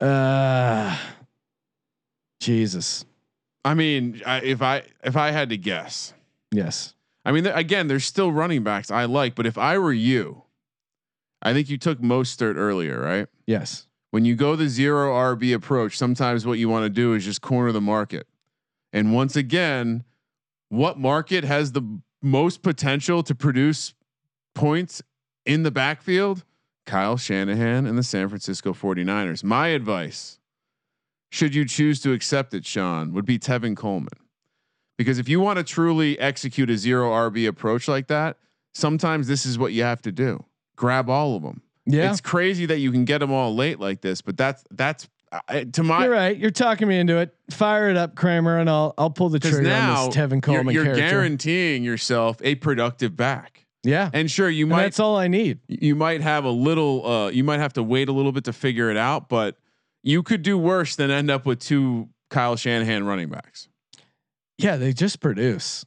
Uh, 0.00 0.96
Jesus. 2.40 3.04
I 3.64 3.74
mean, 3.74 4.22
I, 4.24 4.40
if 4.40 4.62
I 4.62 4.82
if 5.04 5.16
I 5.16 5.30
had 5.30 5.50
to 5.50 5.56
guess, 5.56 6.14
Yes. 6.52 6.94
I 7.24 7.32
mean, 7.32 7.44
th- 7.44 7.54
again, 7.54 7.86
there's 7.86 8.04
still 8.06 8.32
running 8.32 8.64
backs 8.64 8.90
I 8.90 9.04
like, 9.04 9.34
but 9.34 9.44
if 9.46 9.58
I 9.58 9.76
were 9.78 9.92
you, 9.92 10.42
I 11.42 11.52
think 11.52 11.68
you 11.68 11.76
took 11.76 11.98
Mostert 12.00 12.56
earlier, 12.56 12.98
right? 12.98 13.28
Yes. 13.46 13.86
When 14.10 14.24
you 14.24 14.34
go 14.34 14.56
the 14.56 14.68
zero 14.68 15.12
RB 15.12 15.54
approach, 15.54 15.96
sometimes 15.96 16.44
what 16.44 16.58
you 16.58 16.68
want 16.68 16.84
to 16.84 16.90
do 16.90 17.14
is 17.14 17.24
just 17.24 17.40
corner 17.40 17.72
the 17.72 17.80
market. 17.80 18.26
And 18.92 19.14
once 19.14 19.36
again, 19.36 20.04
what 20.68 20.98
market 20.98 21.44
has 21.44 21.72
the 21.72 22.00
most 22.22 22.62
potential 22.62 23.22
to 23.22 23.34
produce 23.34 23.94
points 24.54 25.02
in 25.46 25.62
the 25.62 25.70
backfield? 25.70 26.44
Kyle 26.86 27.16
Shanahan 27.16 27.86
and 27.86 27.96
the 27.96 28.02
San 28.02 28.28
Francisco 28.28 28.72
49ers. 28.72 29.44
My 29.44 29.68
advice, 29.68 30.40
should 31.30 31.54
you 31.54 31.64
choose 31.64 32.00
to 32.02 32.12
accept 32.12 32.52
it, 32.52 32.66
Sean, 32.66 33.12
would 33.12 33.24
be 33.24 33.38
Tevin 33.38 33.76
Coleman. 33.76 34.18
Because 34.98 35.18
if 35.18 35.28
you 35.28 35.40
want 35.40 35.58
to 35.58 35.64
truly 35.64 36.18
execute 36.18 36.68
a 36.68 36.76
zero 36.76 37.10
RB 37.10 37.46
approach 37.46 37.86
like 37.86 38.08
that, 38.08 38.38
sometimes 38.74 39.28
this 39.28 39.46
is 39.46 39.58
what 39.58 39.72
you 39.72 39.84
have 39.84 40.02
to 40.02 40.12
do. 40.12 40.44
Grab 40.76 41.08
all 41.08 41.36
of 41.36 41.42
them. 41.42 41.62
Yeah. 41.86 42.10
It's 42.10 42.20
crazy 42.20 42.66
that 42.66 42.78
you 42.78 42.92
can 42.92 43.04
get 43.04 43.18
them 43.18 43.32
all 43.32 43.54
late 43.54 43.80
like 43.80 44.00
this, 44.00 44.20
but 44.22 44.36
that's 44.36 44.62
that's 44.70 45.08
uh, 45.32 45.64
to 45.72 45.82
my 45.82 46.04
You're 46.04 46.12
right. 46.12 46.36
You're 46.36 46.50
talking 46.50 46.86
me 46.88 46.98
into 46.98 47.18
it. 47.18 47.34
Fire 47.50 47.88
it 47.88 47.96
up, 47.96 48.14
Kramer, 48.16 48.58
and 48.58 48.68
I'll 48.68 48.94
I'll 48.98 49.10
pull 49.10 49.28
the 49.28 49.38
trigger 49.38 49.62
now 49.62 50.02
on 50.02 50.06
this 50.10 50.16
Tevin 50.16 50.30
you're, 50.32 50.40
Coleman 50.40 50.74
you're 50.74 50.84
character. 50.84 51.08
guaranteeing 51.08 51.82
yourself 51.84 52.38
a 52.42 52.56
productive 52.56 53.16
back. 53.16 53.64
yeah, 53.82 54.10
And 54.12 54.30
sure, 54.30 54.50
you 54.50 54.64
and 54.66 54.70
might 54.72 54.82
that's 54.82 55.00
all 55.00 55.16
I 55.16 55.28
need. 55.28 55.60
you 55.68 55.94
might 55.96 56.20
have 56.20 56.44
a 56.44 56.50
little 56.50 57.06
uh 57.06 57.28
you 57.30 57.44
might 57.44 57.60
have 57.60 57.72
to 57.74 57.82
wait 57.82 58.08
a 58.08 58.12
little 58.12 58.32
bit 58.32 58.44
to 58.44 58.52
figure 58.52 58.90
it 58.90 58.96
out, 58.96 59.28
but 59.28 59.56
you 60.02 60.22
could 60.22 60.42
do 60.42 60.58
worse 60.58 60.96
than 60.96 61.10
end 61.10 61.30
up 61.30 61.46
with 61.46 61.60
two 61.60 62.08
Kyle 62.28 62.56
Shanahan 62.56 63.04
running 63.04 63.28
backs. 63.28 63.68
Yeah, 64.58 64.76
they 64.76 64.92
just 64.92 65.20
produce. 65.20 65.84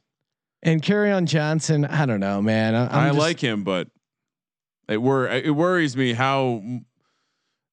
And 0.62 0.82
Kerryon 0.82 1.26
Johnson, 1.26 1.84
I 1.84 2.06
don't 2.06 2.20
know, 2.20 2.40
man. 2.40 2.74
I, 2.74 2.86
I'm 2.86 3.04
i 3.04 3.08
just- 3.08 3.18
like 3.18 3.40
him, 3.40 3.62
but 3.64 3.88
it 4.88 4.98
wor 5.02 5.26
it 5.28 5.54
worries 5.54 5.96
me 5.96 6.12
how 6.12 6.62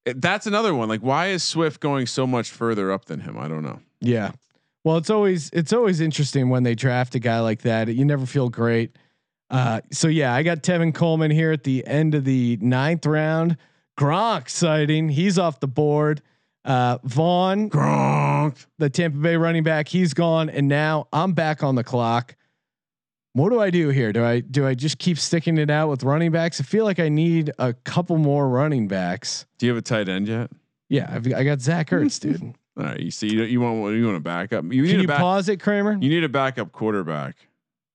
it- 0.04 0.20
that's 0.20 0.46
another 0.46 0.74
one. 0.74 0.88
Like, 0.88 1.00
why 1.02 1.28
is 1.28 1.42
Swift 1.44 1.80
going 1.80 2.06
so 2.06 2.26
much 2.26 2.50
further 2.50 2.90
up 2.90 3.04
than 3.04 3.20
him? 3.20 3.38
I 3.38 3.48
don't 3.48 3.62
know. 3.62 3.80
Yeah. 4.00 4.32
Well, 4.84 4.96
it's 4.96 5.10
always 5.10 5.48
it's 5.52 5.72
always 5.72 6.00
interesting 6.00 6.48
when 6.48 6.62
they 6.64 6.74
draft 6.74 7.14
a 7.14 7.18
guy 7.20 7.40
like 7.40 7.62
that. 7.62 7.88
You 7.88 8.04
never 8.04 8.26
feel 8.26 8.48
great. 8.48 8.96
Uh, 9.50 9.80
so 9.92 10.08
yeah, 10.08 10.34
I 10.34 10.42
got 10.42 10.62
Tevin 10.62 10.94
Coleman 10.94 11.30
here 11.30 11.52
at 11.52 11.62
the 11.64 11.86
end 11.86 12.14
of 12.14 12.24
the 12.24 12.58
ninth 12.60 13.06
round. 13.06 13.56
Gronk 14.00 14.48
sighting. 14.48 15.10
He's 15.10 15.38
off 15.38 15.60
the 15.60 15.68
board. 15.68 16.22
Uh, 16.64 16.98
Vaughn, 17.04 17.68
Gronk. 17.68 18.66
the 18.78 18.88
Tampa 18.88 19.18
Bay 19.18 19.36
running 19.36 19.62
back, 19.64 19.88
he's 19.88 20.14
gone, 20.14 20.48
and 20.48 20.68
now 20.68 21.08
I'm 21.12 21.32
back 21.32 21.62
on 21.62 21.74
the 21.74 21.82
clock. 21.84 22.34
What 23.34 23.50
do 23.50 23.60
I 23.60 23.70
do 23.70 23.88
here? 23.88 24.12
Do 24.12 24.24
I 24.24 24.40
do 24.40 24.66
I 24.66 24.74
just 24.74 24.98
keep 24.98 25.18
sticking 25.18 25.56
it 25.56 25.70
out 25.70 25.88
with 25.88 26.04
running 26.04 26.32
backs? 26.32 26.60
I 26.60 26.64
feel 26.64 26.84
like 26.84 27.00
I 27.00 27.08
need 27.08 27.50
a 27.58 27.72
couple 27.72 28.18
more 28.18 28.48
running 28.48 28.88
backs. 28.88 29.46
Do 29.58 29.66
you 29.66 29.72
have 29.72 29.78
a 29.78 29.82
tight 29.82 30.08
end 30.08 30.28
yet? 30.28 30.50
Yeah, 30.88 31.10
I've, 31.10 31.26
I 31.32 31.42
got 31.42 31.60
Zach 31.60 31.88
hmm. 31.90 31.96
Ertz, 31.96 32.20
dude. 32.20 32.42
All 32.78 32.84
right, 32.84 33.00
you 33.00 33.10
see, 33.10 33.28
you, 33.28 33.44
you 33.44 33.60
want 33.60 33.94
you 33.94 34.04
want 34.04 34.16
to 34.16 34.20
back 34.20 34.52
up. 34.52 34.64
You 34.64 34.82
need 34.82 34.90
Can 34.90 34.98
a 34.98 35.02
you 35.02 35.08
back, 35.08 35.18
pause 35.18 35.48
it, 35.48 35.58
Kramer? 35.60 35.96
You 36.00 36.08
need 36.08 36.24
a 36.24 36.28
backup 36.28 36.72
quarterback. 36.72 37.36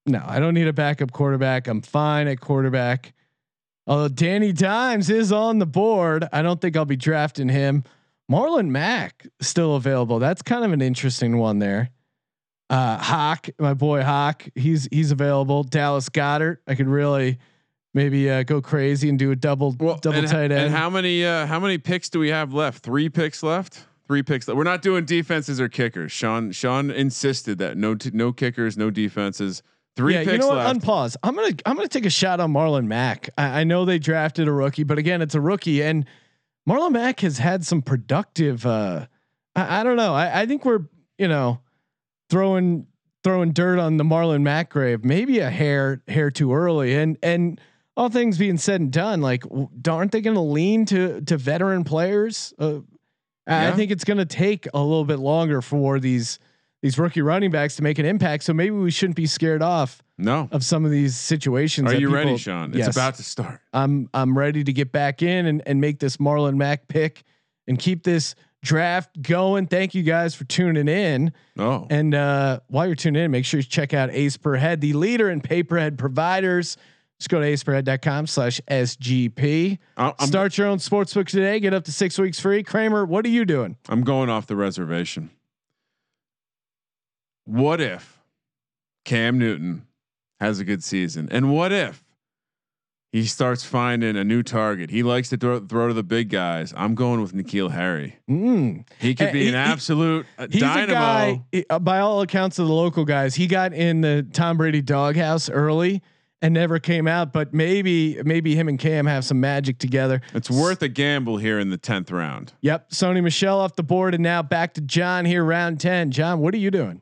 No, 0.06 0.24
I 0.26 0.40
don't 0.40 0.54
need 0.54 0.68
a 0.68 0.74
backup 0.74 1.12
quarterback. 1.12 1.68
I'm 1.68 1.82
fine 1.82 2.28
at 2.28 2.40
quarterback. 2.40 3.14
Although 3.86 4.10
Danny 4.10 4.52
Dimes 4.52 5.10
is 5.10 5.32
on 5.32 5.60
the 5.60 5.66
board, 5.66 6.28
I 6.32 6.42
don't 6.42 6.60
think 6.62 6.76
I'll 6.76 6.86
be 6.86 6.96
drafting 6.96 7.50
him. 7.50 7.84
Marlon 8.32 8.68
Mack 8.68 9.28
still 9.42 9.76
available. 9.76 10.20
That's 10.20 10.42
kind 10.42 10.66
of 10.66 10.72
an 10.74 10.82
interesting 10.82 11.38
one 11.38 11.60
there. 11.60 11.90
Uh, 12.70 12.98
Hawk, 12.98 13.48
my 13.60 13.74
boy 13.74 14.04
Hawk, 14.04 14.46
he's 14.56 14.88
he's 14.92 15.12
available. 15.12 15.64
Dallas 15.64 16.10
Goedert, 16.10 16.58
I 16.68 16.76
could 16.76 16.88
really 16.88 17.40
maybe 17.94 18.30
uh, 18.30 18.44
go 18.44 18.62
crazy 18.62 19.10
and 19.10 19.18
do 19.18 19.32
a 19.32 19.36
double 19.36 19.72
double 19.72 20.14
and, 20.14 20.28
tight 20.28 20.52
end. 20.52 20.54
And 20.54 20.74
how 20.74 20.90
many 20.90 21.26
uh, 21.26 21.46
how 21.46 21.60
many 21.60 21.78
picks 21.78 22.10
do 22.10 22.20
we 22.20 22.30
have 22.30 22.54
left? 22.54 22.84
Three 22.84 23.10
picks 23.10 23.42
left. 23.42 23.86
Three 24.08 24.24
picks. 24.24 24.48
Left. 24.48 24.58
We're 24.58 24.64
not 24.64 24.82
doing 24.82 25.06
defenses 25.06 25.60
or 25.60 25.68
kickers. 25.68 26.12
Sean 26.12 26.52
Sean 26.52 26.92
insisted 26.92 27.58
that 27.58 27.78
no 27.78 27.96
t- 27.96 28.12
no 28.14 28.32
kickers, 28.32 28.78
no 28.78 28.90
defenses. 28.90 29.64
Three 29.96 30.14
yeah, 30.14 30.20
picks 30.20 30.34
you 30.34 30.38
know 30.40 30.48
what? 30.50 30.58
left. 30.58 30.80
Unpause. 30.80 31.16
I'm 31.24 31.36
gonna 31.36 31.56
I'm 31.66 31.76
gonna 31.76 31.88
take 31.88 32.06
a 32.06 32.10
shot 32.12 32.40
on 32.40 32.54
Marlon 32.54 32.86
Mack. 32.86 33.30
I, 33.38 33.62
I 33.62 33.64
know 33.64 33.84
they 33.84 33.98
drafted 33.98 34.48
a 34.48 34.52
rookie, 34.52 34.84
but 34.84 34.98
again, 34.98 35.22
it's 35.22 35.36
a 35.36 35.42
rookie, 35.42 35.82
and 35.82 36.06
Marlon 36.70 36.92
Mack 36.92 37.22
has 37.22 37.40
had 37.40 37.66
some 37.66 37.82
productive. 37.82 38.66
Uh, 38.66 39.08
I, 39.56 39.80
I 39.80 39.84
don't 39.84 39.96
know. 39.96 40.14
I, 40.14 40.42
I 40.42 40.46
think 40.46 40.66
we're 40.66 40.82
you 41.18 41.28
know 41.28 41.62
throwing 42.30 42.88
throwing 43.24 43.52
dirt 43.52 43.80
on 43.80 43.98
the 43.98 44.04
Marlon 44.04 44.42
Mack 44.42 44.70
grave. 44.70 45.04
Maybe 45.04 45.40
a 45.40 45.50
hair 45.50 46.02
hair 46.08 46.32
too 46.32 46.54
early, 46.54 46.96
and 46.96 47.18
and 47.22 47.60
all 47.96 48.10
things 48.10 48.38
being 48.38 48.58
said 48.58 48.80
and 48.80 48.92
done, 48.92 49.22
like 49.22 49.44
aren't 49.88 50.12
they 50.12 50.22
going 50.22 50.36
to 50.36 50.42
lean 50.42 50.86
to 50.86 51.22
to 51.22 51.38
veteran 51.38 51.84
players? 51.84 52.54
Uh, 52.58 52.80
I 53.48 53.72
think 53.72 53.92
it's 53.92 54.04
going 54.04 54.18
to 54.18 54.26
take 54.26 54.68
a 54.74 54.80
little 54.80 55.06
bit 55.06 55.20
longer 55.20 55.62
for 55.62 56.00
these 56.00 56.40
these 56.82 56.98
rookie 57.00 57.22
running 57.22 57.50
backs 57.50 57.76
to 57.78 57.84
make 57.84 57.98
an 57.98 58.06
impact. 58.06 58.44
So 58.44 58.54
maybe 58.54 58.76
we 58.76 58.92
shouldn't 58.92 59.16
be 59.16 59.26
scared 59.26 59.64
off 59.64 60.04
no. 60.18 60.48
of 60.52 60.64
some 60.64 60.86
of 60.86 60.92
these 60.92 61.16
situations. 61.16 61.90
Are 61.90 61.94
that 61.94 62.00
you 62.00 62.14
ready, 62.14 62.28
people- 62.28 62.38
Sean? 62.38 62.72
Yes. 62.74 62.88
It's 62.88 62.98
about 62.98 63.16
to 63.16 63.24
start. 63.24 63.62
I'm 63.74 64.10
I'm 64.14 64.38
ready 64.38 64.64
to 64.64 64.74
get 64.74 64.92
back 64.92 65.22
in 65.22 65.46
and 65.46 65.64
and 65.66 65.82
make 65.82 66.00
this 66.00 66.18
Marlon 66.18 66.56
Mack 66.56 66.88
pick 66.88 67.24
and 67.68 67.80
keep 67.80 68.04
this 68.04 68.36
draft 68.64 69.22
going. 69.22 69.68
Thank 69.68 69.96
you 69.96 70.04
guys 70.04 70.36
for 70.36 70.44
tuning 70.46 70.88
in. 70.88 71.32
Oh, 71.58 71.88
And 71.90 72.14
uh, 72.14 72.60
while 72.68 72.86
you're 72.86 72.96
tuning 72.96 73.24
in, 73.24 73.32
make 73.32 73.46
sure 73.46 73.60
you 73.60 73.64
check 73.64 73.94
out 73.94 74.10
Ace 74.12 74.38
Per 74.38 74.56
Head, 74.56 74.82
the 74.82 74.94
leader 74.94 75.30
in 75.30 75.42
pay 75.42 75.64
per 75.64 75.78
head 75.78 75.98
providers. 75.98 76.78
Just 77.20 77.30
go 77.30 77.40
to 77.40 77.46
aceperhead.com 77.48 78.28
slash 78.28 78.62
SGP. 78.70 79.80
I'm, 79.98 80.14
Start 80.20 80.56
your 80.58 80.68
own 80.68 80.78
sportsbook 80.78 81.28
today. 81.28 81.60
Get 81.60 81.74
up 81.74 81.84
to 81.86 81.92
six 81.92 82.20
weeks 82.20 82.40
free. 82.40 82.62
Kramer, 82.62 83.06
what 83.06 83.26
are 83.26 83.30
you 83.30 83.44
doing? 83.44 83.76
I'm 83.90 84.02
going 84.04 84.30
off 84.30 84.46
the 84.46 84.56
reservation. 84.56 85.32
What 87.46 87.82
if 87.82 88.20
Cam 89.06 89.40
Newton 89.40 89.88
has 90.40 90.60
a 90.60 90.64
good 90.64 90.84
season? 90.84 91.28
And 91.32 91.52
what 91.52 91.72
if 91.72 92.04
he 93.18 93.26
starts 93.26 93.64
finding 93.64 94.16
a 94.16 94.24
new 94.24 94.44
target? 94.44 94.90
He 94.92 95.02
likes 95.02 95.30
to 95.30 95.38
throw, 95.38 95.60
throw 95.60 95.88
to 95.88 95.94
the 95.94 96.04
big 96.04 96.30
guys. 96.30 96.74
I'm 96.78 96.94
going 96.94 97.20
with 97.22 97.34
N'Keal 97.34 97.72
Harry. 97.72 98.16
Mm. 98.30 98.86
He 99.00 99.16
could 99.16 99.30
Uh, 99.30 99.32
be 99.32 99.42
he- 99.44 99.48
an 99.48 99.54
he- 99.56 99.60
absolute 99.60 100.26
uh, 100.38 100.48
He's 100.52 100.62
dynamo. 100.62 100.92
a 100.92 100.94
guy, 100.94 101.66
uh, 101.70 101.80
by 101.80 102.00
all 102.00 102.22
accounts 102.22 102.60
of 102.60 102.68
the 102.68 102.74
local 102.74 103.06
guys, 103.06 103.34
he 103.36 103.48
got 103.48 103.74
in 103.74 104.02
the 104.02 104.26
Tom 104.34 104.58
Brady 104.58 104.82
doghouse 104.82 105.50
early 105.50 106.02
and 106.44 106.54
never 106.54 106.78
came 106.78 107.08
out. 107.08 107.34
But 107.34 107.54
maybe, 107.54 108.22
maybe 108.24 108.54
him 108.56 108.68
and 108.68 108.78
Cam 108.78 109.08
have 109.08 109.26
some 109.26 109.40
magic 109.40 109.80
together. 109.80 110.22
It's 110.36 110.52
worth 110.52 110.84
a 110.84 110.88
gamble 110.88 111.38
here 111.38 111.58
in 111.60 111.72
the 111.72 111.78
tenth 111.78 112.12
round. 112.12 112.54
Yep. 112.62 112.92
Sony 112.92 113.24
Michel 113.24 113.60
off 113.60 113.76
the 113.76 113.82
board. 113.84 114.14
And 114.14 114.22
now 114.22 114.44
back 114.44 114.76
to 114.76 114.82
John 114.82 115.26
here, 115.26 115.44
round 115.44 115.80
10. 115.80 116.12
John, 116.12 116.40
what 116.40 116.54
are 116.54 116.58
you 116.58 116.70
doing? 116.70 117.02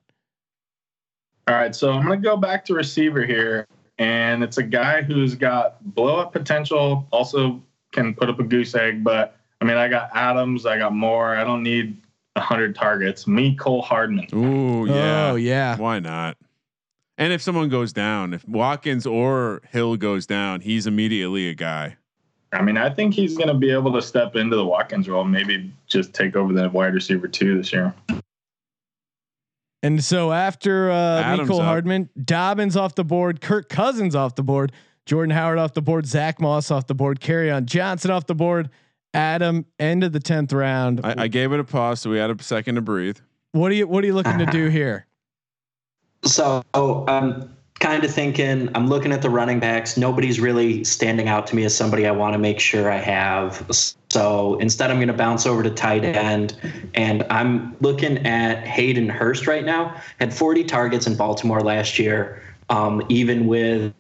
All 1.48 1.54
right, 1.56 1.76
so 1.76 1.92
I'm 1.92 2.06
going 2.06 2.22
to 2.22 2.26
go 2.28 2.38
back 2.38 2.66
to 2.66 2.74
receiver 2.74 3.24
here, 3.26 3.68
and 3.98 4.44
it's 4.44 4.58
a 4.58 4.64
guy 4.64 5.02
who's 5.02 5.36
got 5.36 5.84
blow 5.96 6.18
up 6.18 6.34
potential, 6.34 7.08
also 7.12 7.62
can 7.92 8.14
put 8.14 8.30
up 8.30 8.40
a 8.40 8.44
goose 8.44 8.76
egg. 8.76 9.04
But 9.04 9.38
I 9.62 9.66
mean, 9.66 9.78
I 9.78 9.88
got 9.88 10.10
Adams, 10.14 10.66
I 10.66 10.78
got 10.78 10.94
Moore. 10.94 11.36
I 11.36 11.44
don't 11.44 11.64
need 11.64 11.98
100 12.34 12.76
targets. 12.76 13.26
Mecole 13.26 13.84
Hardman. 13.84 14.28
Ooh, 14.34 14.86
yeah. 14.86 15.32
Oh, 15.32 15.36
yeah. 15.36 15.78
Why 15.78 16.00
not? 16.00 16.38
And 17.18 17.32
if 17.32 17.42
someone 17.42 17.70
goes 17.70 17.94
down, 17.94 18.34
if 18.34 18.46
Watkins 18.48 19.06
or 19.08 19.62
Hill 19.72 19.96
goes 19.96 20.26
down, 20.26 20.60
he's 20.60 20.86
immediately 20.86 21.48
a 21.48 21.56
guy. 21.56 21.96
I 22.52 22.62
mean, 22.62 22.78
I 22.78 22.90
think 22.90 23.14
he's 23.14 23.38
going 23.38 23.48
to 23.48 23.54
be 23.54 23.72
able 23.72 23.94
to 23.94 24.02
step 24.02 24.36
into 24.36 24.56
the 24.56 24.66
Watkins 24.66 25.08
role, 25.08 25.24
maybe 25.24 25.72
just 25.88 26.14
take 26.14 26.36
over 26.36 26.54
the 26.54 26.70
wide 26.70 26.94
receiver 26.94 27.28
two 27.28 27.58
this 27.58 27.72
year. 27.72 27.94
And 29.84 30.04
so 30.04 30.32
after 30.32 30.90
uh, 30.90 31.36
Nicole 31.36 31.60
up. 31.60 31.66
Hardman, 31.66 32.10
Dobbins 32.24 32.76
off 32.76 32.96
the 32.96 33.04
board, 33.04 33.42
Kirk 33.42 33.70
Cousins 33.70 34.16
off 34.16 34.36
the 34.36 34.44
board, 34.44 34.72
Jordan 35.06 35.32
Howard 35.32 35.60
off 35.60 35.74
the 35.74 35.82
board, 35.82 36.08
Zach 36.08 36.40
Moss 36.40 36.72
off 36.72 36.88
the 36.88 36.96
board, 36.96 37.20
on 37.30 37.66
Johnson 37.66 38.12
off 38.12 38.26
the 38.26 38.36
board, 38.36 38.70
Adam 39.14 39.66
end 39.80 40.04
of 40.04 40.12
the 40.12 40.20
tenth 40.20 40.52
round. 40.52 41.02
I, 41.04 41.24
I 41.24 41.28
gave 41.28 41.52
it 41.54 41.60
a 41.60 41.64
pause, 41.64 42.02
so 42.02 42.10
we 42.10 42.18
had 42.18 42.32
a 42.32 42.44
second 42.44 42.76
to 42.76 42.82
breathe. 42.82 43.18
what 43.52 43.72
are 43.72 43.76
you 43.76 43.88
What 43.88 44.04
are 44.04 44.08
you 44.08 44.14
looking 44.14 44.40
to 44.40 44.46
do 44.48 44.68
here? 44.70 45.06
So 46.24 46.64
I'm 46.74 47.55
kind 47.86 48.04
of 48.04 48.12
thinking, 48.12 48.68
I'm 48.74 48.88
looking 48.88 49.12
at 49.12 49.22
the 49.22 49.30
running 49.30 49.60
backs. 49.60 49.96
Nobody's 49.96 50.40
really 50.40 50.84
standing 50.84 51.28
out 51.28 51.46
to 51.48 51.56
me 51.56 51.66
as 51.66 51.78
somebody 51.78 52.08
I 52.08 52.12
want 52.12 52.34
to 52.34 52.40
make 52.40 52.60
sure 52.60 52.92
I 52.92 52.98
have. 52.98 53.64
So 54.10 54.58
instead, 54.58 54.90
I'm 54.90 54.98
going 54.98 55.08
to 55.08 55.14
bounce 55.14 55.46
over 55.46 55.62
to 55.62 55.70
tight 55.70 56.04
end. 56.04 56.60
And 56.96 57.24
I'm 57.30 57.78
looking 57.82 58.26
at 58.26 58.66
Hayden 58.66 59.08
Hurst 59.08 59.46
right 59.46 59.64
now. 59.64 59.96
Had 60.20 60.34
40 60.34 60.64
targets 60.64 61.06
in 61.06 61.16
Baltimore 61.16 61.62
last 61.62 62.00
year, 62.00 62.42
um, 62.70 63.04
even 63.08 63.46
with, 63.46 63.94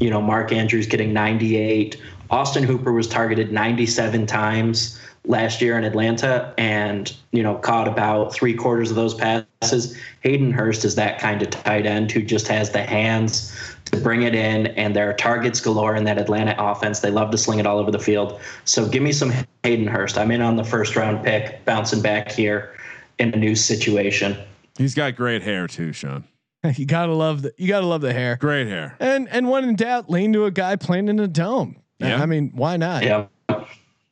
you 0.00 0.08
know, 0.08 0.22
Mark 0.22 0.50
Andrews 0.50 0.86
getting 0.86 1.12
98. 1.12 2.00
Austin 2.30 2.64
Hooper 2.64 2.92
was 2.92 3.08
targeted 3.08 3.52
97 3.52 4.26
times 4.26 4.98
last 5.24 5.60
year 5.60 5.76
in 5.76 5.84
Atlanta 5.84 6.54
and, 6.56 7.12
you 7.32 7.42
know, 7.42 7.56
caught 7.56 7.88
about 7.88 8.32
three 8.32 8.54
quarters 8.54 8.90
of 8.90 8.96
those 8.96 9.14
passes. 9.14 9.96
Hayden 10.20 10.52
Hurst 10.52 10.84
is 10.84 10.94
that 10.94 11.18
kind 11.18 11.42
of 11.42 11.50
tight 11.50 11.86
end 11.86 12.12
who 12.12 12.22
just 12.22 12.48
has 12.48 12.70
the 12.70 12.82
hands 12.82 13.52
to 13.86 14.00
bring 14.00 14.22
it 14.22 14.34
in, 14.34 14.68
and 14.68 14.96
there 14.96 15.08
are 15.08 15.12
targets 15.12 15.60
galore 15.60 15.94
in 15.94 16.04
that 16.04 16.18
Atlanta 16.18 16.54
offense. 16.58 17.00
They 17.00 17.10
love 17.10 17.30
to 17.30 17.38
sling 17.38 17.58
it 17.58 17.66
all 17.66 17.78
over 17.78 17.90
the 17.90 17.98
field. 17.98 18.40
So 18.64 18.88
give 18.88 19.02
me 19.02 19.12
some 19.12 19.32
Hayden 19.62 19.86
Hurst. 19.86 20.18
I'm 20.18 20.30
in 20.30 20.42
on 20.42 20.56
the 20.56 20.64
first 20.64 20.96
round 20.96 21.24
pick, 21.24 21.64
bouncing 21.64 22.02
back 22.02 22.32
here 22.32 22.74
in 23.18 23.32
a 23.32 23.36
new 23.36 23.54
situation. 23.54 24.36
He's 24.76 24.94
got 24.94 25.16
great 25.16 25.42
hair 25.42 25.66
too, 25.66 25.92
Sean. 25.92 26.24
you 26.74 26.86
gotta 26.86 27.14
love 27.14 27.42
the 27.42 27.52
You 27.56 27.68
gotta 27.68 27.86
love 27.86 28.00
the 28.00 28.12
hair. 28.12 28.36
Great 28.36 28.66
hair. 28.66 28.96
And 28.98 29.28
and 29.28 29.48
when 29.48 29.68
in 29.68 29.76
doubt, 29.76 30.10
lean 30.10 30.32
to 30.32 30.44
a 30.44 30.50
guy 30.50 30.76
playing 30.76 31.08
in 31.08 31.20
a 31.20 31.28
dome. 31.28 31.76
Yeah. 31.98 32.22
I 32.22 32.26
mean, 32.26 32.52
why 32.54 32.76
not? 32.76 33.02
Yeah. 33.04 33.26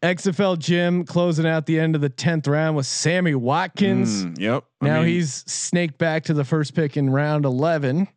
XFL 0.03 0.59
Jim 0.59 1.05
closing 1.05 1.47
out 1.47 1.65
the 1.65 1.81
end 1.81 1.95
of 1.95 2.03
the 2.03 2.11
tenth 2.11 2.47
round 2.47 2.77
with 2.77 2.85
Sammy 2.85 3.35
Watkins. 3.35 4.27
Mm, 4.27 4.39
yep. 4.39 4.65
I 4.83 4.87
Now 4.87 4.99
mean, 5.01 5.09
he's 5.09 5.33
snaked 5.51 5.97
back 5.97 6.25
to 6.25 6.35
the 6.35 6.45
first 6.45 6.75
pick 6.75 6.97
in 6.99 7.09
round 7.09 7.47
eleven. 7.47 8.09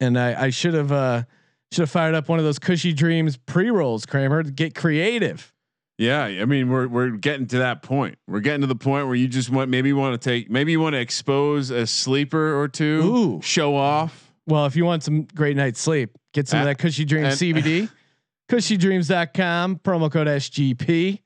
And 0.00 0.18
I, 0.18 0.44
I 0.46 0.50
should 0.50 0.74
have 0.74 0.90
uh 0.90 1.22
should 1.70 1.82
have 1.82 1.90
fired 1.90 2.14
up 2.16 2.28
one 2.28 2.40
of 2.40 2.44
those 2.44 2.58
Kushy 2.58 2.94
Dreams 2.94 3.36
pre 3.36 3.70
rolls, 3.70 4.06
Kramer, 4.06 4.42
to 4.42 4.50
get 4.50 4.74
creative. 4.74 5.52
Yeah, 5.98 6.24
I 6.24 6.44
mean 6.46 6.68
we're 6.68 6.88
we're 6.88 7.10
getting 7.10 7.46
to 7.48 7.58
that 7.58 7.82
point. 7.82 8.18
We're 8.26 8.40
getting 8.40 8.62
to 8.62 8.66
the 8.66 8.74
point 8.74 9.06
where 9.06 9.14
you 9.14 9.28
just 9.28 9.50
want 9.50 9.70
maybe 9.70 9.90
you 9.90 9.96
want 9.96 10.20
to 10.20 10.28
take 10.30 10.50
maybe 10.50 10.72
you 10.72 10.80
want 10.80 10.94
to 10.94 11.00
expose 11.00 11.70
a 11.70 11.86
sleeper 11.86 12.58
or 12.58 12.66
two, 12.66 13.02
Ooh. 13.04 13.42
show 13.42 13.76
off. 13.76 14.32
Well, 14.46 14.66
if 14.66 14.74
you 14.74 14.84
want 14.84 15.04
some 15.04 15.24
great 15.24 15.56
night's 15.56 15.80
sleep, 15.80 16.10
get 16.32 16.48
some 16.48 16.60
of 16.60 16.62
Uh, 16.66 16.70
that 16.70 16.78
Kushy 16.78 17.06
Dream 17.06 17.24
and- 17.24 17.34
CBD. 17.34 17.88
kushydreams.com, 18.50 19.76
promo 19.84 20.10
code 20.10 20.26
SGP. 20.26 21.20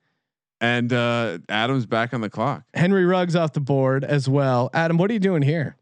And 0.61 0.93
uh 0.93 1.39
Adam's 1.49 1.85
back 1.85 2.13
on 2.13 2.21
the 2.21 2.29
clock. 2.29 2.63
Henry 2.73 3.05
Ruggs 3.05 3.35
off 3.35 3.53
the 3.53 3.59
board 3.59 4.03
as 4.03 4.29
well. 4.29 4.69
Adam, 4.73 4.97
what 4.97 5.09
are 5.09 5.13
you 5.13 5.19
doing 5.19 5.41
here? 5.41 5.75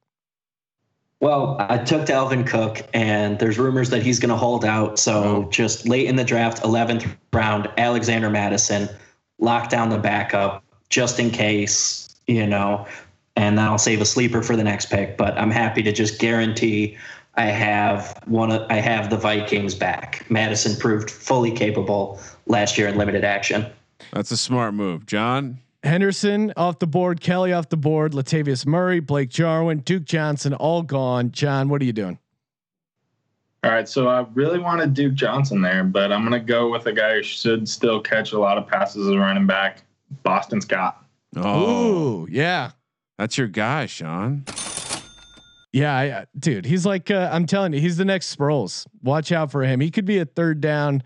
Well, 1.19 1.55
I 1.59 1.77
took 1.77 2.05
Dalvin 2.05 2.45
Cook, 2.45 2.81
and 2.93 3.39
there's 3.39 3.57
rumors 3.57 3.89
that 3.91 4.01
he's 4.03 4.19
going 4.19 4.29
to 4.31 4.35
hold 4.35 4.65
out. 4.65 4.99
So 4.99 5.45
Oh. 5.45 5.49
just 5.51 5.87
late 5.87 6.07
in 6.07 6.17
the 6.17 6.23
draft, 6.23 6.61
11th 6.63 7.07
round, 7.31 7.69
Alexander 7.77 8.29
Mattison, 8.29 8.89
lock 9.39 9.69
down 9.69 9.89
the 9.89 9.97
backup 9.97 10.63
just 10.89 11.19
in 11.19 11.29
case, 11.29 12.13
you 12.27 12.45
know, 12.45 12.85
and 13.37 13.57
then 13.57 13.63
I'll 13.65 13.77
save 13.77 14.01
a 14.01 14.05
sleeper 14.05 14.41
for 14.41 14.57
the 14.57 14.63
next 14.65 14.87
pick. 14.87 15.15
But 15.17 15.37
I'm 15.37 15.51
happy 15.51 15.81
to 15.83 15.93
just 15.93 16.19
guarantee 16.19 16.97
I 17.35 17.45
have 17.45 18.19
one. 18.25 18.51
Of, 18.51 18.69
I 18.69 18.75
have 18.75 19.09
the 19.09 19.17
Vikings 19.17 19.75
back. 19.75 20.25
Mattison 20.29 20.79
proved 20.79 21.09
fully 21.09 21.51
capable 21.51 22.19
last 22.45 22.77
year 22.77 22.87
in 22.87 22.97
limited 22.97 23.23
action. 23.23 23.65
That's 24.11 24.31
a 24.31 24.37
smart 24.37 24.73
move, 24.73 25.05
John. 25.05 25.59
Henderson 25.83 26.53
off 26.55 26.79
the 26.79 26.87
board, 26.87 27.19
Kelly 27.19 27.51
off 27.51 27.69
the 27.69 27.77
board, 27.77 28.13
Latavius 28.13 28.65
Murray, 28.65 28.99
Blake 28.99 29.29
Jarwin, 29.29 29.79
Duke 29.79 30.05
Johnson, 30.05 30.53
all 30.53 30.81
gone. 30.81 31.31
John, 31.31 31.67
what 31.67 31.81
are 31.81 31.85
you 31.85 31.91
doing? 31.91 32.17
All 33.63 33.71
right, 33.71 33.87
so 33.87 34.07
I 34.09 34.25
really 34.33 34.59
wanted 34.59 34.93
Duke 34.93 35.13
Johnson 35.13 35.61
there, 35.61 35.83
but 35.83 36.11
I'm 36.11 36.27
going 36.27 36.39
to 36.39 36.45
go 36.45 36.69
with 36.69 36.85
a 36.85 36.93
guy 36.93 37.15
who 37.15 37.23
should 37.23 37.67
still 37.67 38.01
catch 38.01 38.33
a 38.33 38.39
lot 38.39 38.57
of 38.57 38.67
passes 38.67 39.07
as 39.07 39.13
a 39.13 39.17
running 39.17 39.47
back, 39.47 39.83
Boston 40.21 40.61
Scott. 40.61 41.03
Oh, 41.35 42.23
Ooh, 42.23 42.27
yeah. 42.29 42.71
that's 43.17 43.37
your 43.37 43.47
guy, 43.47 43.85
Sean. 43.85 44.43
Yeah, 45.73 45.97
I, 45.97 46.09
uh, 46.09 46.25
dude, 46.37 46.65
he's 46.65 46.85
like 46.85 47.09
uh, 47.09 47.29
I'm 47.31 47.47
telling 47.47 47.73
you, 47.73 47.81
he's 47.81 47.97
the 47.97 48.05
next 48.05 48.35
Sproles. 48.35 48.85
Watch 49.01 49.31
out 49.31 49.51
for 49.51 49.63
him. 49.63 49.79
He 49.79 49.89
could 49.89 50.05
be 50.05 50.19
a 50.19 50.25
third 50.25 50.61
down, 50.61 51.01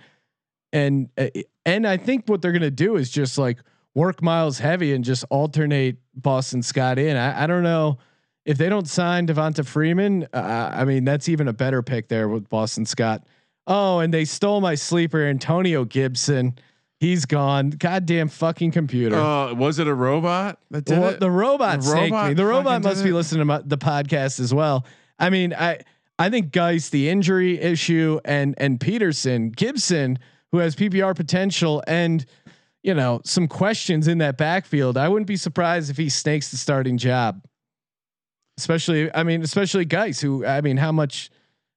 and 0.74 1.10
uh, 1.18 1.30
and 1.66 1.88
I 1.88 1.96
think 1.96 2.28
what 2.28 2.42
they're 2.42 2.52
gonna 2.52 2.70
do 2.70 2.98
is 2.98 3.10
just 3.10 3.38
like 3.38 3.60
work 3.96 4.22
Miles 4.22 4.60
heavy 4.60 4.94
and 4.94 5.06
just 5.06 5.24
alternate 5.30 5.98
Boston 6.14 6.62
Scott 6.62 7.00
in. 7.00 7.16
I, 7.16 7.44
I 7.44 7.48
don't 7.48 7.64
know 7.64 7.98
if 8.46 8.58
they 8.58 8.68
don't 8.68 8.88
sign 8.88 9.26
Devonta 9.26 9.66
Freeman. 9.66 10.28
Uh, 10.34 10.72
I 10.74 10.84
mean, 10.84 11.06
that's 11.06 11.30
even 11.30 11.48
a 11.48 11.54
better 11.54 11.82
pick 11.82 12.10
there 12.10 12.28
with 12.28 12.50
Boston 12.50 12.86
Scott. 12.86 13.26
Oh, 13.68 14.00
and 14.00 14.14
they 14.14 14.26
stole 14.26 14.62
my 14.62 14.76
sleeper 14.76 15.26
Antonio 15.26 15.86
Gibson. 15.86 16.58
He's 17.00 17.26
gone. 17.26 17.70
Goddamn 17.70 18.28
fucking 18.30 18.72
computer. 18.72 19.16
Uh, 19.18 19.54
was 19.54 19.78
it 19.78 19.88
a 19.88 19.94
robot 19.94 20.60
that 20.72 20.86
did 20.86 20.98
Well, 21.00 21.10
it? 21.10 21.20
the 21.20 21.30
robot 21.30 21.82
The 21.82 21.92
robot. 21.94 22.36
The 22.36 22.46
robot 22.46 22.82
must 22.84 23.04
be 23.04 23.12
listening 23.12 23.48
to 23.48 23.64
the 23.66 23.78
podcast 23.78 24.40
as 24.40 24.54
well. 24.54 24.86
I 25.20 25.30
mean, 25.30 25.54
I 25.54 25.80
I 26.20 26.32
think 26.32 26.52
Guice, 26.52 26.90
the 26.90 27.10
injury 27.10 27.60
issue, 27.60 28.20
and 28.26 28.56
and 28.58 28.80
Peterson, 28.80 29.50
Gibson, 29.52 30.18
who 30.52 30.58
has 30.58 30.76
PPR 30.76 31.16
potential, 31.16 31.84
and 31.86 32.26
you 32.82 32.96
know 32.96 33.22
some 33.24 33.48
questions 33.48 34.08
in 34.08 34.18
that 34.18 34.38
backfield. 34.38 34.98
I 34.98 35.08
wouldn't 35.08 35.28
be 35.28 35.38
surprised 35.38 35.92
if 35.92 35.98
he 35.98 36.10
snakes 36.10 36.50
the 36.50 36.58
starting 36.58 36.98
job. 36.98 37.44
Especially, 38.58 39.14
I 39.14 39.22
mean, 39.22 39.44
especially 39.44 39.86
Guice, 39.86 40.20
who 40.20 40.44
I 40.44 40.62
mean, 40.62 40.78
how 40.78 40.92
much 40.92 41.30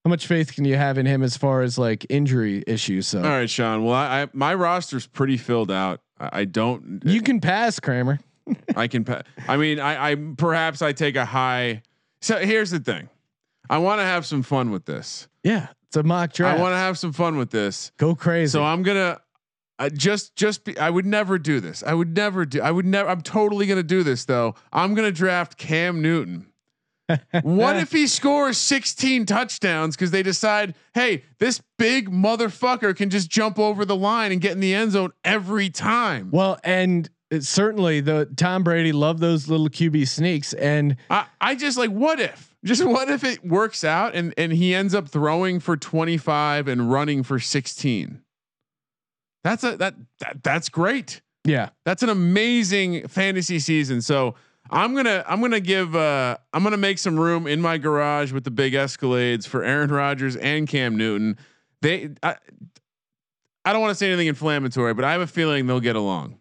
how 0.05 0.09
much 0.09 0.27
faith 0.27 0.55
can 0.55 0.65
you 0.65 0.77
have 0.77 0.97
in 0.99 1.07
him 1.07 1.23
as 1.23 1.37
far 1.37 1.63
as 1.63 1.77
like 1.79 2.07
injury 2.09 2.65
issues? 2.67 3.07
So 3.09 3.19
All 3.23 3.29
right, 3.29 3.51
Sean. 3.51 3.85
Well, 3.85 3.95
I, 3.95 4.23
I 4.23 4.29
my 4.33 4.55
roster's 4.55 5.07
pretty 5.07 5.37
filled 5.37 5.71
out. 5.71 6.01
I, 6.19 6.41
I 6.41 6.45
don't. 6.47 7.03
you 7.05 7.21
can 7.21 7.41
pass 7.41 7.79
Kramer. 7.81 8.19
I 8.75 8.89
can. 8.89 9.05
Pa- 9.05 9.23
I 9.47 9.57
mean, 9.57 9.79
I, 9.79 10.13
I 10.13 10.17
perhaps 10.37 10.83
I 10.83 10.93
take 10.93 11.17
a 11.17 11.25
high. 11.25 11.83
So 12.23 12.39
here's 12.39 12.71
the 12.71 12.81
thing. 12.81 13.09
I 13.69 13.79
want 13.79 14.01
to 14.01 14.05
have 14.05 14.27
some 14.27 14.43
fun 14.43 14.71
with 14.71 14.85
this. 14.87 15.29
Yeah, 15.45 15.69
it's 15.87 15.97
a 15.97 16.03
mock 16.03 16.33
draft. 16.33 16.59
I 16.59 16.63
want 16.63 16.73
to 16.73 16.79
have 16.79 16.99
some 16.99 17.13
fun 17.13 17.37
with 17.37 17.51
this. 17.51 17.93
go 17.99 18.15
crazy. 18.15 18.51
So 18.51 18.65
I'm 18.65 18.83
gonna. 18.83 19.21
I 19.79 19.89
just 19.89 20.35
just 20.37 20.65
be, 20.65 20.77
I 20.79 20.91
would 20.91 21.07
never 21.07 21.39
do 21.39 21.61
this. 21.61 21.83
I 21.83 21.95
would 21.95 22.15
never 22.17 22.45
do. 22.45 22.61
I 22.61 22.71
would 22.71 22.85
never. 22.87 23.09
I'm 23.09 23.23
totally 23.23 23.67
gonna 23.67 23.83
do 23.83 24.03
this 24.03 24.25
though. 24.25 24.55
I'm 24.73 24.95
gonna 24.95 25.13
draft 25.13 25.57
Cam 25.57 26.03
Newton. 26.03 26.47
What 27.43 27.77
if 27.77 27.93
he 27.93 28.07
scores 28.07 28.59
16 28.59 29.27
touchdowns 29.27 29.97
because 29.97 30.11
they 30.11 30.23
decide, 30.23 30.75
hey, 30.95 31.25
this 31.39 31.61
big 31.79 32.11
motherfucker 32.11 32.95
can 32.95 33.11
just 33.11 33.31
jump 33.31 33.59
over 33.59 33.85
the 33.85 33.97
line 33.97 34.33
and 34.33 34.41
get 34.41 34.53
in 34.53 34.61
the 34.61 34.75
end 34.75 34.93
zone 34.93 35.13
every 35.25 35.71
time? 35.71 36.31
Well, 36.31 36.59
and 36.65 37.09
certainly 37.41 38.01
the 38.01 38.29
Tom 38.37 38.63
Brady 38.65 38.93
loved 38.93 39.21
those 39.21 39.49
little 39.49 39.69
QB 39.69 40.09
sneaks, 40.09 40.53
and 40.55 40.97
I, 41.09 41.27
I 41.41 41.55
just 41.55 41.79
like 41.79 41.91
what 41.91 42.21
if? 42.21 42.55
Just 42.65 42.85
what 42.85 43.09
if 43.09 43.25
it 43.25 43.45
works 43.45 43.85
out 43.85 44.15
and 44.15 44.35
and 44.37 44.53
he 44.53 44.75
ends 44.75 44.95
up 44.95 45.09
throwing 45.09 45.61
for 45.61 45.77
25 45.77 46.69
and 46.69 46.91
running 46.91 47.23
for 47.23 47.39
16 47.39 48.21
that's 49.43 49.65
a 49.65 49.77
that, 49.77 49.95
that 50.21 50.43
that's 50.43 50.69
great. 50.69 51.21
Yeah, 51.45 51.71
that's 51.85 52.03
an 52.03 52.11
amazing 52.11 53.09
fantasy 53.09 53.59
season. 53.59 54.03
So 54.03 54.35
i'm 54.71 54.95
gonna 54.95 55.25
i'm 55.29 55.41
gonna 55.41 55.61
give 55.61 55.95
uh 55.95 56.37
i'm 56.53 56.63
gonna 56.63 56.77
make 56.77 56.99
some 56.99 57.19
room 57.19 57.47
in 57.47 57.61
my 57.61 57.79
garage 57.79 58.33
with 58.33 58.45
the 58.45 58.51
big 58.51 58.73
escalades 58.73 59.47
for 59.47 59.63
aaron 59.63 59.91
rodgers 59.91 60.37
and 60.37 60.69
cam 60.69 60.97
newton 60.97 61.37
they 61.83 62.11
i, 62.23 62.37
I 63.65 63.73
don't 63.73 63.83
want 63.83 63.91
to 63.91 63.95
say 63.97 64.09
anything 64.09 64.29
inflammatory 64.29 64.95
but 64.95 65.05
i 65.05 65.13
have 65.13 65.21
a 65.21 65.27
feeling 65.27 65.67
they'll 65.67 65.81
get 65.81 65.97
along 65.97 66.39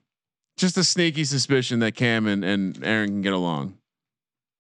just 0.58 0.78
a 0.78 0.84
sneaky 0.84 1.24
suspicion 1.24 1.80
that 1.80 1.96
cam 1.96 2.28
and, 2.28 2.44
and 2.44 2.84
aaron 2.84 3.10
can 3.10 3.22
get 3.22 3.34
along 3.34 3.80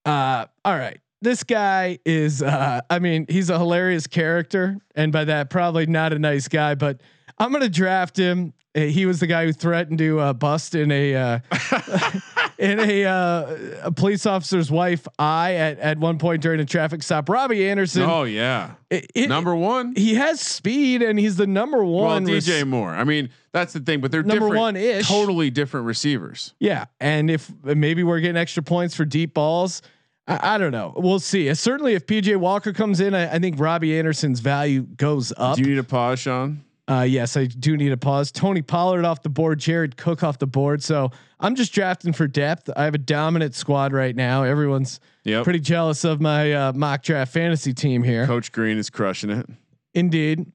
uh, 0.06 0.46
all 0.66 0.78
right. 0.78 1.00
This 1.22 1.44
guy 1.44 2.00
is, 2.06 2.42
uh, 2.42 2.82
I 2.90 3.00
mean, 3.00 3.26
he's 3.30 3.50
a 3.50 3.58
hilarious 3.58 4.08
character, 4.08 4.78
and 4.96 5.12
by 5.12 5.26
that, 5.26 5.50
probably 5.50 5.86
not 5.86 6.14
a 6.14 6.20
nice 6.20 6.48
guy. 6.48 6.76
But 6.76 7.02
I'm 7.38 7.52
gonna 7.52 7.70
draft 7.70 8.18
him. 8.18 8.54
He 8.74 9.06
was 9.06 9.20
the 9.20 9.28
guy 9.28 9.46
who 9.46 9.52
threatened 9.52 9.98
to 10.00 10.20
uh, 10.20 10.34
bust 10.34 10.76
in 10.76 10.92
a 10.92 11.16
uh, 11.16 11.40
in 12.60 12.80
a 12.80 13.06
uh, 13.06 13.56
a 13.84 13.92
police 13.92 14.26
officer's 14.26 14.70
wife 14.70 15.08
eye 15.18 15.56
at 15.56 15.80
at 15.80 15.98
one 15.98 16.18
point 16.20 16.42
during 16.42 16.60
a 16.60 16.66
traffic 16.66 17.02
stop. 17.02 17.30
Robbie 17.30 17.68
Anderson. 17.70 18.04
Oh 18.04 18.24
yeah, 18.24 18.74
it- 18.90 19.10
it- 19.16 19.30
number 19.30 19.56
one. 19.56 19.94
He 19.96 20.16
has 20.16 20.42
speed, 20.42 21.02
and 21.02 21.18
he's 21.18 21.38
the 21.38 21.48
number 21.48 21.84
one. 21.84 22.26
rec- 22.26 22.44
DJ 22.44 22.68
Moore. 22.68 22.90
I 22.92 23.04
mean, 23.06 23.30
that's 23.54 23.74
the 23.74 23.80
thing, 23.80 24.02
but 24.02 24.12
they're 24.12 24.24
Number 24.24 24.50
one-ish. 24.50 25.08
totally 25.08 25.50
different 25.50 25.86
receivers. 25.86 26.54
Yeah, 26.60 26.86
and 27.00 27.32
if 27.32 27.50
maybe 27.64 28.04
we're 28.04 28.20
getting 28.20 28.38
extra 28.38 28.62
points 28.62 28.94
for 28.94 29.06
deep 29.06 29.34
balls, 29.34 29.82
I, 30.28 30.56
I 30.56 30.58
don't 30.58 30.72
know. 30.72 30.94
We'll 30.98 31.20
see. 31.20 31.50
Uh, 31.50 31.54
certainly, 31.56 31.94
if 31.94 32.06
PJ 32.06 32.36
Walker 32.38 32.74
comes 32.74 33.00
in, 33.00 33.16
I, 33.16 33.36
I 33.36 33.40
think 33.40 33.60
Robbie 33.60 33.98
Anderson's 33.98 34.42
value 34.42 34.82
goes 34.84 35.32
up. 35.38 35.56
Do 35.56 35.62
you 35.64 35.70
need 35.70 35.80
a 35.80 35.84
pause, 35.84 36.20
Sean? 36.20 36.64
Uh, 36.90 37.04
yes, 37.04 37.38
I 37.38 37.46
do 37.46 37.78
need 37.78 37.92
a 37.92 37.98
pause. 37.98 38.32
Tony 38.32 38.64
Pollard 38.64 39.06
off 39.06 39.22
the 39.22 39.30
board, 39.30 39.60
Jared 39.60 39.96
Cook 39.96 40.24
off 40.24 40.40
the 40.40 40.48
board. 40.48 40.82
So 40.82 41.12
I'm 41.40 41.54
just 41.54 41.72
drafting 41.72 42.14
for 42.14 42.26
depth. 42.28 42.68
I 42.76 42.86
have 42.86 42.96
a 42.96 43.00
dominant 43.00 43.54
squad 43.54 43.94
right 43.94 44.16
now. 44.16 44.44
Everyone's 44.44 45.00
Yep. 45.24 45.44
pretty 45.44 45.60
jealous 45.60 46.04
of 46.04 46.20
my 46.20 46.52
uh, 46.52 46.74
mock 46.74 47.04
draft 47.04 47.32
fantasy 47.32 47.74
team 47.76 48.02
here. 48.02 48.26
Coach 48.26 48.52
Green 48.52 48.78
is 48.80 48.90
crushing 48.90 49.30
it. 49.30 49.46
Indeed. 49.94 50.52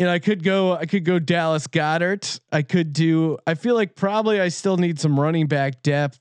And 0.00 0.08
I 0.08 0.18
could 0.18 0.42
go, 0.42 0.72
I 0.74 0.86
could 0.86 1.04
go 1.04 1.20
Dallas 1.20 1.68
Goedert. 1.68 2.40
I 2.50 2.62
could 2.62 2.92
do, 2.92 3.38
I 3.46 3.54
feel 3.54 3.76
like 3.76 3.94
probably 3.94 4.40
I 4.40 4.48
still 4.48 4.76
need 4.76 4.98
some 4.98 5.18
running 5.20 5.46
back 5.46 5.82
depth. 5.84 6.18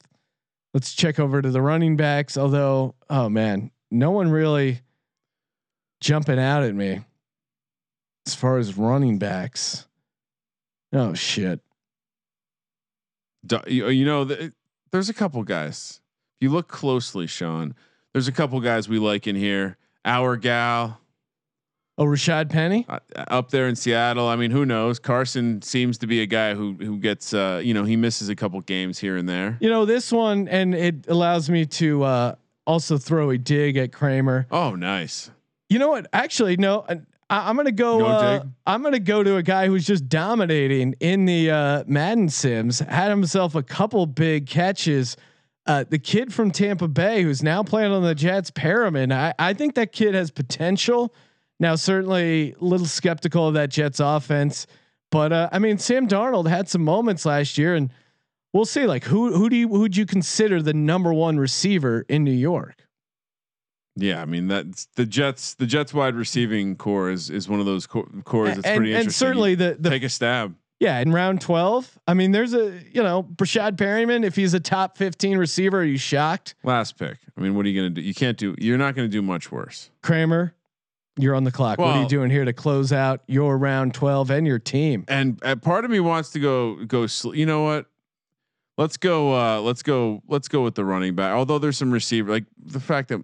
Let's 0.75 0.93
check 0.93 1.19
over 1.19 1.41
to 1.41 1.49
the 1.49 1.61
running 1.61 1.95
backs. 1.95 2.37
Although, 2.37 2.93
oh 3.09 3.29
man, 3.29 3.71
no 3.89 4.11
one 4.11 4.29
really 4.29 4.81
jumping 6.01 6.37
out 6.37 6.61
at 6.63 6.75
me 6.75 7.01
as 8.27 8.35
far 8.35 8.57
as 8.57 8.77
running 8.77 9.17
backs. 9.17 9.87
Oh 10.93 11.13
shit. 11.13 11.61
You, 13.67 14.05
know, 14.05 14.25
there's 14.91 15.09
a 15.09 15.13
couple 15.13 15.41
guys. 15.43 16.01
If 16.35 16.43
you 16.45 16.49
look 16.51 16.67
closely, 16.67 17.27
Sean, 17.27 17.73
there's 18.13 18.27
a 18.27 18.31
couple 18.33 18.59
guys 18.59 18.89
we 18.89 18.99
like 18.99 19.25
in 19.27 19.35
here. 19.35 19.77
Our 20.03 20.35
gal 20.37 20.99
Oh, 21.99 22.05
Rashad 22.05 22.49
Penny. 22.51 22.85
uh, 22.87 22.99
up 23.15 23.49
there 23.49 23.67
in 23.67 23.75
Seattle. 23.75 24.27
I 24.27 24.35
mean, 24.35 24.51
who 24.51 24.67
knows? 24.67 24.99
Carson 24.99 25.63
seems 25.63 25.97
to 25.99 26.05
be 26.07 26.21
a 26.21 26.27
guy 26.27 26.53
who 26.53 26.73
who 26.73 26.99
gets, 26.99 27.33
uh, 27.33 27.59
you 27.63 27.73
know, 27.73 27.85
he 27.85 27.95
misses 27.95 28.29
a 28.29 28.35
couple 28.35 28.61
games 28.61 28.99
here 28.99 29.17
and 29.17 29.27
there. 29.27 29.57
You 29.61 29.69
know, 29.69 29.83
this 29.85 30.11
one, 30.11 30.47
and 30.47 30.75
it 30.75 31.07
allows 31.07 31.49
me 31.49 31.65
to 31.65 32.03
uh, 32.03 32.35
also 32.67 32.99
throw 32.99 33.31
a 33.31 33.37
dig 33.39 33.77
at 33.77 33.91
Kramer. 33.93 34.45
Oh, 34.51 34.75
nice. 34.75 35.31
You 35.69 35.79
know 35.79 35.87
what? 35.89 36.05
Actually, 36.13 36.55
no. 36.57 36.85
I, 37.29 37.49
I'm 37.49 37.55
gonna 37.55 37.71
go. 37.71 37.99
Go, 37.99 38.05
uh, 38.05 38.43
I'm 38.65 38.83
gonna 38.83 38.99
go 38.99 39.23
to 39.23 39.37
a 39.37 39.43
guy 39.43 39.67
who's 39.67 39.85
just 39.85 40.07
dominating 40.07 40.95
in 40.99 41.25
the 41.25 41.51
uh, 41.51 41.83
Madden 41.87 42.29
Sims. 42.29 42.79
Had 42.79 43.09
himself 43.09 43.55
a 43.55 43.63
couple 43.63 44.05
big 44.05 44.47
catches. 44.47 45.17
Uh, 45.65 45.83
the 45.89 45.99
kid 45.99 46.33
from 46.33 46.49
Tampa 46.49 46.87
Bay 46.87 47.23
who's 47.23 47.43
now 47.43 47.61
playing 47.61 47.91
on 47.91 48.01
the 48.01 48.15
Jets, 48.15 48.49
Perriman. 48.51 49.11
I, 49.11 49.33
I 49.37 49.53
think 49.53 49.75
that 49.75 49.91
kid 49.91 50.15
has 50.15 50.31
potential. 50.31 51.13
Now, 51.59 51.75
certainly, 51.75 52.53
a 52.53 52.63
little 52.63 52.85
skeptical 52.85 53.47
of 53.47 53.55
that 53.55 53.69
Jets 53.69 53.99
offense, 53.99 54.67
but 55.11 55.33
uh, 55.33 55.49
I 55.51 55.59
mean, 55.59 55.77
Sam 55.77 56.07
Darnold 56.07 56.47
had 56.47 56.69
some 56.69 56.83
moments 56.83 57.25
last 57.25 57.57
year, 57.57 57.75
and 57.75 57.91
we'll 58.53 58.65
see. 58.65 58.85
Like, 58.85 59.03
who 59.03 59.33
who 59.33 59.49
do 59.49 59.55
you 59.55 59.67
who'd 59.67 59.97
you 59.97 60.05
consider 60.05 60.61
the 60.61 60.73
number 60.73 61.13
one 61.13 61.37
receiver 61.37 62.05
in 62.07 62.23
New 62.23 62.31
York? 62.31 62.86
Yeah, 63.97 64.21
I 64.21 64.25
mean 64.25 64.47
that's 64.47 64.85
the 64.95 65.05
Jets. 65.05 65.55
The 65.55 65.65
Jets 65.65 65.93
wide 65.93 66.15
receiving 66.15 66.75
corps 66.75 67.09
is 67.09 67.29
is 67.29 67.49
one 67.49 67.59
of 67.59 67.65
those 67.65 67.87
co- 67.87 68.07
cores 68.23 68.55
that's 68.55 68.67
and, 68.67 68.77
pretty 68.77 68.93
and 68.93 69.01
interesting. 69.01 69.27
certainly 69.27 69.55
the 69.55 69.77
the 69.79 69.89
Take 69.89 70.03
a 70.03 70.09
stab. 70.09 70.55
Yeah, 70.79 70.99
in 70.99 71.11
round 71.11 71.41
12. 71.41 71.97
I 72.07 72.13
mean, 72.13 72.33
there's 72.33 72.53
a, 72.53 72.79
you 72.91 73.01
know, 73.01 73.23
Breshad 73.23 73.77
Perriman, 73.77 74.23
if 74.23 74.35
he's 74.35 74.53
a 74.53 74.59
top 74.59 74.95
15 74.99 75.39
receiver, 75.39 75.79
are 75.79 75.83
you 75.83 75.97
shocked? 75.97 76.53
Last 76.63 76.99
pick. 76.99 77.17
I 77.35 77.41
mean, 77.41 77.55
what 77.55 77.65
are 77.65 77.69
you 77.69 77.81
going 77.81 77.95
to 77.95 77.99
do? 77.99 78.05
You 78.05 78.13
can't 78.13 78.37
do. 78.37 78.53
You're 78.59 78.77
not 78.77 78.93
going 78.93 79.07
to 79.07 79.11
do 79.11 79.23
much 79.23 79.51
worse. 79.51 79.89
Kramer, 80.03 80.53
you're 81.17 81.33
on 81.33 81.45
the 81.45 81.51
clock. 81.51 81.79
what 81.79 81.95
are 81.95 82.01
you 82.03 82.07
doing 82.07 82.29
here 82.29 82.45
to 82.45 82.53
close 82.53 82.93
out 82.93 83.21
your 83.25 83.57
round 83.57 83.95
12 83.95 84.29
and 84.29 84.45
your 84.45 84.59
team? 84.59 85.03
And 85.07 85.39
uh, 85.43 85.55
part 85.55 85.83
of 85.83 85.89
me 85.89 85.99
wants 85.99 86.29
to 86.31 86.39
go 86.39 86.75
go. 86.85 87.07
Sl- 87.07 87.33
you 87.33 87.47
know 87.47 87.63
what? 87.63 87.87
Let's 88.77 88.97
go. 88.97 89.33
uh 89.33 89.59
Let's 89.61 89.81
go. 89.81 90.21
Let's 90.27 90.47
go 90.47 90.63
with 90.63 90.75
the 90.75 90.85
running 90.85 91.15
back. 91.15 91.33
Although 91.33 91.59
there's 91.59 91.77
some 91.77 91.91
receiver, 91.91 92.31
like 92.31 92.45
the 92.63 92.79
fact 92.79 93.09
that 93.09 93.21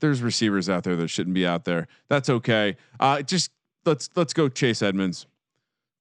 there's 0.00 0.22
receivers 0.22 0.68
out 0.68 0.84
there 0.84 0.96
that 0.96 1.08
shouldn't 1.08 1.34
be 1.34 1.46
out 1.46 1.64
there. 1.64 1.86
That's 2.08 2.28
okay. 2.28 2.76
Uh 2.98 3.22
Just 3.22 3.50
let's 3.84 4.10
let's 4.16 4.32
go 4.32 4.48
Chase 4.48 4.82
Edmonds. 4.82 5.26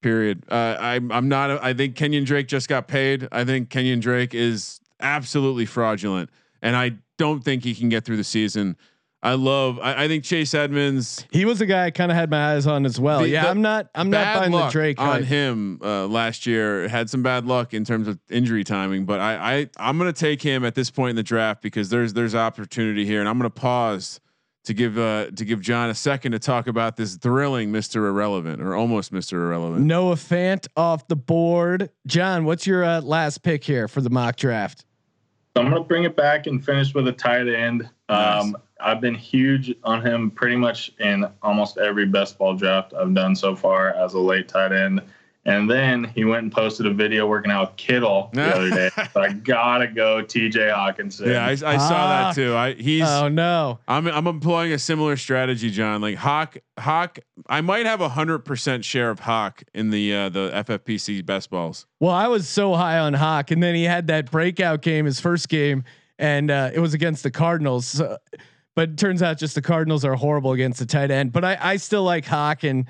Period. 0.01 0.43
Uh, 0.49 0.77
I'm 0.79 1.11
I'm 1.11 1.29
not. 1.29 1.51
A, 1.51 1.63
I 1.63 1.73
think 1.73 1.95
Kenyan 1.95 2.25
Drake 2.25 2.47
just 2.47 2.67
got 2.67 2.87
paid. 2.87 3.27
I 3.31 3.45
think 3.45 3.69
Kenyan 3.69 4.01
Drake 4.01 4.33
is 4.33 4.79
absolutely 4.99 5.67
fraudulent, 5.67 6.31
and 6.63 6.75
I 6.75 6.93
don't 7.19 7.43
think 7.43 7.63
he 7.63 7.75
can 7.75 7.87
get 7.89 8.03
through 8.03 8.17
the 8.17 8.23
season. 8.23 8.77
I 9.23 9.35
love. 9.35 9.79
I, 9.79 10.05
I 10.05 10.07
think 10.07 10.23
Chase 10.23 10.53
Edmonds. 10.53 11.27
He 11.31 11.45
was 11.45 11.61
a 11.61 11.65
guy 11.67 11.85
I 11.85 11.91
kind 11.91 12.11
of 12.11 12.17
had 12.17 12.31
my 12.31 12.53
eyes 12.53 12.65
on 12.65 12.85
as 12.85 12.99
well. 12.99 13.19
The- 13.19 13.29
yeah, 13.29 13.43
the 13.43 13.49
I'm 13.49 13.61
not, 13.61 13.89
I'm 13.93 14.09
not 14.09 14.39
buying 14.39 14.51
the 14.51 14.67
Drake 14.69 14.99
on 14.99 15.07
hype. 15.07 15.23
him 15.25 15.79
uh, 15.83 16.07
last 16.07 16.47
year. 16.47 16.87
Had 16.87 17.09
some 17.09 17.21
bad 17.21 17.45
luck 17.45 17.73
in 17.73 17.85
terms 17.85 18.07
of 18.07 18.17
injury 18.29 18.63
timing, 18.63 19.05
but 19.05 19.19
I, 19.19 19.35
I 19.35 19.69
I'm 19.77 19.97
gonna 19.97 20.11
take 20.11 20.41
him 20.41 20.65
at 20.65 20.73
this 20.73 20.89
point 20.89 21.11
in 21.11 21.15
the 21.15 21.23
draft 21.23 21.61
because 21.61 21.89
there's 21.89 22.13
there's 22.13 22.33
opportunity 22.33 23.05
here, 23.05 23.19
and 23.19 23.29
I'm 23.29 23.37
gonna 23.37 23.51
pause 23.51 24.19
to 24.63 24.73
give 24.73 24.97
uh, 24.97 25.27
to 25.31 25.45
give 25.45 25.61
John 25.61 25.89
a 25.89 25.95
second 25.95 26.31
to 26.31 26.39
talk 26.39 26.67
about 26.67 26.95
this 26.95 27.15
thrilling 27.15 27.71
Mister 27.71 28.07
Irrelevant 28.07 28.61
or 28.61 28.75
almost 28.75 29.11
Mister 29.11 29.43
Irrelevant. 29.45 29.85
Noah 29.85 30.15
Fant 30.15 30.67
off 30.75 31.07
the 31.07 31.15
board. 31.15 31.91
John, 32.07 32.45
what's 32.45 32.65
your 32.65 32.83
uh, 32.83 33.01
last 33.01 33.43
pick 33.43 33.63
here 33.63 33.87
for 33.87 34.01
the 34.01 34.09
mock 34.09 34.35
draft? 34.35 34.85
So 35.55 35.63
I'm 35.63 35.69
going 35.69 35.83
to 35.83 35.87
bring 35.87 36.05
it 36.05 36.15
back 36.15 36.47
and 36.47 36.63
finish 36.63 36.93
with 36.93 37.09
a 37.09 37.11
tight 37.11 37.49
end. 37.49 37.89
Nice. 38.07 38.43
Um, 38.43 38.55
I've 38.83 39.01
been 39.01 39.15
huge 39.15 39.73
on 39.83 40.05
him 40.05 40.31
pretty 40.31 40.55
much 40.55 40.91
in 40.99 41.25
almost 41.41 41.77
every 41.77 42.05
best 42.05 42.37
ball 42.37 42.55
draft 42.55 42.93
I've 42.93 43.13
done 43.13 43.35
so 43.35 43.55
far 43.55 43.89
as 43.91 44.13
a 44.13 44.19
late 44.19 44.47
tight 44.47 44.71
end. 44.71 45.01
And 45.43 45.67
then 45.67 46.03
he 46.03 46.23
went 46.23 46.43
and 46.43 46.51
posted 46.51 46.85
a 46.85 46.93
video 46.93 47.25
working 47.25 47.51
out 47.51 47.69
with 47.71 47.77
Kittle 47.77 48.29
the 48.31 48.43
other 48.55 48.69
day. 48.69 48.89
So 49.11 49.21
I 49.21 49.33
gotta 49.33 49.87
go, 49.87 50.21
T.J. 50.21 50.59
Hockenson. 50.59 51.25
Yeah, 51.25 51.43
I, 51.43 51.49
I 51.53 51.55
saw 51.55 51.65
Ah. 51.95 52.23
that 52.27 52.35
too. 52.35 52.53
I 52.55 52.73
he's 52.73 53.01
Oh 53.07 53.27
no. 53.27 53.79
I'm 53.87 54.05
I'm 54.07 54.27
employing 54.27 54.71
a 54.71 54.77
similar 54.77 55.17
strategy, 55.17 55.71
John. 55.71 55.99
Like 55.99 56.17
Hawk, 56.17 56.57
Hawk. 56.77 57.17
I 57.49 57.61
might 57.61 57.87
have 57.87 58.01
a 58.01 58.09
hundred 58.09 58.45
percent 58.45 58.85
share 58.85 59.09
of 59.09 59.21
Hawk 59.21 59.63
in 59.73 59.89
the 59.89 60.13
uh, 60.15 60.29
the 60.29 60.51
FFPC 60.53 61.25
best 61.25 61.49
balls. 61.49 61.87
Well, 61.99 62.13
I 62.13 62.27
was 62.27 62.47
so 62.47 62.75
high 62.75 62.99
on 62.99 63.15
Hawk, 63.15 63.49
and 63.49 63.63
then 63.63 63.73
he 63.73 63.85
had 63.85 64.05
that 64.07 64.29
breakout 64.29 64.83
game, 64.83 65.05
his 65.05 65.19
first 65.19 65.49
game, 65.49 65.85
and 66.19 66.51
uh, 66.51 66.69
it 66.71 66.79
was 66.81 66.93
against 66.93 67.23
the 67.23 67.31
Cardinals. 67.31 67.87
So, 67.87 68.15
but 68.75 68.89
it 68.89 68.97
turns 68.97 69.21
out 69.21 69.37
just 69.37 69.55
the 69.55 69.61
Cardinals 69.61 70.05
are 70.05 70.15
horrible 70.15 70.53
against 70.53 70.79
the 70.79 70.85
tight 70.85 71.11
end. 71.11 71.31
But 71.31 71.43
I, 71.43 71.57
I 71.59 71.75
still 71.77 72.03
like 72.03 72.25
Hawk, 72.25 72.63
and 72.63 72.85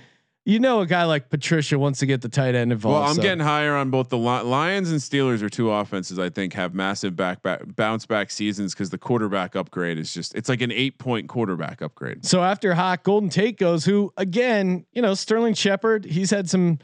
you 0.45 0.59
know, 0.59 0.81
a 0.81 0.87
guy 0.87 1.03
like 1.03 1.29
Patricia 1.29 1.77
wants 1.77 1.99
to 1.99 2.07
get 2.07 2.21
the 2.21 2.29
tight 2.29 2.55
end 2.55 2.71
involved. 2.71 2.99
Well, 2.99 3.09
I'm 3.09 3.15
so. 3.15 3.21
getting 3.21 3.43
higher 3.43 3.75
on 3.75 3.91
both 3.91 4.09
the 4.09 4.17
Lions 4.17 4.89
and 4.89 4.99
Steelers 4.99 5.43
are 5.43 5.49
two 5.49 5.69
offenses 5.69 6.17
I 6.17 6.29
think 6.29 6.53
have 6.53 6.73
massive 6.73 7.15
back, 7.15 7.43
back 7.43 7.61
bounce 7.75 8.05
back 8.05 8.31
seasons 8.31 8.73
because 8.73 8.89
the 8.89 8.97
quarterback 8.97 9.55
upgrade 9.55 9.99
is 9.99 10.13
just 10.13 10.33
it's 10.35 10.49
like 10.49 10.61
an 10.61 10.71
eight 10.71 10.97
point 10.97 11.29
quarterback 11.29 11.81
upgrade. 11.81 12.25
So 12.25 12.41
after 12.43 12.73
Hawk, 12.73 13.03
Golden 13.03 13.29
Tate 13.29 13.57
goes, 13.57 13.85
who 13.85 14.11
again, 14.17 14.85
you 14.93 15.01
know, 15.01 15.13
Sterling 15.13 15.53
Shepard, 15.53 16.05
he's 16.05 16.31
had 16.31 16.49
some 16.49 16.79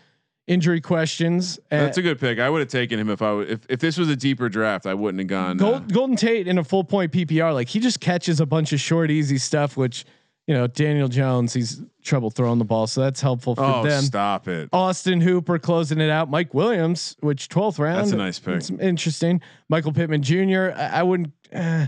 injury 0.47 0.81
questions. 0.81 1.59
That's 1.69 1.97
a 1.97 2.01
good 2.01 2.19
pick. 2.19 2.39
I 2.39 2.49
would 2.49 2.59
have 2.59 2.69
taken 2.69 2.99
him 2.99 3.09
if 3.09 3.21
I 3.21 3.33
would 3.33 3.49
if, 3.49 3.59
if 3.69 3.79
this 3.79 3.97
was 3.97 4.09
a 4.09 4.15
deeper 4.15 4.49
draft. 4.49 4.85
I 4.85 4.93
wouldn't 4.93 5.19
have 5.19 5.27
gone. 5.27 5.61
uh, 5.61 5.79
Golden 5.79 6.15
Tate 6.15 6.47
in 6.47 6.57
a 6.57 6.63
full 6.63 6.83
point 6.83 7.11
PPR, 7.11 7.53
like 7.53 7.67
he 7.67 7.79
just 7.79 7.99
catches 7.99 8.39
a 8.39 8.45
bunch 8.45 8.73
of 8.73 8.79
short, 8.79 9.11
easy 9.11 9.37
stuff, 9.37 9.77
which 9.77 10.05
you 10.47 10.53
know 10.53 10.65
Daniel 10.67 11.09
Jones, 11.09 11.53
he's 11.53 11.81
trouble 12.03 12.31
throwing 12.31 12.57
the 12.57 12.65
ball, 12.65 12.87
so 12.87 13.01
that's 13.01 13.21
helpful 13.21 13.55
for 13.55 13.63
oh, 13.63 13.83
them. 13.83 14.01
stop 14.03 14.47
it! 14.47 14.69
Austin 14.71 15.21
Hooper 15.21 15.59
closing 15.59 15.99
it 15.99 16.09
out. 16.09 16.29
Mike 16.29 16.53
Williams, 16.53 17.15
which 17.19 17.49
12th 17.49 17.79
round. 17.79 17.99
That's 17.99 18.11
a 18.13 18.17
nice 18.17 18.39
pick. 18.39 18.55
It's 18.55 18.69
interesting. 18.69 19.41
Michael 19.69 19.93
Pittman 19.93 20.23
Jr. 20.23 20.71
I, 20.75 20.99
I 20.99 21.03
wouldn't. 21.03 21.33
Uh, 21.53 21.87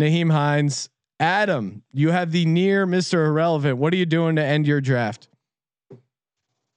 Nyheim 0.00 0.30
Hines. 0.30 0.88
Adam, 1.20 1.82
you 1.92 2.10
have 2.12 2.30
the 2.30 2.46
near 2.46 2.86
Mr. 2.86 3.26
Irrelevant. 3.26 3.78
What 3.78 3.92
are 3.92 3.96
you 3.96 4.06
doing 4.06 4.36
to 4.36 4.44
end 4.44 4.68
your 4.68 4.80
draft? 4.80 5.28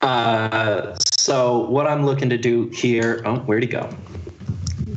Uh, 0.01 0.95
so 1.21 1.59
what 1.69 1.85
I'm 1.85 2.03
looking 2.03 2.31
to 2.31 2.37
do 2.37 2.67
here. 2.69 3.21
Oh, 3.25 3.35
where'd 3.41 3.61
he 3.61 3.69
go? 3.69 3.87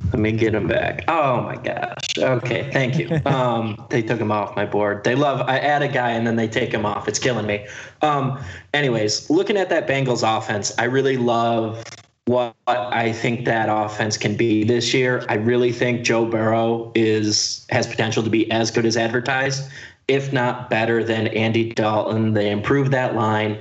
Let 0.06 0.20
me 0.20 0.32
get 0.32 0.54
him 0.54 0.66
back. 0.66 1.04
Oh 1.06 1.42
my 1.42 1.56
gosh. 1.56 2.16
Okay, 2.18 2.70
thank 2.72 2.98
you. 2.98 3.20
Um, 3.26 3.84
they 3.90 4.00
took 4.00 4.20
him 4.20 4.32
off 4.32 4.56
my 4.56 4.64
board. 4.64 5.04
They 5.04 5.14
love. 5.14 5.46
I 5.46 5.58
add 5.58 5.82
a 5.82 5.88
guy 5.88 6.12
and 6.12 6.26
then 6.26 6.36
they 6.36 6.48
take 6.48 6.72
him 6.72 6.86
off. 6.86 7.08
It's 7.08 7.18
killing 7.18 7.46
me. 7.46 7.66
Um, 8.00 8.42
anyways, 8.72 9.28
looking 9.28 9.56
at 9.58 9.68
that 9.68 9.86
Bengals 9.86 10.22
offense, 10.24 10.72
I 10.78 10.84
really 10.84 11.18
love 11.18 11.84
what 12.24 12.54
I 12.66 13.12
think 13.12 13.44
that 13.44 13.68
offense 13.68 14.16
can 14.16 14.34
be 14.34 14.64
this 14.64 14.94
year. 14.94 15.26
I 15.28 15.34
really 15.34 15.72
think 15.72 16.04
Joe 16.04 16.24
Burrow 16.24 16.90
is 16.94 17.66
has 17.68 17.86
potential 17.86 18.22
to 18.22 18.30
be 18.30 18.50
as 18.50 18.70
good 18.70 18.86
as 18.86 18.96
advertised, 18.96 19.68
if 20.08 20.32
not 20.32 20.70
better 20.70 21.04
than 21.04 21.26
Andy 21.28 21.70
Dalton. 21.72 22.32
They 22.32 22.50
improved 22.50 22.92
that 22.92 23.14
line. 23.14 23.58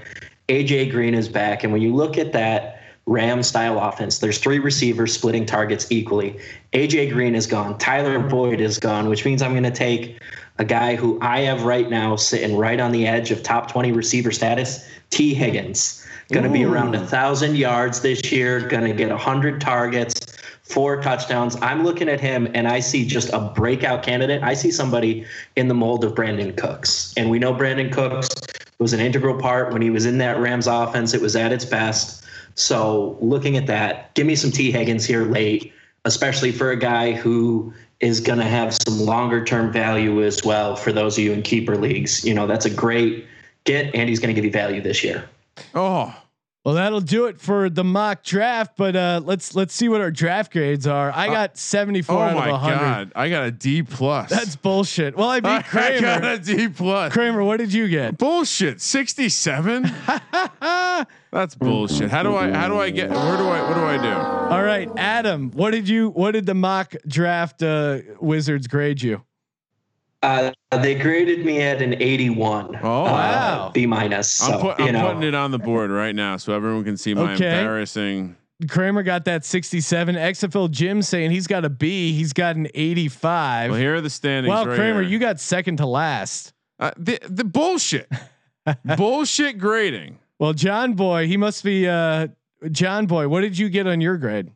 AJ 0.50 0.92
Green 0.92 1.14
is 1.14 1.30
back, 1.30 1.64
and 1.64 1.72
when 1.72 1.82
you 1.82 1.96
look 1.96 2.18
at 2.18 2.34
that 2.34 2.82
Ram 3.06 3.44
style 3.44 3.80
offense, 3.80 4.20
there's 4.20 4.38
three 4.38 4.60
receivers 4.60 5.14
splitting 5.14 5.46
targets 5.46 5.92
equally. 5.92 6.40
AJ 6.74 7.12
Green 7.12 7.36
is 7.36 7.48
gone. 7.48 7.78
Tyler 7.78 8.20
Boyd 8.20 8.62
is 8.62 8.80
gone, 8.80 9.10
which 9.10 9.26
means 9.26 9.42
I'm 9.42 9.52
going 9.52 9.64
to 9.64 9.72
take 9.72 10.22
a 10.58 10.66
guy 10.66 10.96
who 10.96 11.20
I 11.22 11.40
have 11.42 11.64
right 11.64 11.90
now 11.90 12.16
sitting 12.16 12.56
right 12.58 12.80
on 12.80 12.92
the 12.92 13.08
edge 13.08 13.32
of 13.32 13.44
top 13.44 13.72
20 13.72 13.92
receiver 13.92 14.32
status, 14.32 14.88
Tee 15.10 15.34
Higgins. 15.34 16.06
Going 16.32 16.46
to 16.46 16.50
be 16.50 16.64
around 16.64 16.96
a 16.96 17.06
thousand 17.06 17.58
yards 17.58 18.02
this 18.02 18.32
year. 18.32 18.62
Going 18.62 18.86
to 18.86 18.94
get 18.94 19.12
a 19.12 19.18
hundred 19.18 19.60
targets, 19.62 20.38
four 20.64 21.02
touchdowns. 21.02 21.58
I'm 21.62 21.84
looking 21.84 22.10
at 22.10 22.20
him 22.20 22.50
and 22.54 22.68
I 22.68 22.80
see 22.80 23.06
just 23.06 23.30
a 23.34 23.52
breakout 23.54 24.04
candidate. 24.04 24.42
I 24.42 24.54
see 24.54 24.72
somebody 24.72 25.26
in 25.58 25.68
the 25.68 25.74
mold 25.74 26.04
of 26.04 26.14
Brandin 26.14 26.58
Cooks, 26.58 27.14
and 27.18 27.30
we 27.30 27.40
know 27.40 27.54
Brandin 27.54 27.92
Cooks 27.92 28.30
was 28.80 28.94
an 28.94 29.00
integral 29.00 29.40
part 29.40 29.72
when 29.72 29.82
he 29.82 29.90
was 29.90 30.06
in 30.06 30.18
that 30.20 30.40
Rams 30.40 30.68
offense. 30.68 31.14
It 31.14 31.22
was 31.22 31.36
at 31.36 31.52
its 31.52 31.66
best. 31.66 32.26
So 32.56 33.18
looking 33.22 33.58
at 33.58 33.68
that, 33.68 34.14
give 34.16 34.28
me 34.28 34.36
some 34.36 34.52
Tee 34.52 34.72
Higgins 34.72 35.06
here 35.06 35.24
late, 35.24 35.74
especially 36.06 36.52
for 36.52 36.72
a 36.72 36.76
guy 36.76 37.14
who 37.14 37.74
is 38.00 38.20
going 38.20 38.40
to 38.40 38.46
have 38.46 38.74
some 38.74 39.00
longer 39.00 39.44
term 39.44 39.72
value 39.72 40.24
as 40.24 40.44
well 40.44 40.76
for 40.76 40.92
those 40.92 41.18
of 41.18 41.24
you 41.24 41.32
in 41.32 41.42
keeper 41.42 41.78
leagues. 41.78 42.24
You 42.26 42.34
know, 42.34 42.46
that's 42.46 42.66
a 42.66 42.70
great 42.70 43.26
get, 43.64 43.94
and 43.96 44.10
he's 44.10 44.20
going 44.20 44.34
to 44.34 44.34
give 44.34 44.46
you 44.46 44.52
value 44.52 44.82
this 44.82 45.04
year. 45.04 45.28
Oh, 45.74 46.14
Well, 46.64 46.76
that'll 46.76 47.02
do 47.02 47.26
it 47.26 47.42
for 47.42 47.70
the 47.70 47.84
mock 47.84 48.24
draft. 48.24 48.78
But 48.78 48.96
uh, 48.96 49.22
let's 49.24 49.54
let's 49.54 49.74
see 49.74 49.90
what 49.90 50.00
our 50.00 50.12
draft 50.12 50.54
grades 50.54 50.88
are. 50.88 51.12
I 51.14 51.28
got 51.28 51.58
74 51.58 52.16
oh 52.16 52.20
out 52.22 52.36
my 52.36 52.46
of 52.46 52.52
100. 52.54 52.76
god! 52.78 53.12
I 53.16 53.30
got 53.30 53.46
a 53.46 53.52
D 53.52 53.84
plus. 53.84 54.30
That's 54.30 54.56
bullshit. 54.56 55.18
Well, 55.18 55.28
I 55.30 55.40
beat 55.42 55.66
Kramer. 55.66 56.08
I 56.08 56.20
got 56.22 56.34
a 56.36 56.40
D 56.40 56.70
plus. 56.70 57.12
Kramer, 57.12 57.44
what 57.44 57.58
did 57.58 57.74
you 57.74 57.90
get? 57.90 58.18
Bullshit. 58.18 58.80
Sixty 58.80 59.28
seven. 59.28 59.84
That's 61.32 61.56
bullshit. 61.56 62.10
How 62.12 62.24
do 62.24 62.36
I? 62.36 62.52
How 62.52 62.70
do 62.70 62.80
I 62.80 62.92
get? 62.92 63.10
Where 63.10 63.38
do 63.38 63.48
I? 63.50 63.62
What 63.68 63.74
do 63.74 63.84
I 63.84 63.98
do? 64.02 64.54
All 64.56 64.64
right, 64.64 64.90
Adam, 64.98 65.52
what 65.52 65.72
did 65.72 65.90
you? 65.90 66.10
What 66.12 66.32
did 66.32 66.46
the 66.46 66.54
mock 66.54 66.94
draft 67.08 67.62
uh, 67.62 68.00
wizards 68.22 68.68
grade 68.68 69.02
you? 69.02 69.22
Uh, 70.24 70.52
they 70.82 70.96
graded 70.96 71.46
me 71.46 71.62
at 71.62 71.82
an 71.82 72.02
81. 72.02 72.80
Oh, 72.82 73.02
uh, 73.02 73.04
wow. 73.04 73.72
B 73.74 73.86
minus. 73.86 74.32
So, 74.32 74.54
I'm, 74.54 74.60
put, 74.62 74.80
you 74.80 74.86
I'm 74.86 74.94
know, 74.94 75.08
putting 75.08 75.24
it 75.24 75.36
on 75.36 75.52
the 75.52 75.60
board 75.60 75.92
right 75.92 76.16
now 76.16 76.38
so 76.38 76.54
everyone 76.54 76.84
can 76.86 76.96
see 76.98 77.14
my 77.14 77.34
Okay. 77.34 77.60
embarrassing. 77.60 78.38
Kramer 78.70 79.04
got 79.04 79.26
that 79.26 79.44
67. 79.44 80.16
XFL 80.16 80.72
Jim 80.72 81.02
saying 81.02 81.32
he's 81.32 81.48
got 81.48 81.66
a 81.66 81.70
B. 81.70 82.14
He's 82.14 82.32
got 82.32 82.56
an 82.56 82.68
85. 82.74 83.72
Well, 83.72 83.80
here 83.80 83.96
are 83.96 84.02
the 84.02 84.10
standings. 84.10 84.50
Well, 84.50 84.66
right 84.66 84.76
Kramer, 84.78 85.02
here. 85.02 85.12
you 85.12 85.20
got 85.20 85.42
second 85.42 85.78
to 85.78 85.86
last. 85.86 86.54
uh, 86.80 86.92
the 86.98 87.20
the 87.30 87.44
bullshit, 87.44 88.10
bullshit 88.98 89.58
grading. 89.58 90.20
Well, 90.40 90.54
Jon 90.54 90.94
Boy, 90.94 91.28
he 91.28 91.36
must 91.36 91.64
be 91.66 91.88
uh, 91.88 92.28
Jon 92.72 93.06
Boy. 93.06 93.28
What 93.28 93.42
did 93.42 93.58
you 93.58 93.68
get 93.70 93.88
on 93.88 94.00
your 94.00 94.18
grade? 94.18 94.50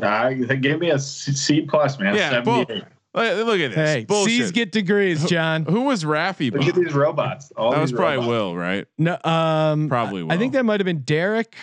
Uh, 0.00 0.34
they 0.38 0.58
gave 0.58 0.78
me 0.78 0.90
a 0.90 0.98
C 0.98 1.62
plus, 1.62 1.98
man. 1.98 2.14
Yeah, 2.14 2.40
bull- 2.42 2.66
78. 2.66 2.84
Look, 3.16 3.46
look 3.46 3.60
at 3.60 3.68
this. 3.74 3.74
Hey, 3.94 4.04
bullshit. 4.04 4.30
C's 4.42 4.52
get 4.52 4.70
degrees, 4.72 5.24
John. 5.24 5.64
Who 5.64 5.82
was 5.82 6.04
Raffy? 6.04 6.52
Look 6.52 6.66
at 6.68 6.74
these 6.74 6.92
robots. 6.92 7.50
All 7.56 7.70
That 7.72 7.80
was 7.80 7.90
probably 7.90 8.16
robots. 8.18 8.28
Will, 8.28 8.56
right? 8.56 8.86
No, 8.98 9.18
um, 9.24 9.88
Probably 9.88 10.22
I, 10.28 10.34
I 10.34 10.38
think 10.38 10.52
that 10.52 10.64
might 10.64 10.80
have 10.80 10.84
been 10.84 11.00
Derek. 11.00 11.56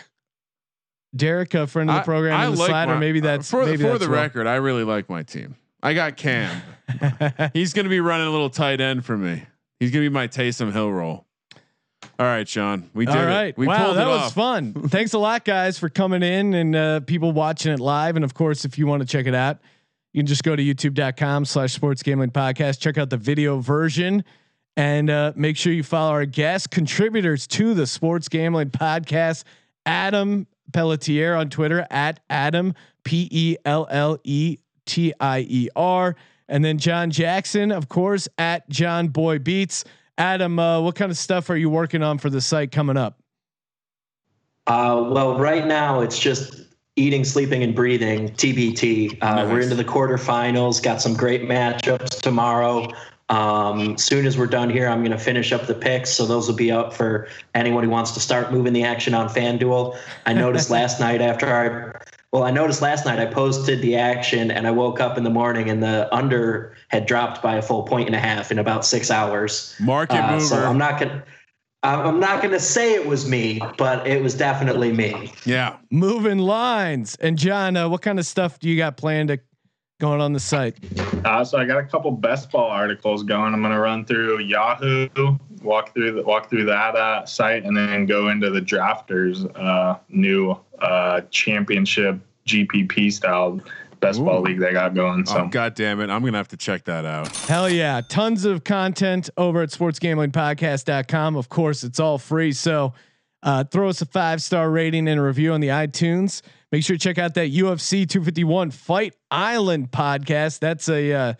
Derek, 1.15 1.53
a 1.53 1.67
friend 1.67 1.89
of 1.89 1.95
the 1.95 2.01
I- 2.01 2.03
program, 2.03 2.39
I 2.39 2.45
in 2.47 2.53
the 2.53 2.59
like 2.59 2.69
slide, 2.69 2.89
or 2.89 2.95
my- 2.95 2.99
maybe 2.99 3.19
uh, 3.19 3.23
that's 3.23 3.49
for, 3.49 3.65
maybe 3.65 3.77
for 3.77 3.83
that's 3.89 3.99
the 4.03 4.09
Will. 4.09 4.15
record. 4.15 4.47
I 4.47 4.55
really 4.55 4.83
like 4.83 5.09
my 5.09 5.21
team. 5.23 5.55
I 5.83 5.93
got 5.93 6.17
Cam. 6.17 6.61
He's 7.53 7.73
going 7.73 7.83
to 7.85 7.89
be 7.89 7.99
running 7.99 8.25
a 8.27 8.31
little 8.31 8.49
tight 8.49 8.81
end 8.81 9.05
for 9.05 9.15
me. 9.17 9.43
He's 9.79 9.91
going 9.91 10.03
to 10.03 10.09
be 10.09 10.13
my 10.13 10.27
Taysom 10.27 10.71
Hill 10.71 10.91
role. 10.91 11.25
All 12.19 12.25
right, 12.25 12.47
Sean. 12.47 12.89
We 12.93 13.05
did 13.05 13.15
All 13.15 13.27
it. 13.43 13.57
We 13.57 13.67
wow, 13.67 13.85
pulled 13.85 13.97
that 13.97 14.07
it 14.07 14.09
was 14.09 14.21
off. 14.23 14.33
fun. 14.33 14.73
Thanks 14.73 15.13
a 15.13 15.19
lot, 15.19 15.45
guys, 15.45 15.77
for 15.77 15.89
coming 15.89 16.23
in 16.23 16.53
and 16.53 16.75
uh, 16.75 16.99
people 17.01 17.31
watching 17.31 17.71
it 17.73 17.79
live. 17.79 18.15
And 18.15 18.23
of 18.25 18.33
course, 18.33 18.65
if 18.65 18.77
you 18.77 18.87
want 18.87 19.01
to 19.01 19.07
check 19.07 19.25
it 19.25 19.35
out, 19.35 19.59
you 20.13 20.19
can 20.19 20.27
just 20.27 20.43
go 20.43 20.55
to 20.55 20.63
youtube.com 20.63 21.45
slash 21.45 21.73
sports 21.73 22.01
gambling 22.01 22.31
podcast, 22.31 22.79
check 22.79 22.97
out 22.97 23.09
the 23.09 23.17
video 23.17 23.59
version, 23.59 24.23
and 24.77 25.09
uh, 25.09 25.33
make 25.35 25.57
sure 25.57 25.73
you 25.73 25.83
follow 25.83 26.11
our 26.11 26.25
guest 26.25 26.71
contributors 26.71 27.45
to 27.47 27.73
the 27.73 27.85
sports 27.85 28.29
gambling 28.29 28.69
podcast, 28.69 29.43
Adam 29.85 30.47
Pelletier 30.71 31.35
on 31.35 31.49
Twitter 31.49 31.85
at 31.91 32.19
Adam 32.29 32.73
P 33.03 33.27
E 33.31 33.57
L 33.65 33.87
L 33.89 34.17
E 34.23 34.57
T 34.85 35.13
I 35.19 35.45
E 35.47 35.69
R. 35.75 36.15
And 36.49 36.63
then 36.63 36.77
Jon 36.77 37.09
Jackson, 37.09 37.71
of 37.71 37.89
course, 37.89 38.27
at 38.37 38.67
Jon 38.69 39.07
Boy 39.07 39.39
Beats. 39.39 39.85
Adam, 40.17 40.59
uh, 40.59 40.79
what 40.81 40.95
kind 40.95 41.09
of 41.09 41.17
stuff 41.17 41.49
are 41.49 41.55
you 41.55 41.69
working 41.69 42.03
on 42.03 42.17
for 42.17 42.29
the 42.29 42.41
site 42.41 42.71
coming 42.71 42.97
up? 42.97 43.19
Uh, 44.67 45.09
well, 45.09 45.37
right 45.37 45.65
now 45.65 46.01
it's 46.01 46.19
just 46.19 46.72
eating, 46.95 47.23
sleeping, 47.23 47.63
and 47.63 47.75
breathing. 47.75 48.29
TBT. 48.29 49.17
Uh, 49.21 49.47
We're 49.49 49.61
into 49.61 49.75
the 49.75 49.83
quarterfinals. 49.83 50.81
Got 50.81 51.01
some 51.01 51.13
great 51.15 51.43
matchups 51.43 52.21
tomorrow. 52.21 52.87
Um, 53.29 53.97
soon 53.97 54.25
as 54.25 54.37
we're 54.37 54.47
done 54.47 54.69
here, 54.69 54.87
I'm 54.87 54.99
going 54.99 55.11
to 55.11 55.17
finish 55.17 55.51
up 55.53 55.65
the 55.65 55.73
picks, 55.73 56.11
so 56.11 56.25
those 56.25 56.47
will 56.47 56.55
be 56.55 56.71
up 56.71 56.93
for 56.93 57.27
anyone 57.55 57.83
who 57.83 57.89
wants 57.89 58.11
to 58.11 58.19
start 58.19 58.51
moving 58.51 58.73
the 58.73 58.83
action 58.83 59.13
on 59.13 59.27
FanDuel. 59.27 59.97
I 60.25 60.33
noticed 60.33 60.69
last 60.69 60.99
night 60.99 61.21
after 61.21 61.47
our 61.47 62.01
Well, 62.31 62.43
I 62.43 62.51
noticed 62.51 62.81
last 62.81 63.05
night 63.05 63.19
I 63.19 63.25
posted 63.25 63.81
the 63.81 63.95
action 63.95 64.51
and 64.51 64.67
I 64.67 64.71
woke 64.71 64.99
up 64.99 65.17
in 65.17 65.23
the 65.23 65.29
morning 65.29 65.69
and 65.69 65.81
the 65.81 66.13
under 66.13 66.75
had 66.89 67.05
dropped 67.07 67.41
by 67.41 67.55
a 67.55 67.61
full 67.61 67.83
point 67.83 68.07
and 68.07 68.15
a 68.15 68.19
half 68.19 68.51
in 68.51 68.59
about 68.59 68.85
six 68.85 69.09
hours. 69.09 69.73
Market 69.79 70.17
Uh, 70.19 70.31
mover. 70.33 70.45
so 70.45 70.63
I'm 70.63 70.77
not 70.77 70.99
gonna. 70.99 71.23
I'm 71.83 71.99
I'm 71.99 72.19
not 72.19 72.41
gonna 72.41 72.59
say 72.59 72.93
it 72.93 73.05
was 73.05 73.27
me, 73.27 73.61
but 73.77 74.07
it 74.07 74.21
was 74.23 74.35
definitely 74.35 74.91
me. 74.93 75.33
yeah. 75.45 75.77
Moving 75.91 76.37
lines. 76.39 77.15
And 77.19 77.37
John, 77.37 77.75
uh, 77.75 77.89
what 77.89 78.01
kind 78.01 78.19
of 78.19 78.25
stuff 78.25 78.59
do 78.59 78.69
you 78.69 78.77
got 78.77 78.97
planned 78.97 79.29
to 79.29 79.39
going 79.99 80.21
on 80.21 80.33
the 80.33 80.39
site? 80.39 80.77
Uh, 81.25 81.43
so 81.43 81.57
I 81.57 81.65
got 81.65 81.77
a 81.77 81.83
couple 81.83 82.11
best 82.11 82.51
ball 82.51 82.69
articles 82.69 83.23
going. 83.23 83.53
I'm 83.53 83.61
going 83.61 83.73
to 83.73 83.79
run 83.79 84.05
through 84.05 84.39
Yahoo, 84.39 85.07
walk 85.61 85.93
through 85.93 86.13
the, 86.13 86.23
walk 86.23 86.49
through 86.49 86.65
that 86.65 86.95
uh, 86.95 87.25
site, 87.25 87.63
and 87.63 87.75
then 87.75 88.05
go 88.05 88.29
into 88.29 88.49
the 88.49 88.59
Drafters 88.59 89.49
uh, 89.57 89.99
new 90.09 90.57
uh, 90.79 91.21
championship 91.31 92.19
GPP 92.45 93.13
style 93.13 93.61
best 94.03 94.23
ball 94.23 94.41
league 94.41 94.59
they 94.59 94.73
got 94.73 94.93
going. 94.93 95.25
So 95.25 95.43
Oh 95.43 95.47
god 95.47 95.75
damn 95.75 95.99
it! 95.99 96.09
I'm 96.09 96.23
gonna 96.23 96.37
have 96.37 96.49
to 96.49 96.57
check 96.57 96.85
that 96.85 97.05
out. 97.05 97.35
Hell 97.35 97.69
yeah. 97.69 98.01
Tons 98.07 98.45
of 98.45 98.63
content 98.63 99.29
over 99.37 99.61
at 99.61 99.69
sportsgamblingpodcast.com. 99.69 101.35
Of 101.35 101.49
course, 101.49 101.83
it's 101.83 101.99
all 101.99 102.17
free. 102.17 102.51
So 102.51 102.93
uh, 103.43 103.63
throw 103.65 103.89
us 103.89 104.01
a 104.01 104.05
five 104.05 104.41
star 104.41 104.69
rating 104.69 105.07
and 105.07 105.19
a 105.19 105.23
review 105.23 105.53
on 105.53 105.61
the 105.61 105.67
iTunes. 105.69 106.41
Make 106.71 106.83
sure 106.83 106.95
to 106.95 106.99
check 106.99 107.17
out 107.17 107.35
that 107.35 107.51
UFC 107.51 108.07
251 108.07 108.71
Fight 108.71 109.15
Island 109.29 109.91
podcast. 109.91 110.59
That's 110.59 110.89
a 110.89 111.13
uh, 111.13 111.33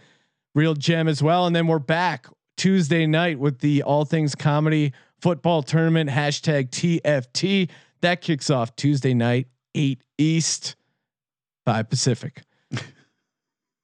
real 0.53 0.75
gem 0.75 1.07
as 1.07 1.23
well. 1.23 1.47
And 1.47 1.55
then 1.55 1.65
we're 1.65 1.79
back 1.79 2.27
Tuesday 2.57 3.07
night 3.07 3.39
with 3.39 3.59
the 3.59 3.83
All 3.83 4.05
Things 4.05 4.35
Comedy 4.35 4.93
Football 5.21 5.63
Tournament 5.63 6.09
hashtag 6.09 6.69
TFT. 6.69 7.69
That 8.01 8.21
kicks 8.21 8.49
off 8.49 8.75
Tuesday 8.75 9.13
night, 9.13 9.47
8 9.73 10.03
East, 10.17 10.75
5 11.65 11.89
Pacific. 11.89 12.41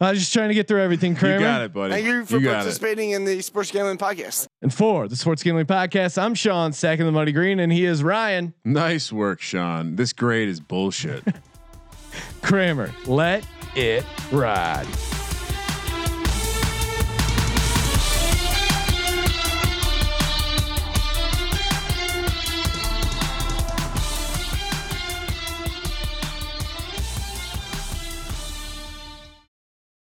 I 0.01 0.11
was 0.11 0.19
just 0.19 0.31
trying 0.31 0.47
to 0.47 0.53
get 0.53 0.67
through 0.67 0.81
everything, 0.81 1.13
Kramer. 1.15 1.35
You 1.35 1.41
got 1.41 1.61
it, 1.61 1.73
buddy. 1.73 1.93
Thank 1.93 2.05
you 2.05 2.25
for 2.25 2.39
got 2.39 2.51
it. 2.51 2.53
participating 2.59 3.11
in 3.11 3.25
the 3.25 3.41
Sports 3.41 3.69
Gambling 3.69 3.97
Podcast. 3.97 4.47
And 4.61 4.73
for 4.73 5.09
the 5.09 5.17
Sports 5.17 5.43
Gambling 5.43 5.65
Podcast, 5.65 6.21
I'm 6.21 6.35
Sean 6.35 6.71
Stacking 6.71 7.05
the 7.05 7.11
Muddy 7.11 7.33
Green, 7.33 7.59
and 7.59 7.69
he 7.71 7.83
is 7.85 8.01
Ryan 8.01 8.53
Nice 8.63 9.11
work, 9.11 9.41
Sean. 9.41 9.97
This 9.97 10.13
grade 10.13 10.47
is 10.47 10.61
bullshit. 10.61 11.23
Kramer. 12.41 12.93
Let 13.05 13.45
it 13.75 14.05
ride. 14.31 14.87